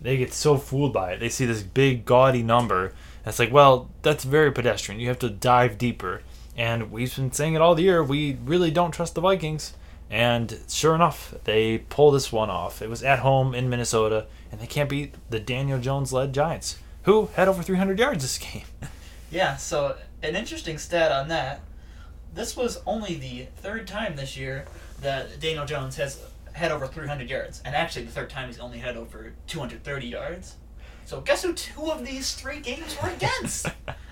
they 0.00 0.16
get 0.16 0.32
so 0.32 0.56
fooled 0.56 0.92
by 0.92 1.12
it. 1.12 1.20
They 1.20 1.28
see 1.28 1.46
this 1.46 1.62
big 1.62 2.04
gaudy 2.04 2.42
number. 2.42 2.86
And 2.86 3.28
it's 3.28 3.38
like, 3.38 3.52
well, 3.52 3.88
that's 4.02 4.24
very 4.24 4.50
pedestrian. 4.50 5.00
You 5.00 5.06
have 5.06 5.20
to 5.20 5.30
dive 5.30 5.78
deeper. 5.78 6.22
And 6.56 6.90
we've 6.90 7.14
been 7.14 7.30
saying 7.30 7.54
it 7.54 7.60
all 7.62 7.76
the 7.76 7.84
year. 7.84 8.02
We 8.02 8.36
really 8.44 8.72
don't 8.72 8.90
trust 8.90 9.14
the 9.14 9.20
Vikings. 9.20 9.74
And 10.12 10.58
sure 10.68 10.94
enough, 10.94 11.34
they 11.44 11.78
pull 11.78 12.10
this 12.10 12.30
one 12.30 12.50
off. 12.50 12.82
It 12.82 12.90
was 12.90 13.02
at 13.02 13.20
home 13.20 13.54
in 13.54 13.70
Minnesota, 13.70 14.26
and 14.50 14.60
they 14.60 14.66
can't 14.66 14.90
beat 14.90 15.14
the 15.30 15.40
Daniel 15.40 15.78
Jones 15.80 16.12
led 16.12 16.34
Giants, 16.34 16.78
who 17.04 17.30
had 17.34 17.48
over 17.48 17.62
300 17.62 17.98
yards 17.98 18.22
this 18.22 18.36
game. 18.52 18.66
Yeah, 19.30 19.56
so 19.56 19.96
an 20.22 20.36
interesting 20.36 20.76
stat 20.76 21.10
on 21.10 21.28
that. 21.28 21.62
This 22.34 22.54
was 22.54 22.82
only 22.86 23.14
the 23.14 23.46
third 23.56 23.86
time 23.86 24.14
this 24.16 24.36
year 24.36 24.66
that 25.00 25.40
Daniel 25.40 25.64
Jones 25.64 25.96
has 25.96 26.22
had 26.52 26.70
over 26.70 26.86
300 26.86 27.30
yards, 27.30 27.62
and 27.64 27.74
actually 27.74 28.04
the 28.04 28.12
third 28.12 28.28
time 28.28 28.48
he's 28.48 28.60
only 28.60 28.78
had 28.78 28.98
over 28.98 29.32
230 29.46 30.06
yards. 30.06 30.56
So 31.06 31.22
guess 31.22 31.42
who 31.42 31.54
two 31.54 31.90
of 31.90 32.04
these 32.04 32.34
three 32.34 32.60
games 32.60 32.98
were 33.02 33.08
against? 33.16 33.66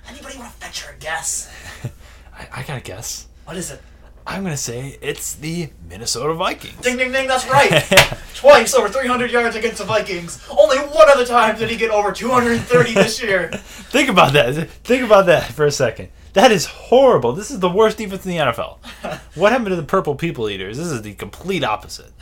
Anybody 0.09 0.39
want 0.39 0.55
to 0.55 0.61
venture 0.61 0.95
a 0.97 0.99
guess? 0.99 1.53
I, 2.35 2.49
I 2.53 2.63
gotta 2.63 2.81
guess. 2.81 3.29
What 3.45 3.59
is 3.59 3.71
it? 3.71 3.83
I'm 4.27 4.43
gonna 4.43 4.57
say 4.57 4.99
it's 5.01 5.35
the 5.35 5.71
Minnesota 5.89 6.35
Vikings. 6.35 6.81
Ding 6.83 6.97
ding 6.97 7.13
ding, 7.13 7.27
that's 7.27 7.49
right! 7.49 7.83
Twice 8.35 8.75
over 8.75 8.89
300 8.89 9.31
yards 9.31 9.57
against 9.57 9.79
the 9.79 9.85
Vikings. 9.85 10.45
Only 10.51 10.79
one 10.79 11.09
other 11.11 11.27
time 11.27 11.59
did 11.59 11.69
he 11.71 11.77
get 11.77 11.91
over 11.91 12.13
230 12.13 12.95
this 12.95 13.23
year. 13.23 13.49
Think 13.55 14.09
about 14.09 14.33
that. 14.35 14.55
Think 14.85 15.05
about 15.05 15.27
that 15.27 15.53
for 15.53 15.67
a 15.67 15.71
second. 15.71 16.09
That 16.35 16.53
is 16.53 16.67
horrible. 16.67 17.33
This 17.33 17.51
is 17.51 17.59
the 17.59 17.69
worst 17.69 17.99
defense 17.99 18.25
in 18.25 18.33
the 18.33 18.39
NFL. 18.39 18.79
What 19.37 19.53
happened 19.53 19.69
to 19.71 19.77
the 19.77 19.85
Purple 19.85 20.17
People 20.17 20.49
Eaters? 20.49 20.77
This 20.77 20.89
is 20.89 21.03
the 21.03 21.15
complete 21.15 21.63
opposite. 21.63 22.13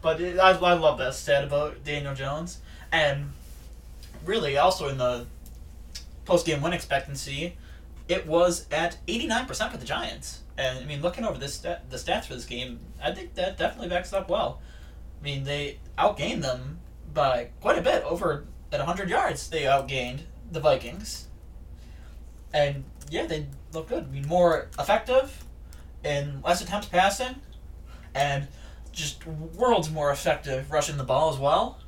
but 0.00 0.20
it, 0.20 0.38
I, 0.38 0.50
I 0.50 0.74
love 0.74 0.98
that 0.98 1.14
stat 1.14 1.42
about 1.42 1.84
Daniel 1.84 2.14
Jones. 2.14 2.58
And 2.92 3.32
really, 4.24 4.56
also 4.56 4.88
in 4.88 4.96
the 4.98 5.26
post 6.24 6.46
game 6.46 6.62
win 6.62 6.72
expectancy, 6.72 7.56
it 8.08 8.26
was 8.26 8.66
at 8.70 8.98
89% 9.06 9.70
for 9.70 9.76
the 9.76 9.84
Giants. 9.84 10.40
And 10.60 10.78
I 10.78 10.84
mean, 10.84 11.00
looking 11.00 11.24
over 11.24 11.38
this 11.38 11.54
stat, 11.54 11.88
the 11.88 11.96
stats 11.96 12.26
for 12.26 12.34
this 12.34 12.44
game, 12.44 12.80
I 13.02 13.12
think 13.12 13.34
that 13.34 13.56
definitely 13.56 13.88
backs 13.88 14.12
up 14.12 14.28
well. 14.28 14.60
I 15.18 15.24
mean, 15.24 15.44
they 15.44 15.78
outgained 15.98 16.42
them 16.42 16.80
by 17.14 17.48
quite 17.62 17.78
a 17.78 17.82
bit. 17.82 18.04
Over 18.04 18.44
at 18.70 18.78
100 18.78 19.08
yards, 19.08 19.48
they 19.48 19.62
outgained 19.62 20.20
the 20.52 20.60
Vikings. 20.60 21.28
And 22.52 22.84
yeah, 23.08 23.24
they 23.24 23.46
look 23.72 23.88
good. 23.88 24.04
I 24.04 24.06
mean, 24.08 24.28
more 24.28 24.68
effective 24.78 25.44
in 26.04 26.42
less 26.42 26.60
attempts 26.60 26.88
passing, 26.88 27.36
and 28.14 28.46
just 28.92 29.26
worlds 29.26 29.90
more 29.90 30.10
effective 30.10 30.70
rushing 30.70 30.98
the 30.98 31.04
ball 31.04 31.32
as 31.32 31.38
well. 31.38 31.78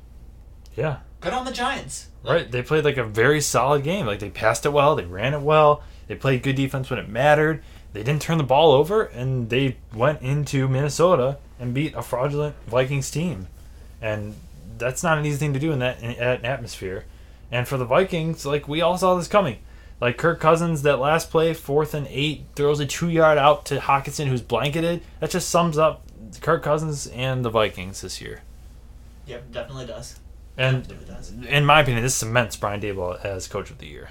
Yeah. 0.75 0.97
Good 1.19 1.33
on 1.33 1.45
the 1.45 1.51
Giants. 1.51 2.07
Right. 2.23 2.49
They 2.51 2.63
played 2.63 2.85
like 2.85 2.97
a 2.97 3.03
very 3.03 3.39
solid 3.39 3.83
game. 3.83 4.07
Like 4.07 4.17
they 4.17 4.31
passed 4.31 4.65
it 4.65 4.73
well, 4.73 4.95
they 4.95 5.05
ran 5.05 5.35
it 5.35 5.41
well, 5.41 5.83
they 6.07 6.15
played 6.15 6.41
good 6.41 6.55
defense 6.55 6.89
when 6.89 6.97
it 6.97 7.07
mattered. 7.07 7.63
They 7.93 8.03
didn't 8.03 8.21
turn 8.21 8.37
the 8.39 8.43
ball 8.43 8.71
over, 8.71 9.03
and 9.03 9.49
they 9.49 9.77
went 9.93 10.21
into 10.21 10.67
Minnesota 10.67 11.37
and 11.59 11.73
beat 11.73 11.93
a 11.95 12.01
fraudulent 12.01 12.55
Vikings 12.67 13.11
team. 13.11 13.47
And 14.01 14.35
that's 14.77 15.03
not 15.03 15.17
an 15.17 15.25
easy 15.25 15.37
thing 15.37 15.53
to 15.53 15.59
do 15.59 15.71
in 15.71 15.79
that, 15.79 16.01
in 16.01 16.17
that 16.17 16.43
atmosphere. 16.43 17.05
And 17.51 17.67
for 17.67 17.77
the 17.77 17.85
Vikings, 17.85 18.45
like 18.45 18.67
we 18.67 18.81
all 18.81 18.97
saw 18.97 19.15
this 19.15 19.27
coming. 19.27 19.59
Like 20.01 20.17
Kirk 20.17 20.39
Cousins, 20.39 20.81
that 20.81 20.97
last 20.99 21.29
play, 21.29 21.53
fourth 21.53 21.93
and 21.93 22.07
eight, 22.09 22.45
throws 22.55 22.79
a 22.79 22.85
two 22.85 23.09
yard 23.09 23.37
out 23.37 23.65
to 23.67 23.77
Hockenson, 23.77 24.25
who's 24.27 24.41
blanketed. 24.41 25.01
That 25.19 25.29
just 25.29 25.47
sums 25.49 25.77
up 25.77 26.01
Kirk 26.41 26.63
Cousins 26.63 27.07
and 27.07 27.45
the 27.45 27.49
Vikings 27.49 28.01
this 28.01 28.19
year. 28.19 28.41
Yep, 29.27 29.51
definitely 29.51 29.85
does. 29.85 30.19
And 30.57 30.83
Definitely 30.87 31.13
does. 31.13 31.31
in 31.47 31.65
my 31.65 31.81
opinion, 31.81 32.03
this 32.03 32.15
cements 32.15 32.55
Brian 32.57 32.81
Daboll 32.81 33.23
as 33.23 33.47
coach 33.47 33.69
of 33.69 33.77
the 33.77 33.87
year. 33.87 34.09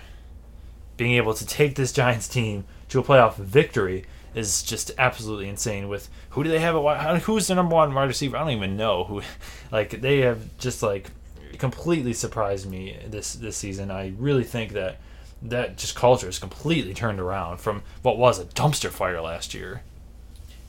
Being 0.96 1.12
able 1.14 1.34
to 1.34 1.44
take 1.44 1.74
this 1.74 1.92
Giants 1.92 2.28
team 2.28 2.64
to 2.92 3.00
a 3.00 3.02
playoff 3.02 3.36
victory 3.36 4.04
is 4.34 4.62
just 4.62 4.90
absolutely 4.98 5.48
insane. 5.48 5.88
With 5.88 6.08
who 6.30 6.44
do 6.44 6.50
they 6.50 6.58
have 6.60 6.76
at? 6.76 7.22
Who's 7.22 7.46
the 7.46 7.54
number 7.54 7.74
one 7.74 7.92
wide 7.92 8.04
receiver? 8.04 8.36
I 8.36 8.40
don't 8.40 8.50
even 8.50 8.76
know 8.76 9.04
who. 9.04 9.22
Like 9.72 10.02
they 10.02 10.18
have 10.18 10.58
just 10.58 10.82
like 10.82 11.10
completely 11.56 12.12
surprised 12.12 12.70
me 12.70 12.98
this 13.06 13.32
this 13.32 13.56
season. 13.56 13.90
I 13.90 14.12
really 14.18 14.44
think 14.44 14.72
that 14.72 14.98
that 15.40 15.78
just 15.78 15.94
culture 15.96 16.28
is 16.28 16.38
completely 16.38 16.92
turned 16.92 17.18
around 17.18 17.56
from 17.56 17.82
what 18.02 18.18
was 18.18 18.38
a 18.38 18.44
dumpster 18.44 18.90
fire 18.90 19.22
last 19.22 19.54
year. 19.54 19.82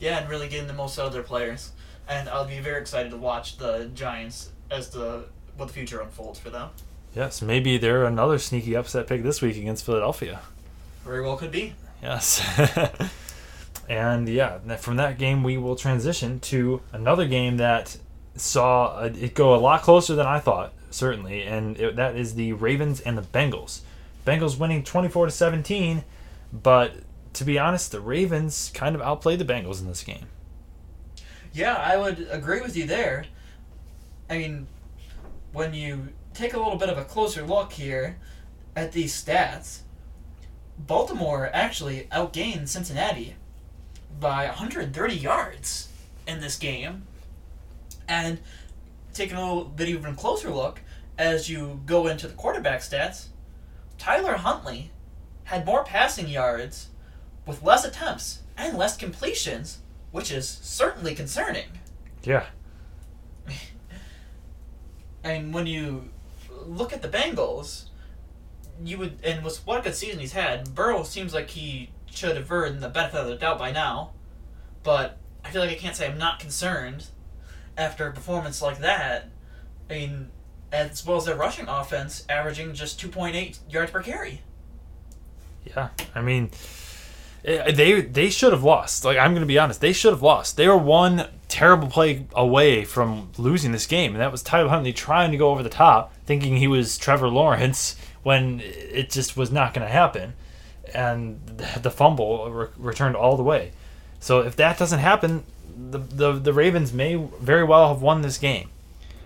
Yeah, 0.00 0.20
and 0.20 0.30
really 0.30 0.48
getting 0.48 0.68
the 0.68 0.72
most 0.72 0.98
out 0.98 1.08
of 1.08 1.12
their 1.12 1.22
players. 1.22 1.72
And 2.08 2.30
I'll 2.30 2.46
be 2.46 2.60
very 2.60 2.80
excited 2.80 3.10
to 3.10 3.18
watch 3.18 3.58
the 3.58 3.90
Giants 3.94 4.52
as 4.70 4.88
the 4.88 5.26
what 5.58 5.66
the 5.66 5.74
future 5.74 6.00
unfolds 6.00 6.38
for 6.38 6.48
them. 6.48 6.70
Yes, 7.14 7.42
maybe 7.42 7.76
they're 7.76 8.06
another 8.06 8.38
sneaky 8.38 8.74
upset 8.74 9.06
pick 9.06 9.22
this 9.22 9.42
week 9.42 9.58
against 9.58 9.84
Philadelphia. 9.84 10.40
Very 11.04 11.20
well 11.20 11.36
could 11.36 11.52
be. 11.52 11.74
Yes. 12.04 12.44
and 13.88 14.28
yeah, 14.28 14.58
from 14.76 14.96
that 14.96 15.16
game, 15.16 15.42
we 15.42 15.56
will 15.56 15.74
transition 15.74 16.38
to 16.40 16.82
another 16.92 17.26
game 17.26 17.56
that 17.56 17.96
saw 18.36 19.04
it 19.04 19.34
go 19.34 19.54
a 19.54 19.56
lot 19.56 19.80
closer 19.80 20.14
than 20.14 20.26
I 20.26 20.38
thought, 20.38 20.74
certainly, 20.90 21.42
and 21.42 21.78
it, 21.80 21.96
that 21.96 22.14
is 22.14 22.34
the 22.34 22.52
Ravens 22.52 23.00
and 23.00 23.16
the 23.16 23.22
Bengals. 23.22 23.80
Bengals 24.26 24.58
winning 24.58 24.84
24 24.84 25.26
to 25.26 25.32
17, 25.32 26.04
but 26.52 26.92
to 27.32 27.44
be 27.44 27.58
honest, 27.58 27.90
the 27.90 28.00
Ravens 28.00 28.70
kind 28.74 28.94
of 28.94 29.00
outplayed 29.00 29.38
the 29.38 29.44
Bengals 29.46 29.80
in 29.80 29.88
this 29.88 30.04
game. 30.04 30.26
Yeah, 31.54 31.74
I 31.74 31.96
would 31.96 32.28
agree 32.30 32.60
with 32.60 32.76
you 32.76 32.86
there. 32.86 33.24
I 34.28 34.36
mean, 34.36 34.66
when 35.52 35.72
you 35.72 36.08
take 36.34 36.52
a 36.52 36.58
little 36.58 36.76
bit 36.76 36.90
of 36.90 36.98
a 36.98 37.04
closer 37.04 37.46
look 37.46 37.72
here 37.72 38.18
at 38.76 38.92
these 38.92 39.14
stats, 39.14 39.83
Baltimore 40.78 41.50
actually 41.52 42.08
outgained 42.12 42.68
Cincinnati 42.68 43.34
by 44.20 44.46
130 44.46 45.14
yards 45.14 45.88
in 46.26 46.40
this 46.40 46.56
game. 46.56 47.06
And 48.08 48.40
taking 49.12 49.36
a 49.36 49.40
little 49.40 49.64
bit 49.64 49.88
even 49.88 50.14
closer 50.14 50.50
look, 50.50 50.80
as 51.16 51.48
you 51.48 51.80
go 51.86 52.06
into 52.06 52.26
the 52.26 52.34
quarterback 52.34 52.80
stats, 52.80 53.26
Tyler 53.98 54.36
Huntley 54.36 54.90
had 55.44 55.64
more 55.64 55.84
passing 55.84 56.28
yards 56.28 56.88
with 57.46 57.62
less 57.62 57.84
attempts 57.84 58.40
and 58.56 58.76
less 58.76 58.96
completions, 58.96 59.78
which 60.10 60.30
is 60.30 60.48
certainly 60.48 61.14
concerning. 61.14 61.66
Yeah. 62.22 62.46
And 65.22 65.54
when 65.54 65.66
you 65.66 66.10
look 66.66 66.92
at 66.92 67.00
the 67.00 67.08
Bengals, 67.08 67.84
you 68.82 68.98
would, 68.98 69.18
and 69.22 69.44
with 69.44 69.58
what 69.66 69.80
a 69.80 69.82
good 69.82 69.94
season 69.94 70.20
he's 70.20 70.32
had, 70.32 70.74
Burrow 70.74 71.02
seems 71.02 71.34
like 71.34 71.50
he 71.50 71.90
should 72.06 72.36
have 72.36 72.50
earned 72.50 72.80
the 72.80 72.88
benefit 72.88 73.20
of 73.20 73.26
the 73.26 73.36
doubt 73.36 73.58
by 73.58 73.72
now. 73.72 74.12
But 74.82 75.18
I 75.44 75.50
feel 75.50 75.62
like 75.62 75.70
I 75.70 75.74
can't 75.74 75.96
say 75.96 76.06
I'm 76.06 76.18
not 76.18 76.40
concerned 76.40 77.06
after 77.76 78.06
a 78.06 78.12
performance 78.12 78.62
like 78.62 78.78
that. 78.78 79.28
I 79.88 79.92
mean, 79.92 80.30
as 80.72 81.06
well 81.06 81.18
as 81.18 81.24
their 81.24 81.36
rushing 81.36 81.68
offense, 81.68 82.24
averaging 82.28 82.74
just 82.74 83.00
2.8 83.00 83.58
yards 83.70 83.90
per 83.90 84.02
carry. 84.02 84.40
Yeah, 85.64 85.90
I 86.14 86.20
mean, 86.20 86.50
eh, 87.44 87.72
they 87.72 88.02
they 88.02 88.28
should 88.28 88.52
have 88.52 88.62
lost. 88.64 89.04
Like 89.04 89.16
I'm 89.16 89.32
going 89.32 89.42
to 89.42 89.46
be 89.46 89.58
honest, 89.58 89.80
they 89.80 89.92
should 89.92 90.12
have 90.12 90.22
lost. 90.22 90.56
They 90.56 90.68
were 90.68 90.76
one 90.76 91.28
terrible 91.48 91.88
play 91.88 92.26
away 92.34 92.84
from 92.84 93.30
losing 93.38 93.72
this 93.72 93.86
game, 93.86 94.12
and 94.12 94.20
that 94.20 94.32
was 94.32 94.42
Tyler 94.42 94.68
Huntley 94.68 94.92
trying 94.92 95.30
to 95.30 95.36
go 95.38 95.50
over 95.50 95.62
the 95.62 95.70
top, 95.70 96.12
thinking 96.26 96.56
he 96.56 96.66
was 96.66 96.98
Trevor 96.98 97.28
Lawrence 97.28 97.96
when 98.24 98.60
it 98.64 99.10
just 99.10 99.36
was 99.36 99.52
not 99.52 99.72
going 99.72 99.86
to 99.86 99.92
happen, 99.92 100.34
and 100.92 101.40
the 101.80 101.90
fumble 101.90 102.50
re- 102.50 102.68
returned 102.76 103.14
all 103.14 103.36
the 103.36 103.42
way. 103.44 103.70
So 104.18 104.40
if 104.40 104.56
that 104.56 104.78
doesn't 104.78 104.98
happen, 104.98 105.44
the, 105.90 105.98
the 105.98 106.32
the 106.32 106.52
Ravens 106.52 106.92
may 106.92 107.14
very 107.14 107.62
well 107.64 107.88
have 107.88 108.02
won 108.02 108.22
this 108.22 108.38
game, 108.38 108.70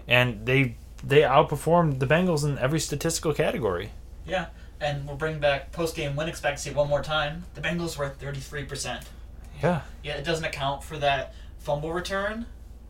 and 0.06 0.44
they 0.44 0.74
they 1.02 1.20
outperformed 1.20 2.00
the 2.00 2.06
Bengals 2.06 2.44
in 2.44 2.58
every 2.58 2.80
statistical 2.80 3.32
category. 3.32 3.90
Yeah, 4.26 4.46
and 4.80 5.06
we'll 5.06 5.16
bring 5.16 5.38
back 5.38 5.72
post 5.72 5.96
game 5.96 6.16
win 6.16 6.28
expectancy 6.28 6.70
one 6.70 6.88
more 6.88 7.02
time. 7.02 7.44
The 7.54 7.60
Bengals 7.60 7.96
were 7.96 8.04
at 8.04 8.18
33%. 8.18 9.04
Yeah. 9.62 9.82
Yeah, 10.02 10.14
it 10.14 10.24
doesn't 10.24 10.44
account 10.44 10.84
for 10.84 10.98
that 10.98 11.34
fumble 11.58 11.92
return, 11.92 12.46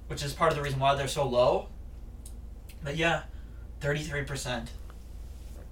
which 0.06 0.22
is 0.22 0.32
part 0.32 0.50
of 0.50 0.56
the 0.56 0.62
reason 0.62 0.78
why 0.78 0.94
they're 0.94 1.08
so 1.08 1.26
low. 1.26 1.68
But 2.82 2.96
yeah, 2.96 3.22
33%. 3.80 4.68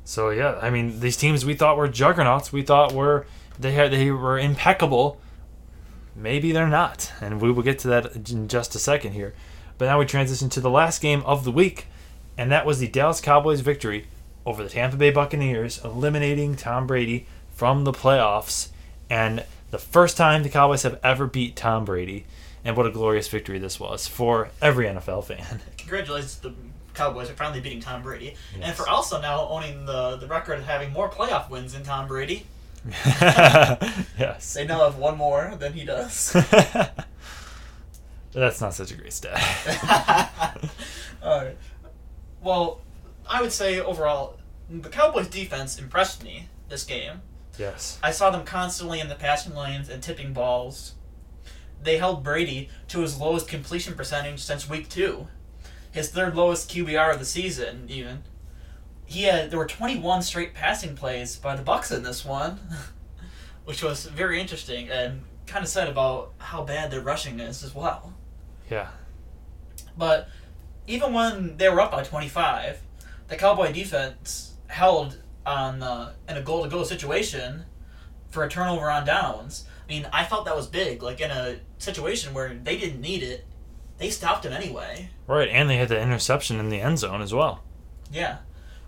So 0.06 0.30
yeah, 0.30 0.58
I 0.62 0.70
mean 0.70 1.00
these 1.00 1.16
teams 1.16 1.44
we 1.44 1.54
thought 1.54 1.76
were 1.76 1.88
juggernauts, 1.88 2.52
we 2.52 2.62
thought 2.62 2.92
were 2.92 3.26
they 3.58 3.72
had 3.72 3.90
they 3.90 4.10
were 4.12 4.38
impeccable. 4.38 5.20
Maybe 6.14 6.52
they're 6.52 6.68
not, 6.68 7.12
and 7.20 7.42
we 7.42 7.50
will 7.50 7.64
get 7.64 7.80
to 7.80 7.88
that 7.88 8.30
in 8.30 8.46
just 8.48 8.74
a 8.76 8.78
second 8.78 9.12
here. 9.12 9.34
But 9.78 9.86
now 9.86 9.98
we 9.98 10.06
transition 10.06 10.48
to 10.50 10.60
the 10.60 10.70
last 10.70 11.02
game 11.02 11.22
of 11.26 11.44
the 11.44 11.50
week, 11.50 11.88
and 12.38 12.50
that 12.52 12.64
was 12.64 12.78
the 12.78 12.86
Dallas 12.86 13.20
Cowboys 13.20 13.60
victory 13.60 14.06
over 14.46 14.62
the 14.62 14.70
Tampa 14.70 14.96
Bay 14.96 15.10
Buccaneers, 15.10 15.84
eliminating 15.84 16.54
Tom 16.54 16.86
Brady 16.86 17.26
from 17.50 17.82
the 17.82 17.92
playoffs, 17.92 18.68
and 19.10 19.44
the 19.72 19.78
first 19.78 20.16
time 20.16 20.44
the 20.44 20.48
Cowboys 20.48 20.84
have 20.84 21.00
ever 21.02 21.26
beat 21.26 21.56
Tom 21.56 21.84
Brady. 21.84 22.24
And 22.64 22.76
what 22.76 22.86
a 22.86 22.90
glorious 22.90 23.28
victory 23.28 23.58
this 23.58 23.78
was 23.78 24.06
for 24.08 24.50
every 24.62 24.86
NFL 24.86 25.24
fan. 25.24 25.60
Congratulations 25.76 26.36
to 26.36 26.48
the 26.48 26.54
Cowboys 26.96 27.30
are 27.30 27.34
finally 27.34 27.60
beating 27.60 27.80
Tom 27.80 28.02
Brady. 28.02 28.34
And 28.60 28.74
for 28.74 28.88
also 28.88 29.20
now 29.20 29.46
owning 29.48 29.86
the, 29.86 30.16
the 30.16 30.26
record 30.26 30.58
of 30.58 30.64
having 30.64 30.92
more 30.92 31.08
playoff 31.08 31.48
wins 31.50 31.74
than 31.74 31.84
Tom 31.84 32.08
Brady. 32.08 32.46
yes. 32.86 34.54
They 34.54 34.66
now 34.66 34.80
have 34.84 34.96
one 34.96 35.16
more 35.16 35.54
than 35.58 35.72
he 35.72 35.84
does. 35.84 36.32
That's 38.32 38.60
not 38.60 38.74
such 38.74 38.90
a 38.90 38.94
great 38.96 39.12
stat. 39.12 39.40
Alright. 41.22 41.56
Well, 42.42 42.80
I 43.28 43.40
would 43.40 43.52
say 43.52 43.80
overall, 43.80 44.38
the 44.68 44.88
Cowboys 44.88 45.28
defense 45.28 45.78
impressed 45.78 46.22
me 46.22 46.48
this 46.68 46.84
game. 46.84 47.22
yes. 47.58 47.98
I 48.02 48.10
saw 48.10 48.30
them 48.30 48.44
constantly 48.44 49.00
in 49.00 49.08
the 49.08 49.14
passing 49.14 49.54
lanes 49.54 49.88
and 49.88 50.02
tipping 50.02 50.32
balls. 50.32 50.94
They 51.82 51.98
held 51.98 52.24
Brady 52.24 52.68
to 52.88 53.00
his 53.00 53.18
lowest 53.18 53.48
completion 53.48 53.94
percentage 53.94 54.40
since 54.40 54.68
week 54.68 54.88
two, 54.88 55.28
his 55.96 56.10
third 56.10 56.36
lowest 56.36 56.70
QBR 56.70 57.12
of 57.12 57.18
the 57.18 57.24
season. 57.24 57.86
Even 57.88 58.22
he 59.06 59.22
had 59.22 59.50
there 59.50 59.58
were 59.58 59.66
21 59.66 60.22
straight 60.22 60.54
passing 60.54 60.94
plays 60.94 61.36
by 61.36 61.56
the 61.56 61.62
Bucs 61.62 61.94
in 61.94 62.02
this 62.02 62.24
one, 62.24 62.60
which 63.64 63.82
was 63.82 64.04
very 64.04 64.40
interesting 64.40 64.90
and 64.90 65.22
kind 65.46 65.64
of 65.64 65.68
said 65.68 65.88
about 65.88 66.32
how 66.38 66.62
bad 66.62 66.90
their 66.90 67.00
rushing 67.00 67.40
is 67.40 67.64
as 67.64 67.74
well. 67.74 68.12
Yeah. 68.70 68.88
But 69.96 70.28
even 70.86 71.14
when 71.14 71.56
they 71.56 71.68
were 71.70 71.80
up 71.80 71.92
by 71.92 72.02
25, 72.02 72.78
the 73.28 73.36
Cowboy 73.36 73.72
defense 73.72 74.54
held 74.66 75.18
on 75.46 75.82
uh, 75.82 76.12
in 76.28 76.36
a 76.36 76.42
goal 76.42 76.64
to 76.64 76.68
go 76.68 76.84
situation 76.84 77.64
for 78.28 78.44
a 78.44 78.50
turnover 78.50 78.90
on 78.90 79.06
downs. 79.06 79.64
I 79.88 79.92
mean, 79.92 80.06
I 80.12 80.24
felt 80.24 80.44
that 80.44 80.56
was 80.56 80.66
big. 80.66 81.02
Like 81.02 81.22
in 81.22 81.30
a 81.30 81.56
situation 81.78 82.34
where 82.34 82.52
they 82.52 82.76
didn't 82.76 83.00
need 83.00 83.22
it, 83.22 83.45
they 83.98 84.10
stopped 84.10 84.44
him 84.44 84.52
anyway. 84.52 85.10
Right, 85.26 85.48
and 85.48 85.68
they 85.68 85.76
had 85.76 85.88
the 85.88 86.00
interception 86.00 86.60
in 86.60 86.68
the 86.68 86.80
end 86.80 86.98
zone 86.98 87.22
as 87.22 87.32
well. 87.34 87.62
Yeah. 88.10 88.38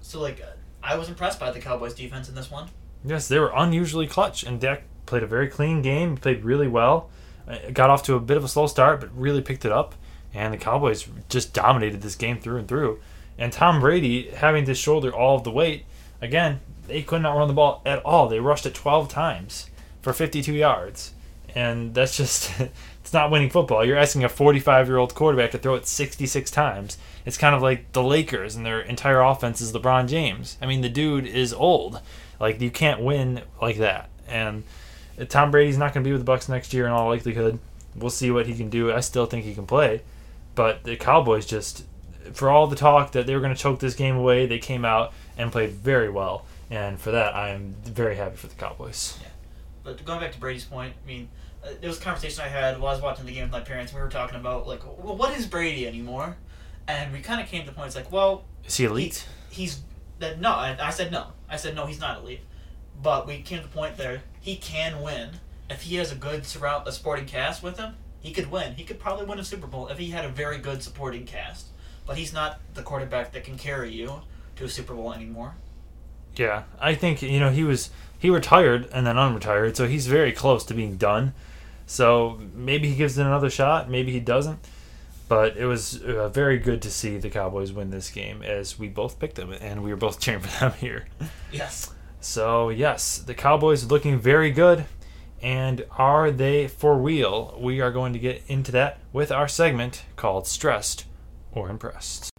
So 0.01 0.21
like, 0.21 0.43
I 0.83 0.97
was 0.97 1.09
impressed 1.09 1.41
by 1.41 1.51
the 1.51 1.61
Cowboys 1.61 1.95
defense 1.95 2.29
in 2.29 2.35
this 2.35 2.51
one. 2.51 2.69
Yes, 3.05 3.29
they 3.29 3.39
were 3.39 3.53
unusually 3.55 4.07
clutch, 4.07 4.43
and 4.43 4.61
Dak 4.61 4.83
played 5.07 5.23
a 5.23 5.27
very 5.27 5.49
clean 5.49 5.83
game. 5.83 6.17
Played 6.17 6.45
really 6.45 6.69
well. 6.69 7.11
Uh, 7.47 7.57
Got 7.73 7.91
off 7.91 8.03
to 8.05 8.15
a 8.15 8.21
bit 8.21 8.37
of 8.37 8.45
a 8.45 8.49
slow 8.49 8.67
start, 8.67 9.01
but 9.01 9.17
really 9.17 9.41
picked 9.41 9.65
it 9.65 9.73
up. 9.73 9.95
And 10.35 10.53
the 10.53 10.59
Cowboys 10.59 11.09
just 11.29 11.55
dominated 11.55 12.03
this 12.03 12.15
game 12.15 12.39
through 12.39 12.59
and 12.59 12.69
through. 12.69 13.01
And 13.39 13.53
Tom 13.53 13.81
Brady 13.81 14.31
having 14.31 14.65
to 14.67 14.75
shoulder 14.75 15.13
all 15.15 15.37
of 15.37 15.45
the 15.45 15.51
weight. 15.51 15.85
Again, 16.21 16.61
they 16.87 17.03
could 17.03 17.23
not 17.23 17.37
run 17.37 17.49
the 17.49 17.55
ball 17.55 17.81
at 17.87 18.05
all. 18.05 18.29
They 18.29 18.41
rushed 18.41 18.67
it 18.67 18.75
12 18.75 19.09
times 19.09 19.71
for 20.03 20.13
52 20.13 20.53
yards. 20.53 21.15
And 21.55 21.95
that's 21.95 22.17
just, 22.17 22.53
it's 23.09 23.15
not 23.15 23.31
winning 23.31 23.49
football. 23.49 23.87
You're 23.87 23.97
asking 23.97 24.23
a 24.23 24.29
45 24.29 24.87
year 24.87 24.99
old 24.99 25.15
quarterback 25.15 25.53
to 25.53 25.59
throw 25.59 25.77
it 25.77 25.87
66 25.87 26.51
times. 26.51 26.99
It's 27.25 27.39
kind 27.39 27.55
of 27.55 27.63
like 27.63 27.91
the 27.93 28.03
Lakers 28.03 28.55
and 28.55 28.67
their 28.67 28.83
entire 28.83 29.23
offense 29.23 29.63
is 29.63 29.73
LeBron 29.73 30.09
James. 30.09 30.59
I 30.61 30.67
mean, 30.67 30.83
the 30.83 30.91
dude 30.91 31.27
is 31.27 31.55
old. 31.55 32.03
Like, 32.39 32.61
you 32.61 32.71
can't 32.71 33.01
win 33.01 33.41
like 33.63 33.79
that. 33.79 34.11
And 34.29 34.65
Tom 35.31 35.51
Brady's 35.51 35.79
not 35.79 35.95
going 35.95 36.05
to 36.05 36.09
be 36.09 36.13
with 36.13 36.27
the 36.27 36.31
Bucs 36.31 36.51
next 36.51 36.75
year 36.75 36.85
in 36.85 36.93
all 36.93 37.09
likelihood. 37.09 37.59
We'll 37.97 38.11
see 38.11 38.31
what 38.31 38.47
he 38.47 38.55
can 38.55 38.69
do. 38.69 38.93
I 38.93 39.01
still 39.01 39.25
think 39.25 39.47
he 39.47 39.55
can 39.55 39.67
play. 39.67 40.03
But 40.55 40.85
the 40.85 40.97
Cowboys 40.97 41.47
just 41.47 41.87
for 42.35 42.51
all 42.51 42.67
the 42.67 42.77
talk 42.77 43.13
that 43.13 43.27
they 43.27 43.35
were 43.35 43.41
going 43.41 43.55
to 43.55 43.61
choke 43.61 43.81
this 43.81 43.95
game 43.95 44.17
away, 44.17 44.45
they 44.45 44.59
came 44.59 44.85
out 44.85 45.15
and 45.39 45.51
played 45.51 45.71
very 45.71 46.11
well. 46.11 46.45
And 46.71 47.01
for 47.01 47.11
that, 47.13 47.35
I 47.35 47.49
am 47.49 47.75
very 47.85 48.17
happy 48.17 48.37
for 48.37 48.49
the 48.49 48.55
Cowboys. 48.55 49.19
Yeah. 49.23 49.29
But 49.83 50.05
going 50.05 50.21
back 50.21 50.33
to 50.33 50.39
Brady's 50.39 50.67
point, 50.67 50.93
I 51.03 51.09
mean, 51.09 51.31
uh, 51.65 51.69
there 51.81 51.89
was 51.89 51.99
a 51.99 52.03
conversation 52.03 52.43
I 52.45 52.49
had 52.49 52.79
while 52.81 52.91
I 52.91 52.95
was 52.95 53.03
watching 53.03 53.27
the 53.27 53.33
game 53.33 53.43
with 53.45 53.53
my 53.53 53.61
parents. 53.61 53.93
We 53.93 54.01
were 54.01 54.09
talking 54.09 54.39
about 54.39 54.67
like, 54.67 54.85
well, 54.85 55.17
what 55.17 55.37
is 55.37 55.47
Brady 55.47 55.87
anymore? 55.87 56.37
And 56.87 57.13
we 57.13 57.21
kind 57.21 57.41
of 57.41 57.49
came 57.49 57.63
to 57.63 57.71
the 57.71 57.75
point. 57.75 57.89
It's 57.89 57.97
like, 57.97 58.11
well, 58.13 58.45
Is 58.65 58.77
he 58.77 58.85
elite? 58.85 59.27
he's 59.51 59.81
that 60.19 60.41
no. 60.41 60.51
I, 60.51 60.77
I 60.81 60.91
said 60.91 61.13
no. 61.13 61.29
I 61.49 61.57
said 61.57 61.75
no. 61.75 61.87
He's 61.87 62.01
not 62.01 62.19
elite. 62.21 62.41
But 63.01 63.27
we 63.27 63.43
came 63.43 63.59
to 63.59 63.65
the 63.65 63.71
point 63.73 63.97
there. 63.97 64.23
He 64.41 64.57
can 64.57 65.03
win 65.03 65.31
if 65.71 65.83
he 65.83 65.97
has 65.97 66.11
a 66.11 66.17
good 66.17 66.47
surround 66.47 66.89
a 66.89 66.93
supporting 66.93 67.27
cast 67.27 67.63
with 67.63 67.79
him. 67.79 67.95
He 68.21 68.33
could 68.33 68.51
win. 68.51 68.75
He 68.75 68.85
could 68.85 68.99
probably 68.99 69.27
win 69.27 69.39
a 69.39 69.45
Super 69.45 69.67
Bowl 69.69 69.87
if 69.89 69.99
he 69.99 70.11
had 70.11 70.25
a 70.25 70.29
very 70.29 70.59
good 70.59 70.83
supporting 70.83 71.25
cast. 71.25 71.67
But 72.07 72.17
he's 72.17 72.33
not 72.33 72.59
the 72.75 72.83
quarterback 72.83 73.33
that 73.33 73.45
can 73.45 73.57
carry 73.59 73.93
you 73.93 74.23
to 74.57 74.65
a 74.65 74.69
Super 74.69 74.95
Bowl 74.95 75.13
anymore. 75.13 75.55
Yeah, 76.39 76.65
I 76.81 76.95
think 76.95 77.21
you 77.21 77.41
know 77.41 77.51
he 77.51 77.65
was 77.65 77.91
he 78.19 78.31
retired 78.31 78.89
and 78.93 79.07
then 79.07 79.17
unretired, 79.17 79.77
so 79.77 79.87
he's 79.87 80.07
very 80.07 80.33
close 80.33 80.65
to 80.67 80.75
being 80.75 80.97
done. 80.97 81.35
So 81.87 82.41
maybe 82.55 82.89
he 82.89 82.97
gives 82.97 83.17
it 83.19 83.27
another 83.27 83.51
shot, 83.51 83.91
maybe 83.91 84.13
he 84.13 84.21
doesn't. 84.21 84.59
But 85.29 85.59
it 85.59 85.67
was 85.67 86.03
uh, 86.03 86.31
very 86.31 86.59
good 86.59 86.81
to 86.83 86.91
see 86.91 87.19
the 87.19 87.29
Cowboys 87.29 87.73
win 87.73 87.91
this 87.91 88.11
game, 88.11 88.43
as 88.43 88.79
we 88.79 88.89
both 88.89 89.19
picked 89.19 89.35
them, 89.35 89.53
and 89.53 89.83
we 89.83 89.91
were 89.91 89.97
both 89.97 90.21
cheering 90.21 90.41
for 90.41 90.61
them 90.61 90.73
here. 90.79 91.07
Yes. 91.53 91.93
So 92.21 92.71
yes, 92.71 93.19
the 93.19 93.35
Cowboys 93.35 93.85
are 93.85 93.89
looking 93.89 94.19
very 94.19 94.51
good. 94.51 94.87
And 95.41 95.85
are 95.93 96.33
they 96.33 96.67
for 96.67 96.97
real? 96.97 97.57
We 97.61 97.81
are 97.81 97.93
going 97.93 98.13
to 98.13 98.19
get 98.19 98.43
into 98.49 98.73
that 98.73 98.99
with 99.13 99.31
our 99.31 99.47
segment 99.47 100.03
called 100.17 100.49
Stressed 100.49 101.05
or 101.53 101.71
Impressed. 101.71 102.33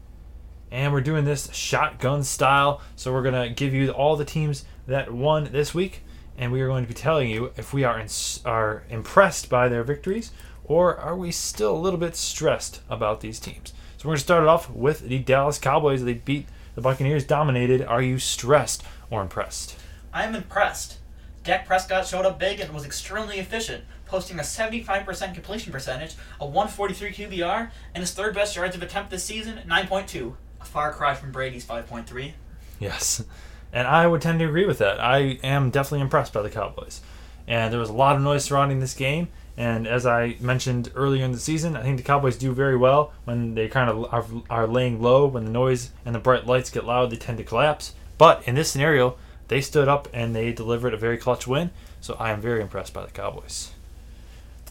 And 0.71 0.93
we're 0.93 1.01
doing 1.01 1.25
this 1.25 1.53
shotgun 1.53 2.23
style. 2.23 2.82
So 2.95 3.12
we're 3.12 3.23
to 3.32 3.53
give 3.53 3.73
you 3.73 3.91
all 3.91 4.15
the 4.15 4.25
teams 4.25 4.65
that 4.88 5.12
won 5.12 5.49
this 5.51 5.73
week. 5.73 6.03
And 6.38 6.51
we 6.51 6.62
are 6.62 6.67
going 6.67 6.84
to 6.84 6.88
be 6.88 6.93
telling 6.93 7.29
you 7.29 7.51
if 7.58 7.73
we 7.73 7.84
are, 7.84 8.03
are 8.45 8.84
impressed 8.89 9.49
by 9.49 9.67
their 9.67 9.84
victories 9.84 10.32
or 10.69 10.95
are 10.95 11.17
we 11.17 11.32
still 11.32 11.75
a 11.75 11.77
little 11.77 11.99
bit 11.99 12.15
stressed 12.15 12.82
about 12.89 13.19
these 13.19 13.39
teams. 13.39 13.73
So 13.97 14.08
we're 14.08 14.15
to 14.15 14.21
start 14.21 14.43
it 14.43 14.47
off 14.47 14.69
with 14.69 15.01
the 15.01 15.19
Dallas 15.19 15.58
Cowboys. 15.58 16.03
They 16.03 16.13
beat 16.13 16.47
the 16.75 16.82
Buccaneers, 16.82 17.25
dominated. 17.25 17.82
Are 17.82 18.01
you 18.01 18.19
stressed 18.19 18.84
or 19.10 19.21
impressed? 19.21 19.75
I'm 20.13 20.36
impressed. 20.36 20.99
Dak 21.43 21.65
Prescott 21.65 22.05
showed 22.05 22.25
up 22.25 22.39
big 22.39 22.60
and 22.60 22.71
was 22.71 22.86
extremely 22.86 23.39
efficient, 23.39 23.84
posting 24.05 24.39
a 24.39 24.43
75% 24.43 25.34
completion 25.34 25.71
percentage, 25.71 26.15
a 26.39 26.45
143 26.45 27.12
QBR, 27.12 27.71
and 27.95 28.01
his 28.01 28.13
third 28.13 28.36
best 28.36 28.55
yards 28.55 28.75
of 28.75 28.84
attempt 28.84 29.10
this 29.10 29.23
season, 29.23 29.60
9.2. 29.67 30.36
A 30.62 30.65
far 30.65 30.91
cry 30.93 31.15
from 31.15 31.32
Brady's 31.32 31.65
5.3. 31.65 32.34
Yes. 32.80 33.24
And 33.72 33.88
I 33.88 34.08
would 34.08 34.22
tend 34.22 34.39
to 34.39 34.45
agree 34.45 34.65
with 34.65 34.80
that. 34.80 35.00
I 35.00 35.39
am 35.43 35.69
definitely 35.69 36.02
impressed 36.02 36.34
by 36.34 36.41
the 36.41 36.50
Cowboys. 36.50 37.02
And 37.48 37.72
there 37.72 37.80
was 37.80 37.89
a 37.89 37.93
lot 37.93 38.15
of 38.15 38.22
noise 38.22 38.45
surrounding 38.45 38.80
this 38.80 38.93
game. 38.93 39.28
And 39.58 39.88
as 39.88 40.06
I 40.06 40.38
mentioned 40.39 40.91
earlier 40.95 41.26
in 41.26 41.32
the 41.32 41.39
season, 41.39 41.76
I 41.76 41.84
think 41.84 41.98
the 41.98 42.04
Cowboys 42.04 42.38
do 42.38 42.54
very 42.54 42.78
well 42.78 43.12
when 43.26 43.56
they 43.56 43.67
kind 43.67 43.89
of 43.89 44.13
are, 44.13 44.26
are 44.50 44.67
laying 44.67 45.02
low. 45.02 45.28
When 45.28 45.45
the 45.45 45.52
noise 45.52 45.91
and 46.06 46.15
the 46.15 46.19
bright 46.19 46.48
lights 46.48 46.69
get 46.69 46.86
loud, 46.86 47.10
they 47.10 47.17
tend 47.17 47.38
to 47.39 47.43
collapse. 47.43 47.93
But 48.17 48.48
in 48.48 48.56
this 48.56 48.72
scenario, 48.72 49.17
they 49.50 49.62
stood 49.62 49.88
up 49.88 50.08
and 50.13 50.36
they 50.36 50.54
delivered 50.54 50.93
a 50.93 50.98
very 50.98 51.17
clutch 51.17 51.45
win. 51.45 51.72
So 52.02 52.15
I 52.19 52.32
am 52.32 52.39
very 52.39 52.62
impressed 52.62 52.93
by 52.93 53.06
the 53.06 53.12
Cowboys. 53.12 53.72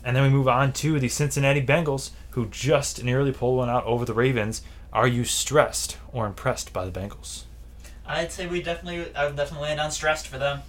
And 0.05 0.17
then 0.17 0.23
we 0.23 0.31
move 0.31 0.49
on 0.49 0.73
to 0.75 0.99
the 0.99 1.09
Cincinnati 1.09 1.61
Bengals, 1.61 2.11
who 2.31 2.47
just 2.47 3.05
nearly 3.05 3.33
pulled 3.33 3.59
one 3.59 3.69
out 3.69 3.85
over 3.85 4.05
the 4.05 4.15
Ravens. 4.15 4.63
Are 4.93 5.07
you 5.07 5.25
stressed 5.25 5.99
or 6.13 6.27
impressed 6.27 6.73
by 6.73 6.85
the 6.85 6.91
Bengals? 6.91 7.45
I'd 8.07 8.33
say 8.33 8.47
we 8.47 8.63
definitely, 8.63 9.15
I 9.15 9.27
would 9.27 9.37
definitely 9.37 9.69
land 9.69 9.81
on 9.81 9.91
stressed 9.91 10.27
for 10.27 10.39
them. 10.39 10.61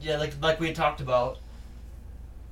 Yeah, 0.00 0.18
like 0.18 0.34
like 0.40 0.60
we 0.60 0.72
talked 0.72 1.00
about, 1.00 1.38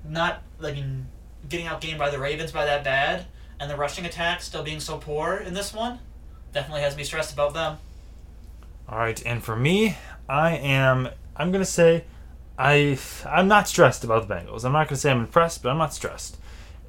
not 0.09 0.42
like 0.59 0.77
in 0.77 1.07
getting 1.48 1.66
outgained 1.66 1.98
by 1.98 2.11
the 2.11 2.18
Ravens 2.18 2.51
by 2.51 2.64
that 2.64 2.83
bad, 2.83 3.27
and 3.61 3.70
the 3.70 3.77
rushing 3.77 4.07
attack 4.07 4.42
still 4.42 4.62
being 4.62 4.81
so 4.81 4.98
poor 4.98 5.37
in 5.37 5.55
this 5.55 5.72
one, 5.72 5.98
definitely 6.53 6.81
has 6.81 6.96
me 6.96 7.05
stressed 7.05 7.33
about 7.33 7.55
them. 7.55 7.79
All 8.88 8.98
right, 8.98 9.22
and 9.25 9.42
for 9.42 9.55
me, 9.55 9.96
I 10.29 10.57
am. 10.57 11.09
I'm 11.37 11.53
gonna 11.53 11.64
say, 11.64 12.05
I 12.59 12.98
I'm 13.27 13.48
not 13.48 13.68
stressed 13.68 14.03
about 14.03 14.27
the 14.27 14.35
Bengals. 14.35 14.64
I'm 14.64 14.72
not 14.72 14.88
gonna 14.88 14.96
say 14.96 15.11
I'm 15.11 15.20
impressed, 15.20 15.62
but 15.62 15.70
I'm 15.70 15.79
not 15.79 15.94
stressed. 15.94 16.38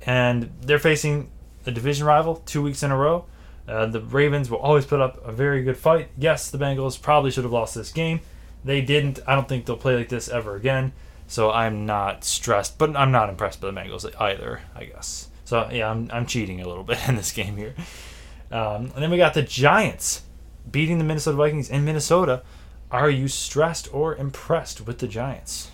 And 0.05 0.49
they're 0.61 0.79
facing 0.79 1.29
a 1.65 1.71
division 1.71 2.05
rival 2.05 2.37
two 2.45 2.61
weeks 2.61 2.83
in 2.83 2.91
a 2.91 2.97
row. 2.97 3.25
Uh, 3.67 3.85
the 3.85 4.01
Ravens 4.01 4.49
will 4.49 4.57
always 4.57 4.85
put 4.85 4.99
up 4.99 5.25
a 5.25 5.31
very 5.31 5.63
good 5.63 5.77
fight. 5.77 6.09
Yes, 6.17 6.51
the 6.51 6.57
Bengals 6.57 7.01
probably 7.01 7.31
should 7.31 7.45
have 7.45 7.53
lost 7.53 7.75
this 7.75 7.91
game. 7.91 8.19
They 8.65 8.81
didn't. 8.81 9.19
I 9.25 9.35
don't 9.35 9.47
think 9.47 9.65
they'll 9.65 9.77
play 9.77 9.95
like 9.95 10.09
this 10.09 10.27
ever 10.27 10.55
again. 10.55 10.93
So 11.27 11.51
I'm 11.51 11.85
not 11.85 12.23
stressed, 12.23 12.77
but 12.77 12.95
I'm 12.95 13.11
not 13.11 13.29
impressed 13.29 13.61
by 13.61 13.71
the 13.71 13.79
Bengals 13.79 14.05
either. 14.19 14.61
I 14.75 14.85
guess. 14.85 15.29
So 15.45 15.69
yeah, 15.71 15.89
I'm 15.89 16.09
I'm 16.11 16.25
cheating 16.25 16.61
a 16.61 16.67
little 16.67 16.83
bit 16.91 17.07
in 17.07 17.15
this 17.15 17.31
game 17.31 17.57
here. 17.57 17.73
Um, 18.51 18.91
and 18.93 19.03
then 19.03 19.09
we 19.09 19.17
got 19.17 19.33
the 19.33 19.41
Giants 19.41 20.23
beating 20.69 20.97
the 20.97 21.03
Minnesota 21.03 21.37
Vikings 21.37 21.69
in 21.69 21.85
Minnesota. 21.85 22.43
Are 22.91 23.09
you 23.09 23.27
stressed 23.27 23.91
or 23.93 24.15
impressed 24.15 24.85
with 24.85 24.99
the 24.99 25.07
Giants? 25.07 25.71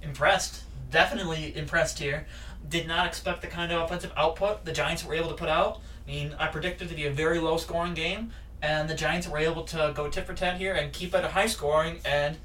Impressed, 0.00 0.62
definitely 0.90 1.54
impressed 1.54 1.98
here. 1.98 2.26
Did 2.68 2.86
not 2.86 3.06
expect 3.06 3.42
the 3.42 3.48
kind 3.48 3.72
of 3.72 3.82
offensive 3.82 4.12
output 4.16 4.64
the 4.64 4.72
Giants 4.72 5.04
were 5.04 5.14
able 5.14 5.28
to 5.28 5.34
put 5.34 5.48
out. 5.48 5.80
I 6.06 6.10
mean, 6.10 6.34
I 6.38 6.46
predicted 6.48 6.88
to 6.88 6.94
be 6.94 7.06
a 7.06 7.10
very 7.10 7.38
low 7.38 7.56
scoring 7.56 7.94
game, 7.94 8.32
and 8.60 8.88
the 8.88 8.94
Giants 8.94 9.28
were 9.28 9.38
able 9.38 9.64
to 9.64 9.92
go 9.94 10.08
tit 10.08 10.26
for 10.26 10.34
tat 10.34 10.56
here 10.56 10.74
and 10.74 10.92
keep 10.92 11.14
it 11.14 11.24
a 11.24 11.28
high 11.28 11.46
scoring 11.46 12.00
and 12.04 12.38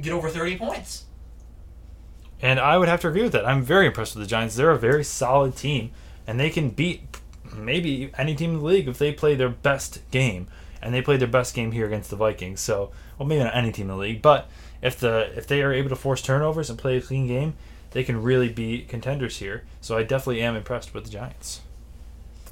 get 0.00 0.12
over 0.12 0.28
30 0.28 0.56
points. 0.56 1.04
And 2.42 2.58
I 2.58 2.78
would 2.78 2.88
have 2.88 3.00
to 3.02 3.08
agree 3.08 3.22
with 3.22 3.32
that. 3.32 3.46
I'm 3.46 3.62
very 3.62 3.86
impressed 3.86 4.14
with 4.14 4.24
the 4.24 4.28
Giants. 4.28 4.56
They're 4.56 4.70
a 4.70 4.78
very 4.78 5.04
solid 5.04 5.56
team, 5.56 5.90
and 6.26 6.40
they 6.40 6.50
can 6.50 6.70
beat 6.70 7.02
maybe 7.54 8.10
any 8.16 8.34
team 8.34 8.50
in 8.52 8.58
the 8.58 8.64
league 8.64 8.88
if 8.88 8.98
they 8.98 9.12
play 9.12 9.34
their 9.34 9.48
best 9.48 10.00
game. 10.10 10.46
And 10.82 10.94
they 10.94 11.02
played 11.02 11.20
their 11.20 11.28
best 11.28 11.54
game 11.54 11.72
here 11.72 11.84
against 11.84 12.08
the 12.08 12.16
Vikings. 12.16 12.60
So, 12.60 12.90
well, 13.18 13.28
maybe 13.28 13.44
not 13.44 13.54
any 13.54 13.70
team 13.70 13.90
in 13.90 13.96
the 13.96 13.96
league, 13.96 14.22
but 14.22 14.48
if 14.80 14.98
the 14.98 15.30
if 15.36 15.46
they 15.46 15.62
are 15.62 15.74
able 15.74 15.90
to 15.90 15.96
force 15.96 16.22
turnovers 16.22 16.70
and 16.70 16.78
play 16.78 16.96
a 16.96 17.02
clean 17.02 17.26
game, 17.26 17.54
they 17.92 18.04
can 18.04 18.22
really 18.22 18.48
be 18.48 18.82
contenders 18.82 19.38
here. 19.38 19.64
So 19.80 19.96
I 19.96 20.02
definitely 20.02 20.42
am 20.42 20.56
impressed 20.56 20.94
with 20.94 21.04
the 21.04 21.10
Giants. 21.10 21.60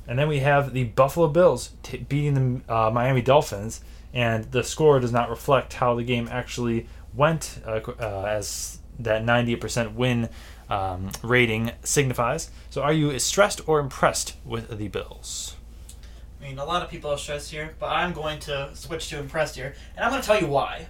And 0.06 0.18
then 0.18 0.28
we 0.28 0.38
have 0.40 0.72
the 0.72 0.84
Buffalo 0.84 1.28
Bills 1.28 1.72
t- 1.82 1.98
beating 1.98 2.62
the 2.64 2.74
uh, 2.74 2.90
Miami 2.90 3.20
Dolphins, 3.20 3.82
and 4.14 4.50
the 4.52 4.64
score 4.64 5.00
does 5.00 5.12
not 5.12 5.28
reflect 5.28 5.74
how 5.74 5.94
the 5.94 6.02
game 6.02 6.28
actually 6.30 6.86
went, 7.14 7.60
uh, 7.66 7.80
uh, 8.00 8.24
as 8.26 8.78
that 8.98 9.22
98% 9.22 9.94
win 9.94 10.30
um, 10.70 11.10
rating 11.22 11.72
signifies. 11.82 12.50
So, 12.70 12.82
are 12.82 12.92
you 12.92 13.18
stressed 13.18 13.66
or 13.68 13.80
impressed 13.80 14.34
with 14.46 14.76
the 14.78 14.88
Bills? 14.88 15.56
I 16.40 16.44
mean, 16.48 16.58
a 16.58 16.64
lot 16.64 16.82
of 16.82 16.88
people 16.88 17.10
are 17.10 17.18
stressed 17.18 17.50
here, 17.50 17.74
but 17.78 17.86
I'm 17.86 18.12
going 18.12 18.38
to 18.40 18.70
switch 18.74 19.08
to 19.10 19.18
impressed 19.18 19.56
here, 19.56 19.74
and 19.94 20.04
I'm 20.04 20.10
going 20.10 20.22
to 20.22 20.26
tell 20.26 20.40
you 20.40 20.46
why. 20.46 20.86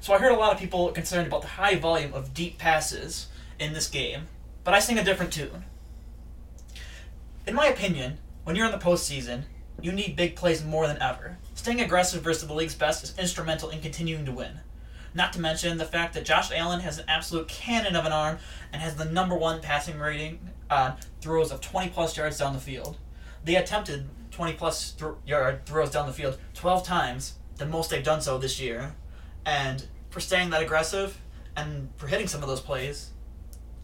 So 0.00 0.14
I 0.14 0.18
heard 0.18 0.32
a 0.32 0.36
lot 0.36 0.54
of 0.54 0.58
people 0.58 0.90
concerned 0.92 1.26
about 1.26 1.42
the 1.42 1.48
high 1.48 1.74
volume 1.74 2.14
of 2.14 2.32
deep 2.32 2.58
passes 2.58 3.26
in 3.58 3.72
this 3.72 3.88
game, 3.88 4.28
but 4.64 4.74
I 4.74 4.80
sing 4.80 4.98
a 4.98 5.04
different 5.04 5.32
tune. 5.32 5.64
In 7.46 7.54
my 7.54 7.66
opinion, 7.66 8.18
when 8.44 8.56
you're 8.56 8.66
in 8.66 8.72
the 8.72 8.78
postseason, 8.78 9.44
you 9.80 9.92
need 9.92 10.16
big 10.16 10.36
plays 10.36 10.64
more 10.64 10.86
than 10.86 11.00
ever. 11.00 11.38
Staying 11.54 11.80
aggressive 11.80 12.22
versus 12.22 12.46
the 12.46 12.54
league's 12.54 12.74
best 12.74 13.04
is 13.04 13.18
instrumental 13.18 13.70
in 13.70 13.80
continuing 13.80 14.24
to 14.24 14.32
win. 14.32 14.60
Not 15.14 15.32
to 15.32 15.40
mention 15.40 15.78
the 15.78 15.84
fact 15.84 16.14
that 16.14 16.24
Josh 16.24 16.50
Allen 16.52 16.80
has 16.80 16.98
an 16.98 17.04
absolute 17.08 17.48
cannon 17.48 17.96
of 17.96 18.04
an 18.04 18.12
arm 18.12 18.38
and 18.72 18.82
has 18.82 18.96
the 18.96 19.04
number 19.04 19.36
one 19.36 19.60
passing 19.60 19.98
rating 19.98 20.38
on 20.70 20.96
throws 21.20 21.50
of 21.50 21.60
20 21.60 21.90
plus 21.90 22.16
yards 22.16 22.38
down 22.38 22.52
the 22.52 22.60
field. 22.60 22.96
They 23.44 23.56
attempted 23.56 24.08
20 24.30 24.52
plus 24.54 24.92
th- 24.92 25.12
yard 25.26 25.64
throws 25.66 25.90
down 25.90 26.06
the 26.06 26.12
field 26.12 26.38
12 26.54 26.84
times, 26.84 27.34
the 27.56 27.66
most 27.66 27.90
they've 27.90 28.04
done 28.04 28.20
so 28.20 28.38
this 28.38 28.60
year. 28.60 28.94
And 29.46 29.84
for 30.10 30.20
staying 30.20 30.50
that 30.50 30.62
aggressive 30.62 31.18
and 31.56 31.88
for 31.96 32.06
hitting 32.06 32.26
some 32.26 32.42
of 32.42 32.48
those 32.48 32.60
plays, 32.60 33.10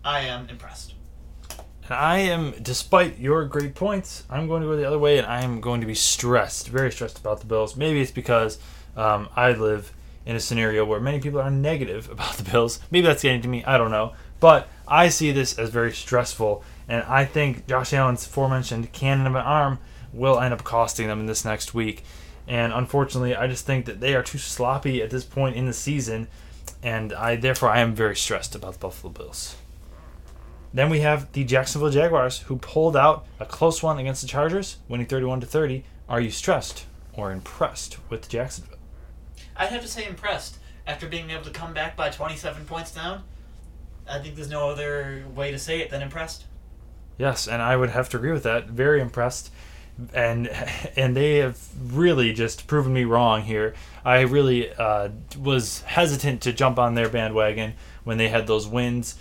I 0.05 0.21
am 0.21 0.49
impressed. 0.51 0.95
And 1.85 1.95
I 1.95 2.19
am, 2.19 2.55
despite 2.63 3.19
your 3.19 3.45
great 3.47 3.75
points, 3.75 4.25
I'm 4.29 4.47
going 4.49 4.63
to 4.63 4.69
go 4.69 4.77
the 4.77 4.87
other 4.87 4.99
way, 4.99 5.19
and 5.19 5.27
I 5.27 5.43
am 5.43 5.61
going 5.61 5.81
to 5.81 5.87
be 5.87 5.95
stressed, 5.95 6.69
very 6.69 6.93
stressed 6.93 7.19
about 7.19 7.41
the 7.41 7.47
Bills. 7.47 7.77
Maybe 7.77 8.01
it's 8.01 8.11
because 8.11 8.59
um, 8.97 9.29
I 9.35 9.53
live 9.53 9.93
in 10.27 10.37
a 10.37 10.41
scenario 10.41 10.85
where 10.85 11.01
many 11.01 11.21
people 11.21 11.41
are 11.41 11.51
negative 11.51 12.11
about 12.13 12.35
the 12.35 12.51
Bills. 12.51 12.81
Maybe 12.91 13.07
that's 13.07 13.23
getting 13.23 13.43
to 13.43 13.49
me. 13.49 13.65
I 13.65 13.79
don't 13.79 13.91
know. 13.91 14.13
But 14.41 14.69
I 14.87 15.09
see 15.09 15.33
this 15.33 15.59
as 15.59 15.71
very 15.71 15.93
stressful, 15.93 16.63
and 16.89 17.03
I 17.05 17.25
think 17.25 17.67
Josh 17.67 17.95
Allen's 17.95 18.27
aforementioned 18.27 18.93
cannon 18.93 19.27
of 19.27 19.35
an 19.35 19.43
arm 19.43 19.79
will 20.13 20.39
end 20.39 20.53
up 20.53 20.65
costing 20.65 21.09
them 21.09 21.21
in 21.21 21.27
this 21.27 21.45
next 21.45 21.73
week. 21.73 22.05
And 22.47 22.75
unfortunately, 22.75 23.35
I 23.35 23.47
just 23.47 23.65
think 23.65 23.87
that 23.87 24.01
they 24.01 24.15
are 24.15 24.23
too 24.23 24.37
sloppy 24.39 25.03
at 25.03 25.09
this 25.09 25.25
point 25.25 25.57
in 25.57 25.65
the 25.65 25.73
season, 25.73 26.29
and 26.83 27.15
I 27.15 27.37
therefore 27.37 27.71
I 27.71 27.81
am 27.81 27.95
very 27.95 28.17
stressed 28.17 28.55
about 28.55 28.75
the 28.75 28.79
Buffalo 28.81 29.13
Bills. 29.13 29.57
Then 30.75 30.91
we 30.91 31.01
have 31.01 31.31
the 31.33 31.45
Jacksonville 31.45 31.91
Jaguars, 31.91 32.41
who 32.41 32.57
pulled 32.57 32.97
out 32.97 33.25
a 33.39 33.47
close 33.47 33.81
one 33.81 33.99
against 33.99 34.23
the 34.23 34.29
Chargers, 34.29 34.79
winning 34.89 35.07
31 35.07 35.41
to 35.41 35.47
30. 35.47 35.85
Are 36.09 36.21
you 36.21 36.33
stressed 36.33 36.87
or 37.13 37.31
impressed 37.31 37.99
with 38.11 38.29
Jacksonville? 38.29 38.79
I'd 39.57 39.69
have 39.69 39.83
to 39.83 39.89
say 39.89 40.05
impressed 40.05 40.59
after 40.85 41.07
being 41.07 41.31
able 41.31 41.45
to 41.45 41.51
come 41.51 41.73
back 41.73 41.97
by 41.97 42.11
27 42.11 42.65
points 42.65 42.91
down. 42.91 43.23
I 44.09 44.19
think 44.19 44.35
there's 44.35 44.51
no 44.51 44.69
other 44.69 45.25
way 45.33 45.53
to 45.53 45.61
say 45.61 45.81
it 45.81 45.91
than 45.91 46.03
impressed. 46.03 46.45
Yes, 47.19 47.47
and 47.47 47.63
I 47.63 47.77
would 47.77 47.91
have 47.91 48.09
to 48.11 48.17
agree 48.17 48.33
with 48.33 48.43
that. 48.43 48.67
Very 48.67 49.01
impressed, 49.01 49.53
and 50.13 50.49
and 50.97 51.17
they 51.17 51.37
have 51.37 51.57
really 51.95 52.33
just 52.33 52.67
proven 52.67 52.93
me 52.93 53.05
wrong 53.05 53.43
here. 53.43 53.75
I 54.05 54.23
really 54.23 54.75
uh, 54.75 55.11
was 55.39 55.83
hesitant 55.83 56.43
to 56.43 56.53
jump 56.53 56.81
on 56.81 56.97
their 56.97 57.09
bandwagon 57.09 57.75
when 58.03 58.19
they 58.19 58.29
had 58.29 58.49
those 58.49 58.67
wins, 58.67 59.15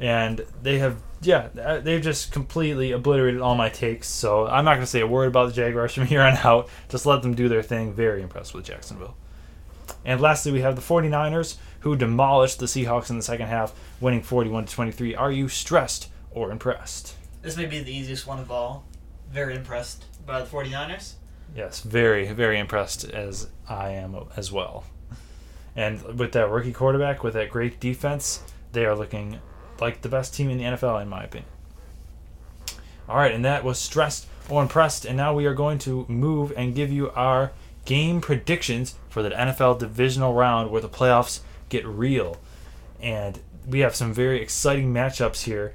and 0.00 0.44
they 0.62 0.78
have 0.78 1.00
yeah 1.20 1.48
uh, 1.62 1.78
they've 1.78 2.02
just 2.02 2.32
completely 2.32 2.92
obliterated 2.92 3.40
all 3.40 3.54
my 3.54 3.68
takes. 3.68 4.08
So 4.08 4.46
I'm 4.46 4.64
not 4.64 4.72
going 4.72 4.82
to 4.82 4.86
say 4.86 5.00
a 5.00 5.06
word 5.06 5.28
about 5.28 5.48
the 5.48 5.54
Jaguars 5.54 5.94
from 5.94 6.06
here 6.06 6.22
on 6.22 6.36
out. 6.38 6.68
Just 6.88 7.06
let 7.06 7.22
them 7.22 7.34
do 7.34 7.48
their 7.48 7.62
thing. 7.62 7.92
Very 7.92 8.22
impressed 8.22 8.54
with 8.54 8.64
Jacksonville. 8.64 9.16
And 10.04 10.20
lastly, 10.20 10.50
we 10.50 10.62
have 10.62 10.76
the 10.76 10.82
49ers 10.82 11.56
who 11.80 11.94
demolished 11.94 12.58
the 12.58 12.66
Seahawks 12.66 13.10
in 13.10 13.16
the 13.16 13.22
second 13.22 13.48
half, 13.48 13.74
winning 14.00 14.22
41 14.22 14.64
to 14.66 14.72
23. 14.72 15.14
Are 15.14 15.32
you 15.32 15.48
stressed 15.48 16.08
or 16.30 16.50
impressed? 16.50 17.16
This 17.42 17.56
may 17.56 17.66
be 17.66 17.80
the 17.80 17.94
easiest 17.94 18.26
one 18.26 18.38
of 18.38 18.50
all. 18.50 18.84
Very 19.30 19.54
impressed 19.54 20.04
by 20.26 20.40
the 20.40 20.46
49ers. 20.46 21.14
Yes, 21.54 21.80
very, 21.80 22.32
very 22.32 22.58
impressed 22.58 23.04
as 23.04 23.48
I 23.68 23.90
am 23.90 24.16
as 24.36 24.52
well. 24.52 24.84
And 25.76 26.02
with 26.18 26.32
that 26.32 26.48
rookie 26.48 26.72
quarterback, 26.72 27.22
with 27.22 27.34
that 27.34 27.50
great 27.50 27.80
defense, 27.80 28.42
they 28.72 28.84
are 28.84 28.94
looking 28.96 29.40
like 29.80 30.02
the 30.02 30.08
best 30.08 30.34
team 30.34 30.50
in 30.50 30.58
the 30.58 30.64
NFL, 30.64 31.02
in 31.02 31.08
my 31.08 31.24
opinion. 31.24 31.50
All 33.08 33.16
right, 33.16 33.32
and 33.32 33.44
that 33.44 33.64
was 33.64 33.78
stressed 33.78 34.26
or 34.48 34.62
impressed. 34.62 35.04
And 35.04 35.16
now 35.16 35.34
we 35.34 35.46
are 35.46 35.54
going 35.54 35.78
to 35.80 36.06
move 36.08 36.52
and 36.56 36.74
give 36.74 36.92
you 36.92 37.10
our 37.10 37.52
game 37.84 38.20
predictions 38.20 38.94
for 39.08 39.22
the 39.22 39.30
NFL 39.30 39.78
divisional 39.78 40.34
round 40.34 40.70
where 40.70 40.80
the 40.80 40.88
playoffs 40.88 41.40
get 41.68 41.86
real. 41.86 42.36
And 43.00 43.40
we 43.66 43.80
have 43.80 43.96
some 43.96 44.12
very 44.12 44.40
exciting 44.40 44.92
matchups 44.92 45.42
here. 45.42 45.74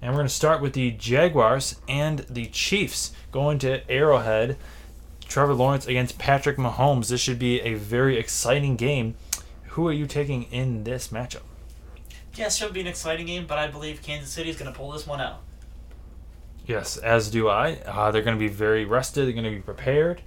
And 0.00 0.10
we're 0.10 0.18
going 0.18 0.28
to 0.28 0.34
start 0.34 0.60
with 0.60 0.72
the 0.72 0.90
Jaguars 0.90 1.76
and 1.86 2.20
the 2.20 2.46
Chiefs 2.46 3.12
going 3.30 3.58
to 3.60 3.88
Arrowhead. 3.88 4.56
Trevor 5.28 5.54
Lawrence 5.54 5.86
against 5.86 6.18
Patrick 6.18 6.56
Mahomes. 6.56 7.08
This 7.08 7.20
should 7.20 7.38
be 7.38 7.60
a 7.60 7.74
very 7.74 8.18
exciting 8.18 8.76
game. 8.76 9.14
Who 9.68 9.88
are 9.88 9.92
you 9.92 10.06
taking 10.06 10.42
in 10.44 10.84
this 10.84 11.08
matchup? 11.08 11.42
Yes, 12.34 12.54
it 12.54 12.58
should 12.58 12.72
be 12.72 12.80
an 12.80 12.86
exciting 12.86 13.26
game, 13.26 13.46
but 13.46 13.58
I 13.58 13.66
believe 13.66 14.02
Kansas 14.02 14.30
City 14.30 14.50
is 14.50 14.56
going 14.56 14.72
to 14.72 14.76
pull 14.76 14.92
this 14.92 15.06
one 15.06 15.20
out. 15.20 15.42
Yes, 16.66 16.96
as 16.96 17.30
do 17.30 17.48
I. 17.48 17.78
Uh, 17.86 18.10
they're 18.10 18.22
going 18.22 18.36
to 18.36 18.40
be 18.40 18.48
very 18.48 18.84
rested. 18.84 19.26
They're 19.26 19.32
going 19.32 19.44
to 19.44 19.50
be 19.50 19.60
prepared. 19.60 20.22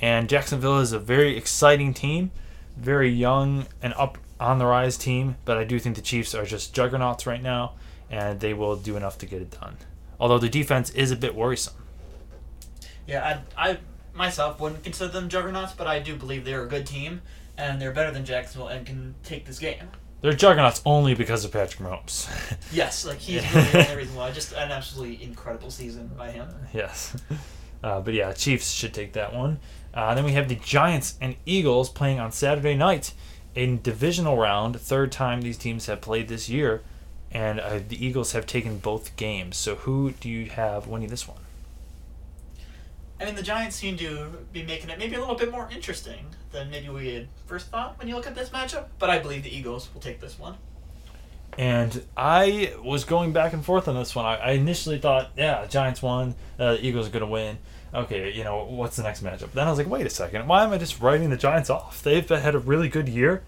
And 0.00 0.28
Jacksonville 0.28 0.78
is 0.78 0.92
a 0.92 0.98
very 0.98 1.36
exciting 1.36 1.92
team, 1.92 2.30
very 2.76 3.10
young 3.10 3.66
and 3.82 3.92
up 3.94 4.18
on 4.40 4.58
the 4.58 4.66
rise 4.66 4.96
team. 4.96 5.36
But 5.44 5.58
I 5.58 5.64
do 5.64 5.78
think 5.78 5.96
the 5.96 6.02
Chiefs 6.02 6.34
are 6.34 6.44
just 6.44 6.74
juggernauts 6.74 7.26
right 7.26 7.42
now, 7.42 7.74
and 8.10 8.40
they 8.40 8.54
will 8.54 8.76
do 8.76 8.96
enough 8.96 9.18
to 9.18 9.26
get 9.26 9.42
it 9.42 9.50
done. 9.60 9.76
Although 10.18 10.38
the 10.38 10.48
defense 10.48 10.90
is 10.90 11.10
a 11.10 11.16
bit 11.16 11.34
worrisome. 11.34 11.74
Yeah, 13.06 13.40
I, 13.56 13.70
I 13.70 13.78
myself 14.14 14.60
wouldn't 14.60 14.84
consider 14.84 15.12
them 15.12 15.28
juggernauts, 15.28 15.72
but 15.72 15.86
I 15.86 15.98
do 15.98 16.16
believe 16.16 16.44
they're 16.44 16.62
a 16.62 16.68
good 16.68 16.86
team, 16.86 17.22
and 17.58 17.82
they're 17.82 17.92
better 17.92 18.10
than 18.12 18.24
Jacksonville 18.24 18.68
and 18.68 18.86
can 18.86 19.16
take 19.24 19.46
this 19.46 19.58
game. 19.58 19.90
They're 20.22 20.32
juggernauts 20.32 20.80
only 20.86 21.14
because 21.14 21.44
of 21.44 21.50
Patrick 21.52 21.80
Mahomes. 21.86 22.28
Yes, 22.72 23.04
like 23.04 23.18
he's 23.18 23.42
really 23.54 23.70
the 23.70 23.84
only 23.90 23.96
reason 23.96 24.16
why. 24.16 24.30
Just 24.40 24.52
an 24.52 24.70
absolutely 24.70 25.22
incredible 25.22 25.70
season 25.70 26.10
by 26.16 26.30
him. 26.30 26.48
yes. 26.72 27.16
Uh, 27.84 28.00
but 28.00 28.14
yeah, 28.14 28.32
Chiefs 28.32 28.70
should 28.70 28.94
take 28.94 29.12
that 29.14 29.34
one. 29.34 29.58
Uh, 29.92 30.14
then 30.14 30.24
we 30.24 30.30
have 30.30 30.48
the 30.48 30.54
Giants 30.54 31.18
and 31.20 31.34
Eagles 31.44 31.88
playing 31.90 32.20
on 32.20 32.30
Saturday 32.30 32.76
night 32.76 33.12
in 33.56 33.82
divisional 33.82 34.36
round. 34.36 34.78
Third 34.78 35.10
time 35.10 35.40
these 35.42 35.58
teams 35.58 35.86
have 35.86 36.00
played 36.00 36.28
this 36.28 36.48
year, 36.48 36.82
and 37.32 37.58
uh, 37.58 37.80
the 37.88 38.06
Eagles 38.06 38.34
have 38.34 38.46
taken 38.46 38.78
both 38.78 39.16
games. 39.16 39.56
So 39.56 39.74
who 39.74 40.12
do 40.12 40.28
you 40.28 40.48
have 40.50 40.86
winning 40.86 41.08
this 41.08 41.26
one? 41.26 41.40
I 43.20 43.24
mean, 43.24 43.34
the 43.34 43.42
Giants 43.42 43.74
seem 43.74 43.96
to 43.96 44.28
be 44.52 44.62
making 44.62 44.88
it 44.88 45.00
maybe 45.00 45.16
a 45.16 45.20
little 45.20 45.34
bit 45.34 45.50
more 45.50 45.68
interesting 45.72 46.26
than 46.52 46.70
maybe 46.70 46.88
we 46.88 47.14
had 47.14 47.28
first 47.46 47.68
thought 47.68 47.98
when 47.98 48.08
you 48.08 48.14
look 48.14 48.26
at 48.26 48.34
this 48.34 48.50
matchup. 48.50 48.86
But 48.98 49.10
I 49.10 49.18
believe 49.18 49.42
the 49.42 49.54
Eagles 49.54 49.88
will 49.92 50.00
take 50.00 50.20
this 50.20 50.38
one. 50.38 50.56
And 51.58 52.02
I 52.16 52.74
was 52.82 53.04
going 53.04 53.32
back 53.32 53.52
and 53.52 53.64
forth 53.64 53.86
on 53.86 53.94
this 53.94 54.14
one. 54.14 54.24
I, 54.24 54.36
I 54.36 54.50
initially 54.52 54.98
thought, 54.98 55.32
yeah, 55.36 55.66
Giants 55.66 56.00
won, 56.00 56.34
uh, 56.58 56.74
the 56.74 56.86
Eagles 56.86 57.08
are 57.08 57.10
going 57.10 57.20
to 57.20 57.26
win. 57.26 57.58
Okay, 57.94 58.32
you 58.32 58.42
know, 58.42 58.64
what's 58.64 58.96
the 58.96 59.02
next 59.02 59.22
matchup? 59.22 59.52
Then 59.52 59.66
I 59.66 59.70
was 59.70 59.78
like, 59.78 59.88
wait 59.88 60.06
a 60.06 60.10
second, 60.10 60.46
why 60.46 60.64
am 60.64 60.72
I 60.72 60.78
just 60.78 61.00
writing 61.00 61.28
the 61.28 61.36
Giants 61.36 61.68
off? 61.68 62.02
They've 62.02 62.26
had 62.26 62.54
a 62.54 62.58
really 62.58 62.88
good 62.88 63.08
year. 63.08 63.44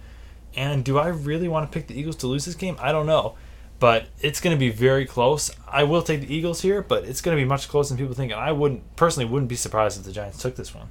And 0.55 0.85
do 0.85 0.99
I 0.99 1.09
really 1.09 1.49
want 1.49 1.71
to 1.71 1.77
pick 1.77 1.89
the 1.89 1.99
Eagles 1.99 2.17
to 2.17 2.27
lose 2.27 2.45
this 2.45 2.55
game? 2.55 2.77
I 2.79 2.93
don't 2.93 3.07
know. 3.07 3.37
But 3.81 4.07
it's 4.21 4.41
going 4.41 4.55
to 4.55 4.61
be 4.61 4.69
very 4.69 5.07
close. 5.07 5.51
I 5.67 5.83
will 5.83 6.03
take 6.03 6.21
the 6.21 6.33
Eagles 6.33 6.61
here, 6.61 6.83
but 6.83 7.05
it's 7.05 7.21
going 7.21 7.37
to 7.37 7.43
be 7.43 7.47
much 7.47 7.69
closer 7.69 7.89
than 7.89 7.99
people 7.99 8.15
think. 8.15 8.33
And 8.33 8.41
I 8.41 8.53
wouldn't, 8.53 8.97
personally, 8.97 9.29
wouldn't 9.29 9.49
be 9.49 9.57
surprised 9.57 9.99
if 9.99 10.05
the 10.05 10.13
Giants 10.13 10.41
took 10.41 10.57
this 10.57 10.75
one 10.75 10.89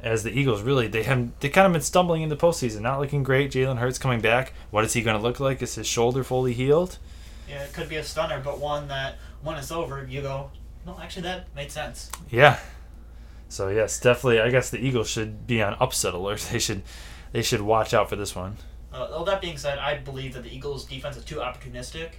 as 0.00 0.22
the 0.22 0.30
Eagles 0.30 0.62
really 0.62 0.86
they 0.86 1.02
have 1.02 1.38
they 1.40 1.48
kind 1.48 1.66
of 1.66 1.72
been 1.72 1.82
stumbling 1.82 2.22
in 2.22 2.28
the 2.28 2.36
postseason, 2.36 2.80
not 2.80 3.00
looking 3.00 3.22
great. 3.22 3.50
Jalen 3.50 3.78
Hurts 3.78 3.98
coming 3.98 4.20
back. 4.20 4.52
What 4.70 4.84
is 4.84 4.92
he 4.92 5.02
going 5.02 5.16
to 5.16 5.22
look 5.22 5.40
like? 5.40 5.60
Is 5.62 5.74
his 5.74 5.86
shoulder 5.86 6.22
fully 6.22 6.52
healed? 6.52 6.98
Yeah, 7.48 7.62
it 7.62 7.72
could 7.72 7.88
be 7.88 7.96
a 7.96 8.04
stunner, 8.04 8.40
but 8.44 8.58
one 8.60 8.88
that 8.88 9.16
when 9.42 9.56
it's 9.56 9.72
over, 9.72 10.06
you 10.08 10.20
go, 10.20 10.50
no, 10.86 10.98
actually 11.00 11.22
that 11.22 11.54
made 11.54 11.72
sense. 11.72 12.10
Yeah. 12.30 12.58
So 13.48 13.68
yes, 13.68 13.98
definitely. 13.98 14.40
I 14.40 14.50
guess 14.50 14.70
the 14.70 14.78
Eagles 14.78 15.08
should 15.08 15.46
be 15.46 15.62
on 15.62 15.74
upset 15.80 16.14
alert. 16.14 16.46
They 16.52 16.58
should 16.58 16.82
they 17.32 17.42
should 17.42 17.60
watch 17.60 17.92
out 17.92 18.08
for 18.08 18.16
this 18.16 18.34
one. 18.36 18.56
Uh, 18.92 19.04
all 19.12 19.24
that 19.24 19.40
being 19.40 19.58
said, 19.58 19.78
I 19.78 19.98
believe 19.98 20.32
that 20.34 20.44
the 20.44 20.54
Eagles' 20.54 20.86
defense 20.86 21.16
is 21.16 21.24
too 21.24 21.36
opportunistic 21.36 22.10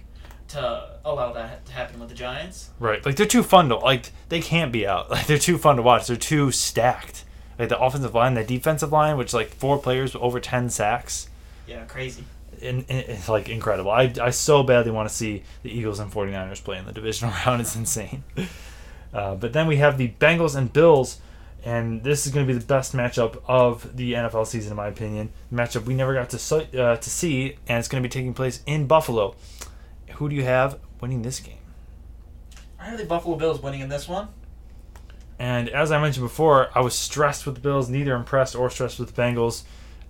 to 0.48 0.98
allow 1.04 1.32
that 1.32 1.64
to 1.66 1.72
happen 1.72 1.98
with 1.98 2.08
the 2.08 2.14
Giants. 2.14 2.70
Right, 2.78 3.04
like 3.04 3.16
they're 3.16 3.26
too 3.26 3.42
fun 3.42 3.68
to 3.70 3.76
like. 3.76 4.12
They 4.28 4.40
can't 4.40 4.70
be 4.70 4.86
out. 4.86 5.10
Like 5.10 5.26
they're 5.26 5.38
too 5.38 5.58
fun 5.58 5.76
to 5.76 5.82
watch. 5.82 6.06
They're 6.06 6.16
too 6.16 6.52
stacked 6.52 7.24
like 7.60 7.68
the 7.68 7.78
offensive 7.78 8.14
line, 8.14 8.34
the 8.34 8.42
defensive 8.42 8.90
line, 8.90 9.16
which 9.16 9.34
like 9.34 9.50
four 9.50 9.78
players 9.78 10.14
with 10.14 10.22
over 10.22 10.40
ten 10.40 10.70
sacks. 10.70 11.28
Yeah, 11.66 11.84
crazy. 11.84 12.24
And, 12.62 12.84
it's 12.88 13.28
like 13.28 13.48
incredible. 13.48 13.90
I, 13.90 14.12
I 14.20 14.30
so 14.30 14.62
badly 14.62 14.90
want 14.90 15.08
to 15.08 15.14
see 15.14 15.44
the 15.62 15.70
Eagles 15.70 15.98
and 15.98 16.12
49ers 16.12 16.62
play 16.62 16.78
in 16.78 16.84
the 16.84 16.92
divisional 16.92 17.32
round. 17.46 17.60
It's 17.60 17.76
insane. 17.76 18.24
Uh, 19.14 19.34
but 19.34 19.52
then 19.52 19.66
we 19.66 19.76
have 19.76 19.98
the 19.98 20.08
Bengals 20.20 20.56
and 20.56 20.72
Bills, 20.72 21.20
and 21.64 22.02
this 22.02 22.26
is 22.26 22.32
going 22.32 22.46
to 22.46 22.52
be 22.52 22.58
the 22.58 22.64
best 22.64 22.94
matchup 22.94 23.42
of 23.46 23.96
the 23.96 24.14
NFL 24.14 24.46
season, 24.46 24.72
in 24.72 24.76
my 24.76 24.88
opinion. 24.88 25.30
matchup 25.52 25.84
we 25.84 25.94
never 25.94 26.14
got 26.14 26.30
to 26.30 26.82
uh, 26.82 26.96
to 26.96 27.10
see, 27.10 27.56
and 27.68 27.78
it's 27.78 27.88
going 27.88 28.02
to 28.02 28.08
be 28.08 28.12
taking 28.12 28.34
place 28.34 28.62
in 28.66 28.86
Buffalo. 28.86 29.36
Who 30.14 30.28
do 30.28 30.34
you 30.34 30.44
have 30.44 30.78
winning 31.00 31.22
this 31.22 31.40
game? 31.40 31.56
I 32.78 32.86
have 32.86 32.98
the 32.98 33.04
Buffalo 33.04 33.36
Bills 33.36 33.62
winning 33.62 33.80
in 33.80 33.88
this 33.88 34.08
one. 34.08 34.28
And 35.40 35.70
as 35.70 35.90
I 35.90 35.98
mentioned 35.98 36.26
before, 36.26 36.68
I 36.74 36.80
was 36.82 36.94
stressed 36.94 37.46
with 37.46 37.54
the 37.54 37.62
Bills, 37.62 37.88
neither 37.88 38.14
impressed 38.14 38.54
or 38.54 38.68
stressed 38.68 39.00
with 39.00 39.14
the 39.14 39.22
Bengals. 39.22 39.62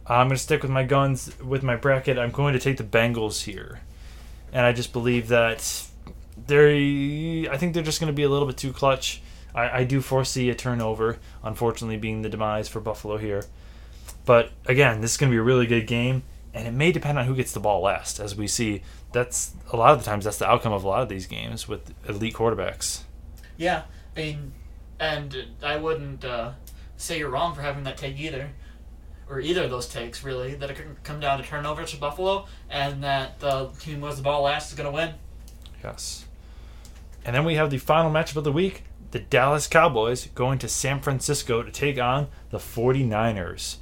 I'm 0.04 0.26
going 0.26 0.36
to 0.36 0.42
stick 0.42 0.62
with 0.62 0.72
my 0.72 0.82
guns 0.82 1.40
with 1.40 1.62
my 1.62 1.76
bracket. 1.76 2.18
I'm 2.18 2.32
going 2.32 2.52
to 2.52 2.58
take 2.58 2.78
the 2.78 2.84
Bengals 2.84 3.44
here. 3.44 3.80
And 4.52 4.66
I 4.66 4.72
just 4.72 4.92
believe 4.92 5.28
that 5.28 5.86
they're, 6.48 6.74
I 7.48 7.56
think 7.56 7.74
they're 7.74 7.84
just 7.84 8.00
going 8.00 8.12
to 8.12 8.16
be 8.16 8.24
a 8.24 8.28
little 8.28 8.48
bit 8.48 8.56
too 8.56 8.72
clutch. 8.72 9.22
I, 9.54 9.78
I 9.78 9.84
do 9.84 10.00
foresee 10.00 10.50
a 10.50 10.54
turnover, 10.56 11.18
unfortunately, 11.44 11.96
being 11.96 12.22
the 12.22 12.28
demise 12.28 12.68
for 12.68 12.80
Buffalo 12.80 13.16
here. 13.16 13.44
But 14.24 14.50
again, 14.66 15.00
this 15.00 15.12
is 15.12 15.16
going 15.16 15.30
to 15.30 15.34
be 15.34 15.38
a 15.38 15.44
really 15.44 15.66
good 15.66 15.86
game, 15.86 16.24
and 16.52 16.66
it 16.66 16.72
may 16.72 16.90
depend 16.90 17.20
on 17.20 17.26
who 17.26 17.36
gets 17.36 17.52
the 17.52 17.60
ball 17.60 17.82
last. 17.82 18.18
As 18.18 18.34
we 18.34 18.48
see, 18.48 18.82
that's 19.12 19.52
a 19.72 19.76
lot 19.76 19.92
of 19.92 20.00
the 20.00 20.04
times 20.04 20.24
that's 20.24 20.38
the 20.38 20.50
outcome 20.50 20.72
of 20.72 20.82
a 20.82 20.88
lot 20.88 21.02
of 21.02 21.08
these 21.08 21.28
games 21.28 21.68
with 21.68 21.94
elite 22.08 22.34
quarterbacks. 22.34 23.02
Yeah, 23.56 23.84
I 24.16 24.20
mean, 24.20 24.52
and 25.00 25.46
I 25.62 25.78
wouldn't 25.78 26.24
uh, 26.24 26.52
say 26.96 27.18
you're 27.18 27.30
wrong 27.30 27.54
for 27.54 27.62
having 27.62 27.82
that 27.84 27.96
take 27.96 28.20
either, 28.20 28.50
or 29.28 29.40
either 29.40 29.64
of 29.64 29.70
those 29.70 29.88
takes 29.88 30.22
really. 30.22 30.54
That 30.54 30.70
it 30.70 30.76
could 30.76 31.02
come 31.02 31.18
down 31.18 31.38
to 31.38 31.44
turnovers 31.44 31.90
for 31.90 31.98
Buffalo, 31.98 32.46
and 32.68 33.02
that 33.02 33.40
the 33.40 33.70
team 33.80 34.02
with 34.02 34.18
the 34.18 34.22
ball 34.22 34.42
last 34.42 34.70
is 34.70 34.76
going 34.76 34.88
to 34.88 34.94
win. 34.94 35.14
Yes. 35.82 36.26
And 37.24 37.34
then 37.34 37.44
we 37.44 37.54
have 37.54 37.70
the 37.70 37.78
final 37.78 38.12
matchup 38.12 38.36
of 38.36 38.44
the 38.44 38.52
week: 38.52 38.84
the 39.10 39.18
Dallas 39.18 39.66
Cowboys 39.66 40.26
going 40.34 40.58
to 40.60 40.68
San 40.68 41.00
Francisco 41.00 41.62
to 41.62 41.70
take 41.70 41.98
on 41.98 42.28
the 42.50 42.58
49ers. 42.58 43.76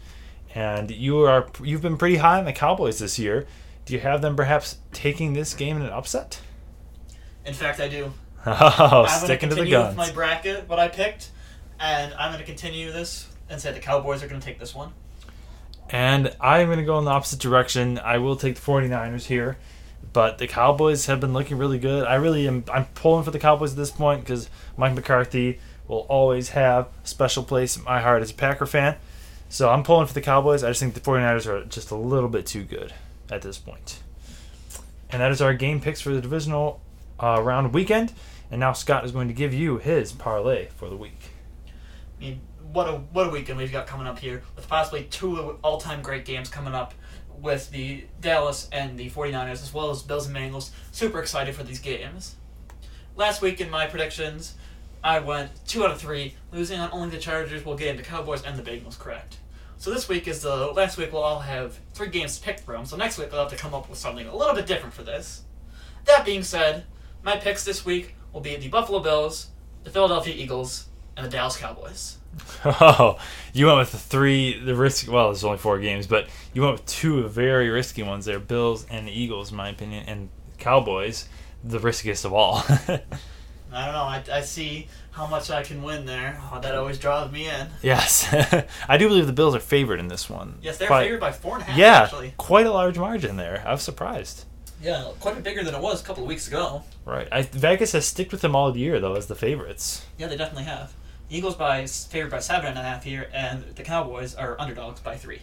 And 0.55 0.91
you 0.91 1.19
are 1.21 1.49
you've 1.63 1.83
been 1.83 1.99
pretty 1.99 2.17
high 2.17 2.39
on 2.39 2.45
the 2.45 2.53
Cowboys 2.53 3.01
this 3.01 3.19
year. 3.19 3.47
Do 3.85 3.95
you 3.95 4.01
have 4.01 4.23
them 4.23 4.37
perhaps 4.37 4.79
taking 4.93 5.33
this 5.33 5.55
game 5.55 5.77
in 5.77 5.83
an 5.83 5.91
upset? 5.91 6.41
In 7.45 7.55
fact, 7.55 7.81
I 7.81 7.89
do. 7.89 8.13
Oh, 8.47 9.07
I'm 9.09 9.25
sticking 9.25 9.49
to 9.51 9.55
the 9.55 9.69
guns. 9.69 9.97
With 9.97 10.09
my 10.09 10.13
bracket, 10.13 10.69
what 10.69 10.79
I 10.79 10.89
picked, 10.89 11.31
and 11.81 12.15
I'm 12.15 12.31
going 12.33 12.41
to 12.41 12.47
continue 12.47 12.93
this 12.93 13.29
and 13.51 13.61
say 13.61 13.73
the 13.73 13.81
Cowboys 13.81 14.23
are 14.23 14.29
going 14.29 14.41
to 14.41 14.47
take 14.47 14.59
this 14.59 14.75
one. 14.75 14.93
And 15.91 16.35
I'm 16.41 16.67
going 16.67 16.79
to 16.79 16.85
go 16.85 16.99
in 16.99 17.05
the 17.05 17.11
opposite 17.11 17.41
direction. 17.41 17.99
I 17.99 18.19
will 18.19 18.37
take 18.37 18.57
the 18.57 18.61
49ers 18.61 19.27
here. 19.27 19.57
But 20.13 20.39
the 20.39 20.47
Cowboys 20.47 21.07
have 21.07 21.21
been 21.21 21.33
looking 21.33 21.59
really 21.59 21.79
good. 21.79 22.07
I 22.07 22.15
really 22.15 22.49
am. 22.49 22.65
I'm 22.73 22.87
pulling 22.87 23.25
for 23.25 23.31
the 23.31 23.39
Cowboys 23.39 23.73
at 23.73 23.77
this 23.77 23.91
point 23.91 24.21
because 24.21 24.49
Mike 24.77 24.95
McCarthy 24.95 25.61
will 25.87 26.07
always 26.09 26.51
have 26.51 26.89
a 27.05 27.07
special 27.07 27.43
place 27.43 27.77
in 27.77 27.85
my 27.85 28.01
heart 28.01 28.23
as 28.23 28.31
a 28.31 28.35
Packer 28.35 28.67
fan. 28.67 28.97
So 29.49 29.71
I'm 29.71 29.83
pulling 29.83 30.07
for 30.07 30.15
the 30.15 30.21
Cowboys. 30.21 30.63
I 30.63 30.69
just 30.69 30.81
think 30.81 30.95
the 30.95 31.01
49ers 31.01 31.47
are 31.47 31.65
just 31.65 31.91
a 31.91 31.97
little 31.97 32.29
bit 32.29 32.47
too 32.47 32.65
good 32.65 32.93
at 33.31 33.43
this 33.43 33.59
point. 33.59 34.01
And 35.11 35.23
that 35.23 35.31
is 35.31 35.41
our 35.41 35.55
game 35.55 35.81
picks 35.81 36.01
for 36.01 36.11
the 36.11 36.21
divisional 36.21 36.81
uh, 37.21 37.41
round 37.43 37.73
weekend. 37.73 38.13
And 38.51 38.61
now 38.61 38.73
Scott 38.73 39.05
is 39.05 39.13
going 39.13 39.29
to 39.29 39.35
give 39.35 39.53
you 39.53 39.79
his 39.79 40.13
parlay 40.13 40.69
for 40.77 40.89
the 40.89 40.97
week. 40.97 41.21
I 41.67 42.21
mean, 42.21 42.41
what 42.73 42.89
a 42.89 42.93
what 43.13 43.27
a 43.27 43.31
weekend 43.31 43.59
we've 43.59 43.73
got 43.73 43.87
coming 43.87 44.07
up 44.07 44.19
here 44.19 44.43
with 44.57 44.69
possibly 44.69 45.05
two 45.05 45.59
all-time 45.63 46.03
great 46.03 46.25
games 46.25 46.49
coming 46.49 46.75
up 46.75 46.95
with 47.41 47.71
the 47.71 48.05
Dallas 48.21 48.69
and 48.73 48.99
the 48.99 49.11
49ers 49.11 49.63
as 49.63 49.73
well 49.73 49.91
as 49.91 50.03
Bills 50.03 50.27
and 50.27 50.37
Bengals. 50.37 50.71
Super 50.93 51.21
excited 51.21 51.55
for 51.55 51.63
these 51.63 51.79
games. 51.79 52.37
Last 53.17 53.43
week 53.43 53.61
in 53.61 53.71
my 53.71 53.87
predictions, 53.87 54.55
I 55.03 55.21
went 55.21 55.51
2 55.67 55.85
out 55.85 55.93
of 55.93 56.01
3, 56.01 56.35
losing 56.53 56.81
on 56.81 56.91
only 56.93 57.11
the 57.11 57.19
Chargers 57.19 57.65
will 57.65 57.77
get 57.77 57.89
into 57.89 58.03
Cowboys 58.03 58.43
and 58.43 58.57
the 58.57 58.69
Bengals 58.69 58.99
correct. 58.99 59.39
So 59.77 59.93
this 59.93 60.09
week 60.09 60.27
is 60.27 60.43
the 60.43 60.73
last 60.73 60.99
week 60.99 61.13
we'll 61.13 61.23
all 61.23 61.39
have 61.39 61.79
three 61.95 62.09
games 62.09 62.37
to 62.37 62.45
pick 62.45 62.59
from. 62.59 62.85
So 62.85 62.97
next 62.97 63.17
week 63.17 63.31
we'll 63.31 63.41
have 63.41 63.51
to 63.51 63.57
come 63.57 63.75
up 63.75 63.89
with 63.89 63.99
something 63.99 64.27
a 64.27 64.35
little 64.35 64.55
bit 64.55 64.67
different 64.67 64.93
for 64.93 65.05
this. 65.05 65.43
That 66.05 66.25
being 66.25 66.43
said, 66.43 66.85
my 67.29 67.37
picks 67.37 67.63
this 67.63 67.85
week 67.85 68.15
will 68.33 68.41
be 68.41 68.57
the 68.57 68.69
Buffalo 68.69 69.01
Bills, 69.01 69.49
the 69.85 69.91
Philadelphia 69.91 70.35
Eagles, 70.35 70.87
and 71.15 71.27
the 71.27 71.31
Dallas 71.31 71.59
Cowboys. 71.59 72.17
Oh, 72.65 73.19
you 73.53 73.67
went 73.67 73.79
with 73.79 73.93
the 73.93 73.99
three, 73.99 74.59
the 74.59 74.75
risk. 74.75 75.11
Well, 75.11 75.27
there's 75.27 75.45
only 75.45 75.59
four 75.59 75.79
games, 75.79 76.07
but 76.07 76.27
you 76.55 76.63
went 76.63 76.73
with 76.73 76.87
two 76.87 77.29
very 77.29 77.69
risky 77.69 78.03
ones 78.03 78.25
there: 78.25 78.39
Bills 78.39 78.87
and 78.91 79.07
the 79.07 79.13
Eagles, 79.13 79.51
in 79.51 79.59
my 79.59 79.69
opinion, 79.69 80.05
and 80.07 80.31
Cowboys, 80.57 81.29
the 81.63 81.79
riskiest 81.79 82.25
of 82.25 82.33
all. 82.33 82.63
I 83.71 83.85
don't 83.85 83.93
know. 83.93 84.05
I, 84.05 84.25
I 84.33 84.41
see 84.41 84.89
how 85.11 85.27
much 85.27 85.51
I 85.51 85.63
can 85.63 85.83
win 85.83 86.07
there. 86.07 86.41
Oh, 86.51 86.61
that 86.61 86.75
always 86.75 86.99
draws 86.99 87.31
me 87.31 87.47
in. 87.51 87.67
yes, 87.83 88.27
I 88.89 88.97
do 88.97 89.07
believe 89.09 89.27
the 89.27 89.35
Bills 89.35 89.55
are 89.55 89.61
favored 89.61 90.01
in 90.01 90.09
this 90.09 90.31
one. 90.31 90.61
Yes, 90.63 90.79
they're 90.79 90.89
Quite- 90.89 91.05
favored 91.05 91.21
by 91.21 91.33
four 91.33 91.55
and 91.57 91.63
a 91.63 91.67
half. 91.67 91.77
Yeah, 91.77 92.03
actually. 92.05 92.33
quite 92.39 92.65
a 92.65 92.73
large 92.73 92.99
margin 92.99 93.37
there. 93.37 93.63
I 93.67 93.73
was 93.73 93.83
surprised. 93.83 94.47
Yeah, 94.83 95.11
quite 95.21 95.33
a 95.33 95.35
bit 95.37 95.45
bigger 95.45 95.65
than 95.65 95.75
it 95.75 95.81
was 95.81 96.01
a 96.01 96.05
couple 96.05 96.23
of 96.23 96.29
weeks 96.29 96.47
ago. 96.47 96.83
Right, 97.05 97.29
I, 97.33 97.43
Vegas 97.43 97.93
has 97.93 98.07
sticked 98.07 98.33
with 98.33 98.43
them 98.43 98.55
all 98.55 98.77
year 98.77 99.01
though 99.01 99.15
as 99.15 99.27
the 99.27 99.35
favorites. 99.35 100.07
Yeah, 100.19 100.29
they 100.29 100.37
definitely 100.37 100.65
have. 100.65 100.95
Eagles 101.31 101.57
by 101.57 101.87
favored 101.87 102.31
by 102.31 102.41
seven 102.41 102.71
and 102.71 102.79
a 102.79 102.83
half 102.83 103.05
here, 103.05 103.29
and 103.35 103.65
the 103.75 103.83
Cowboys 103.83 104.35
are 104.35 104.59
underdogs 104.61 105.01
by 105.01 105.17
three. 105.17 105.43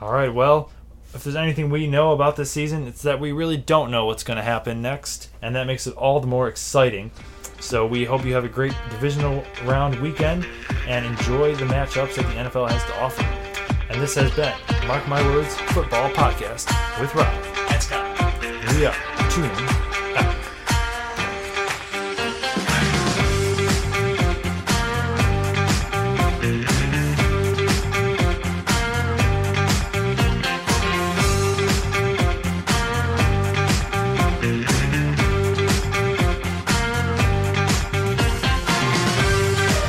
All 0.00 0.12
right, 0.12 0.32
well, 0.32 0.70
if 1.14 1.24
there's 1.24 1.36
anything 1.36 1.70
we 1.70 1.86
know 1.86 2.12
about 2.12 2.36
this 2.36 2.50
season, 2.50 2.86
it's 2.86 3.02
that 3.02 3.18
we 3.18 3.32
really 3.32 3.56
don't 3.56 3.90
know 3.90 4.04
what's 4.04 4.22
going 4.22 4.36
to 4.36 4.42
happen 4.42 4.82
next, 4.82 5.30
and 5.40 5.56
that 5.56 5.66
makes 5.66 5.86
it 5.86 5.94
all 5.94 6.20
the 6.20 6.26
more 6.26 6.48
exciting. 6.48 7.10
So 7.58 7.86
we 7.86 8.04
hope 8.04 8.24
you 8.24 8.34
have 8.34 8.44
a 8.44 8.50
great 8.50 8.74
divisional 8.90 9.42
round 9.64 9.98
weekend 10.02 10.46
and 10.86 11.06
enjoy 11.06 11.54
the 11.54 11.64
matchups 11.64 12.16
that 12.16 12.26
the 12.26 12.50
NFL 12.50 12.70
has 12.70 12.84
to 12.84 13.00
offer. 13.00 13.22
And 13.88 14.02
this 14.02 14.14
has 14.16 14.30
been 14.32 14.54
Mark 14.86 15.08
My 15.08 15.22
Words 15.30 15.54
Football 15.72 16.10
Podcast 16.10 17.00
with 17.00 17.14
Rob. 17.14 17.45
And 18.76 18.92
Scott. 18.92 19.16
We 19.16 19.24
are 19.24 19.30
tuning 19.30 19.50
out. 19.52 19.85